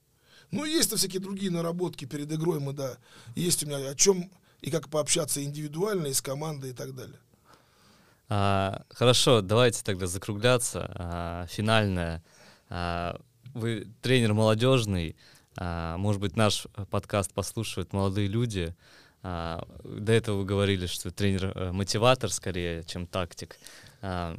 Ну, 0.53 0.65
есть-то 0.65 0.97
всякие 0.97 1.21
другие 1.21 1.51
наработки 1.51 2.05
перед 2.05 2.31
игрой, 2.31 2.59
мы, 2.59 2.73
да, 2.73 2.97
есть 3.35 3.63
у 3.63 3.67
меня 3.67 3.89
о 3.89 3.95
чем 3.95 4.29
и 4.61 4.71
как 4.71 4.89
пообщаться 4.89 5.43
индивидуально, 5.43 6.07
и 6.07 6.13
с 6.13 6.21
командой 6.21 6.69
и 6.69 6.73
так 6.73 6.95
далее. 6.95 7.19
А, 8.29 8.83
хорошо, 8.89 9.41
давайте 9.41 9.83
тогда 9.83 10.07
закругляться. 10.07 10.91
А, 10.95 11.45
финальное. 11.47 12.23
А, 12.69 13.19
вы 13.53 13.87
тренер 14.01 14.33
молодежный. 14.33 15.15
А, 15.57 15.97
может 15.97 16.21
быть, 16.21 16.35
наш 16.35 16.67
подкаст 16.89 17.33
послушают 17.33 17.93
молодые 17.93 18.27
люди. 18.27 18.75
А, 19.21 19.67
до 19.83 20.13
этого 20.13 20.39
вы 20.39 20.45
говорили, 20.45 20.85
что 20.85 21.11
тренер-мотиватор 21.11 22.31
скорее, 22.31 22.83
чем 22.83 23.07
тактик. 23.07 23.57
А, 24.01 24.37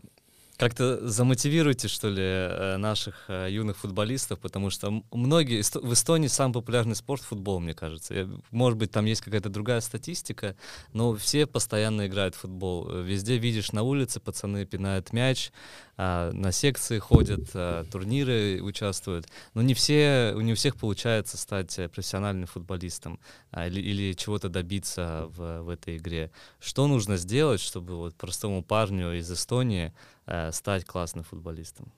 как-то 0.56 1.08
замотивируйте, 1.08 1.88
что 1.88 2.08
ли, 2.08 2.22
э, 2.22 2.76
наших 2.76 3.24
э, 3.28 3.48
юных 3.50 3.76
футболистов, 3.76 4.38
потому 4.38 4.70
что 4.70 5.02
многие... 5.12 5.62
В 5.62 5.92
Эстонии 5.92 6.28
самый 6.28 6.54
популярный 6.54 6.94
спорт— 6.94 7.22
футбол, 7.24 7.60
мне 7.60 7.74
кажется. 7.74 8.28
Может 8.50 8.78
быть, 8.78 8.90
там 8.90 9.04
есть 9.04 9.20
какая-то 9.20 9.48
другая 9.48 9.80
статистика, 9.80 10.56
но 10.92 11.14
все 11.14 11.46
постоянно 11.46 12.06
играют 12.06 12.34
в 12.34 12.40
футбол. 12.40 12.88
Э, 12.88 13.02
Везде 13.02 13.36
видишь 13.38 13.72
на 13.72 13.82
улице, 13.82 14.20
пацаны 14.20 14.64
пинают 14.64 15.12
мяч, 15.12 15.50
а, 15.96 16.32
на 16.32 16.50
секции 16.50 16.98
ходят, 16.98 17.50
а, 17.54 17.84
турниры 17.84 18.60
участвуют. 18.62 19.26
Но 19.54 19.62
не 19.62 19.74
все, 19.74 20.34
не 20.36 20.52
у 20.52 20.56
всех 20.56 20.76
получается 20.76 21.36
стать 21.36 21.78
профессиональным 21.92 22.46
футболистом 22.46 23.20
а, 23.50 23.68
или, 23.68 23.80
или 23.80 24.12
чего-то 24.14 24.48
добиться 24.48 25.26
в, 25.28 25.62
в 25.62 25.68
этой 25.68 25.96
игре. 25.96 26.30
Что 26.58 26.86
нужно 26.88 27.16
сделать, 27.16 27.60
чтобы 27.60 27.96
вот 27.96 28.14
простому 28.16 28.62
парню 28.62 29.18
из 29.18 29.30
Эстонии 29.30 29.92
э, 30.26 30.52
стать 30.52 30.84
классным 30.84 31.24
футболистом? 31.24 31.92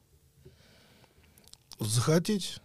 Захотеть, 1.78 2.60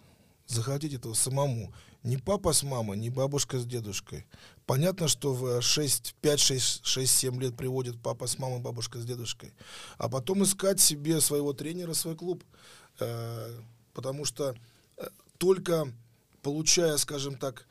захотеть 0.48 0.94
этого 0.94 1.14
самому. 1.14 1.74
Ни 2.04 2.16
папа 2.16 2.54
с 2.54 2.64
мамой, 2.64 2.98
ни 2.98 3.10
бабушка 3.10 3.60
с 3.60 3.66
дедушкой. 3.66 4.26
Понятно, 4.66 5.08
что 5.08 5.34
в 5.34 5.62
6, 5.62 6.16
5, 6.22 6.40
6, 6.40 6.86
6, 6.86 7.14
7 7.14 7.42
лет 7.42 7.56
приводит 7.56 8.02
папа 8.02 8.26
с 8.26 8.40
мамой, 8.40 8.60
бабушка 8.60 9.00
с 9.00 9.06
дедушкой. 9.06 9.54
А 9.98 10.10
потом 10.10 10.44
искать 10.44 10.80
себе 10.80 11.22
своего 11.22 11.54
тренера, 11.54 11.94
свой 11.94 12.16
клуб. 12.16 12.44
Э, 13.00 13.62
Потому 13.94 14.26
что 14.26 14.56
э, 14.98 15.08
только 15.38 15.92
получая, 16.42 16.98
скажем 16.98 17.36
так, 17.36 17.68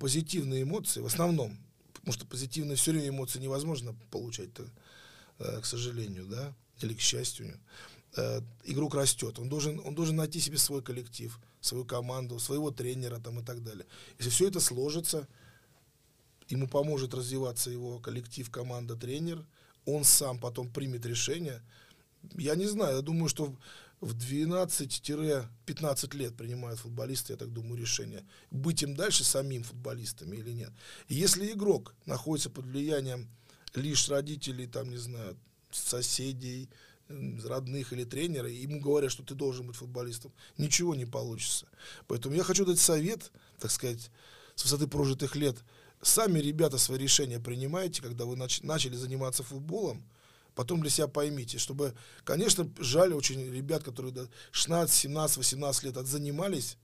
позитивные 0.00 0.62
эмоции, 0.62 1.00
в 1.00 1.06
основном, 1.06 1.56
потому 1.92 2.12
что 2.12 2.26
позитивные 2.26 2.76
все 2.76 2.92
время 2.92 3.08
эмоции 3.10 3.38
невозможно 3.38 3.94
получать-то, 4.10 4.66
э, 5.38 5.60
к 5.60 5.64
сожалению, 5.66 6.26
да, 6.26 6.54
или 6.84 6.94
к 6.94 7.00
счастью, 7.00 7.58
э, 8.16 8.40
игрок 8.64 8.94
растет. 8.94 9.38
Он 9.38 9.48
должен, 9.48 9.80
он 9.84 9.94
должен 9.94 10.16
найти 10.16 10.40
себе 10.40 10.58
свой 10.58 10.82
коллектив, 10.82 11.38
свою 11.60 11.84
команду, 11.84 12.38
своего 12.38 12.70
тренера 12.70 13.18
там 13.18 13.40
и 13.40 13.44
так 13.44 13.62
далее. 13.62 13.86
Если 14.18 14.30
все 14.30 14.48
это 14.48 14.60
сложится, 14.60 15.28
ему 16.48 16.68
поможет 16.68 17.14
развиваться 17.14 17.70
его 17.70 17.98
коллектив, 17.98 18.50
команда, 18.50 18.96
тренер, 18.96 19.44
он 19.86 20.04
сам 20.04 20.38
потом 20.38 20.70
примет 20.70 21.06
решение. 21.06 21.62
Я 22.36 22.54
не 22.54 22.66
знаю, 22.66 22.96
я 22.96 23.02
думаю, 23.02 23.28
что 23.28 23.54
в 24.00 24.14
12-15 24.14 26.16
лет 26.16 26.36
принимают 26.36 26.80
футболисты, 26.80 27.34
я 27.34 27.36
так 27.36 27.52
думаю, 27.52 27.80
решение, 27.80 28.24
быть 28.50 28.82
им 28.82 28.94
дальше 28.94 29.24
самим 29.24 29.62
футболистами 29.62 30.36
или 30.36 30.52
нет. 30.52 30.70
Если 31.08 31.52
игрок 31.52 31.94
находится 32.06 32.50
под 32.50 32.66
влиянием 32.66 33.28
лишь 33.74 34.08
родителей, 34.08 34.66
там, 34.66 34.90
не 34.90 34.96
знаю, 34.96 35.36
соседей, 35.72 36.68
родных 37.44 37.92
или 37.92 38.04
тренера, 38.04 38.48
и 38.48 38.62
ему 38.62 38.80
говорят, 38.80 39.10
что 39.10 39.22
ты 39.22 39.34
должен 39.34 39.66
быть 39.66 39.76
футболистом, 39.76 40.32
ничего 40.58 40.94
не 40.94 41.06
получится. 41.06 41.66
Поэтому 42.06 42.34
я 42.34 42.44
хочу 42.44 42.64
дать 42.64 42.78
совет, 42.78 43.32
так 43.58 43.70
сказать, 43.70 44.10
с 44.54 44.64
высоты 44.64 44.86
прожитых 44.86 45.34
лет. 45.36 45.56
Сами 46.02 46.38
ребята 46.38 46.78
свои 46.78 46.98
решения 46.98 47.40
принимайте, 47.40 48.00
когда 48.00 48.24
вы 48.24 48.36
нач- 48.36 48.64
начали 48.64 48.94
заниматься 48.94 49.42
футболом, 49.42 50.02
потом 50.54 50.80
для 50.80 50.90
себя 50.90 51.08
поймите, 51.08 51.58
чтобы, 51.58 51.94
конечно, 52.24 52.70
жаль 52.78 53.12
очень 53.12 53.50
ребят, 53.52 53.82
которые 53.82 54.12
до 54.12 54.28
16, 54.52 54.94
17, 54.94 55.36
18 55.38 55.82
лет 55.84 55.96
отзанимались, 55.96 56.76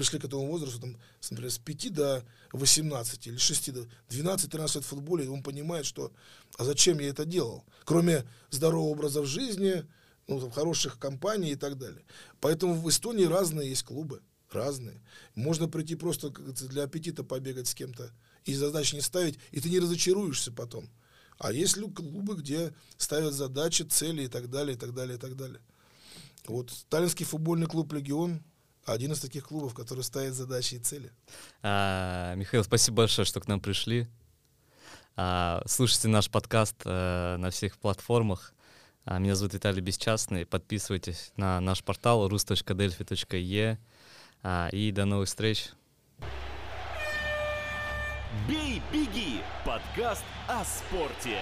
пришли 0.00 0.18
к 0.18 0.24
этому 0.24 0.46
возрасту, 0.46 0.80
там, 0.80 0.96
например, 1.28 1.50
с 1.50 1.58
5 1.58 1.92
до 1.92 2.24
18 2.52 3.26
или 3.26 3.36
6 3.36 3.72
до 3.74 3.86
12-13 4.08 4.76
лет 4.76 4.84
в 4.84 4.86
футболе, 4.86 5.26
и 5.26 5.28
он 5.28 5.42
понимает, 5.42 5.84
что 5.84 6.10
а 6.56 6.64
зачем 6.64 7.00
я 7.00 7.10
это 7.10 7.26
делал, 7.26 7.64
кроме 7.84 8.24
здорового 8.50 8.88
образа 8.88 9.20
в 9.20 9.26
жизни, 9.26 9.84
ну, 10.26 10.40
там, 10.40 10.50
хороших 10.50 10.98
компаний 10.98 11.50
и 11.50 11.54
так 11.54 11.76
далее. 11.76 12.02
Поэтому 12.40 12.74
в 12.74 12.88
Эстонии 12.88 13.26
разные 13.26 13.68
есть 13.68 13.82
клубы. 13.82 14.22
разные. 14.50 15.02
Можно 15.34 15.68
прийти 15.68 15.96
просто 15.96 16.30
для 16.30 16.84
аппетита 16.84 17.22
побегать 17.22 17.68
с 17.68 17.74
кем-то 17.74 18.10
и 18.46 18.54
задач 18.54 18.94
не 18.94 19.02
ставить, 19.02 19.38
и 19.50 19.60
ты 19.60 19.68
не 19.68 19.80
разочаруешься 19.80 20.50
потом. 20.50 20.88
А 21.38 21.52
есть 21.52 21.74
клубы, 21.74 22.36
где 22.36 22.72
ставят 22.96 23.34
задачи, 23.34 23.82
цели 23.82 24.22
и 24.22 24.28
так 24.28 24.48
далее, 24.48 24.76
и 24.76 24.78
так 24.78 24.94
далее, 24.94 25.18
и 25.18 25.20
так 25.20 25.36
далее. 25.36 25.60
Вот 26.46 26.72
Таллинский 26.88 27.26
футбольный 27.26 27.66
клуб 27.66 27.92
«Легион» 27.92 28.42
один 28.92 29.12
из 29.12 29.20
таких 29.20 29.44
клубов, 29.46 29.74
который 29.74 30.04
ставит 30.04 30.34
задачи 30.34 30.74
и 30.74 30.78
цели. 30.78 31.10
А, 31.62 32.34
Михаил, 32.34 32.64
спасибо 32.64 32.98
большое, 32.98 33.24
что 33.24 33.40
к 33.40 33.48
нам 33.48 33.60
пришли. 33.60 34.08
А, 35.16 35.62
слушайте 35.66 36.08
наш 36.08 36.30
подкаст 36.30 36.76
а, 36.84 37.36
на 37.36 37.50
всех 37.50 37.78
платформах. 37.78 38.54
А, 39.04 39.18
меня 39.18 39.34
зовут 39.34 39.54
Виталий 39.54 39.80
Бесчастный. 39.80 40.46
Подписывайтесь 40.46 41.32
на 41.36 41.60
наш 41.60 41.82
портал 41.82 42.28
rus.delphi.e. 42.28 43.78
А, 44.42 44.68
и 44.72 44.92
до 44.92 45.04
новых 45.04 45.28
встреч. 45.28 45.70
«Бей, 48.48 48.80
беги»– 48.92 49.40
подкаст 49.64 50.24
о 50.46 50.64
спорте. 50.64 51.38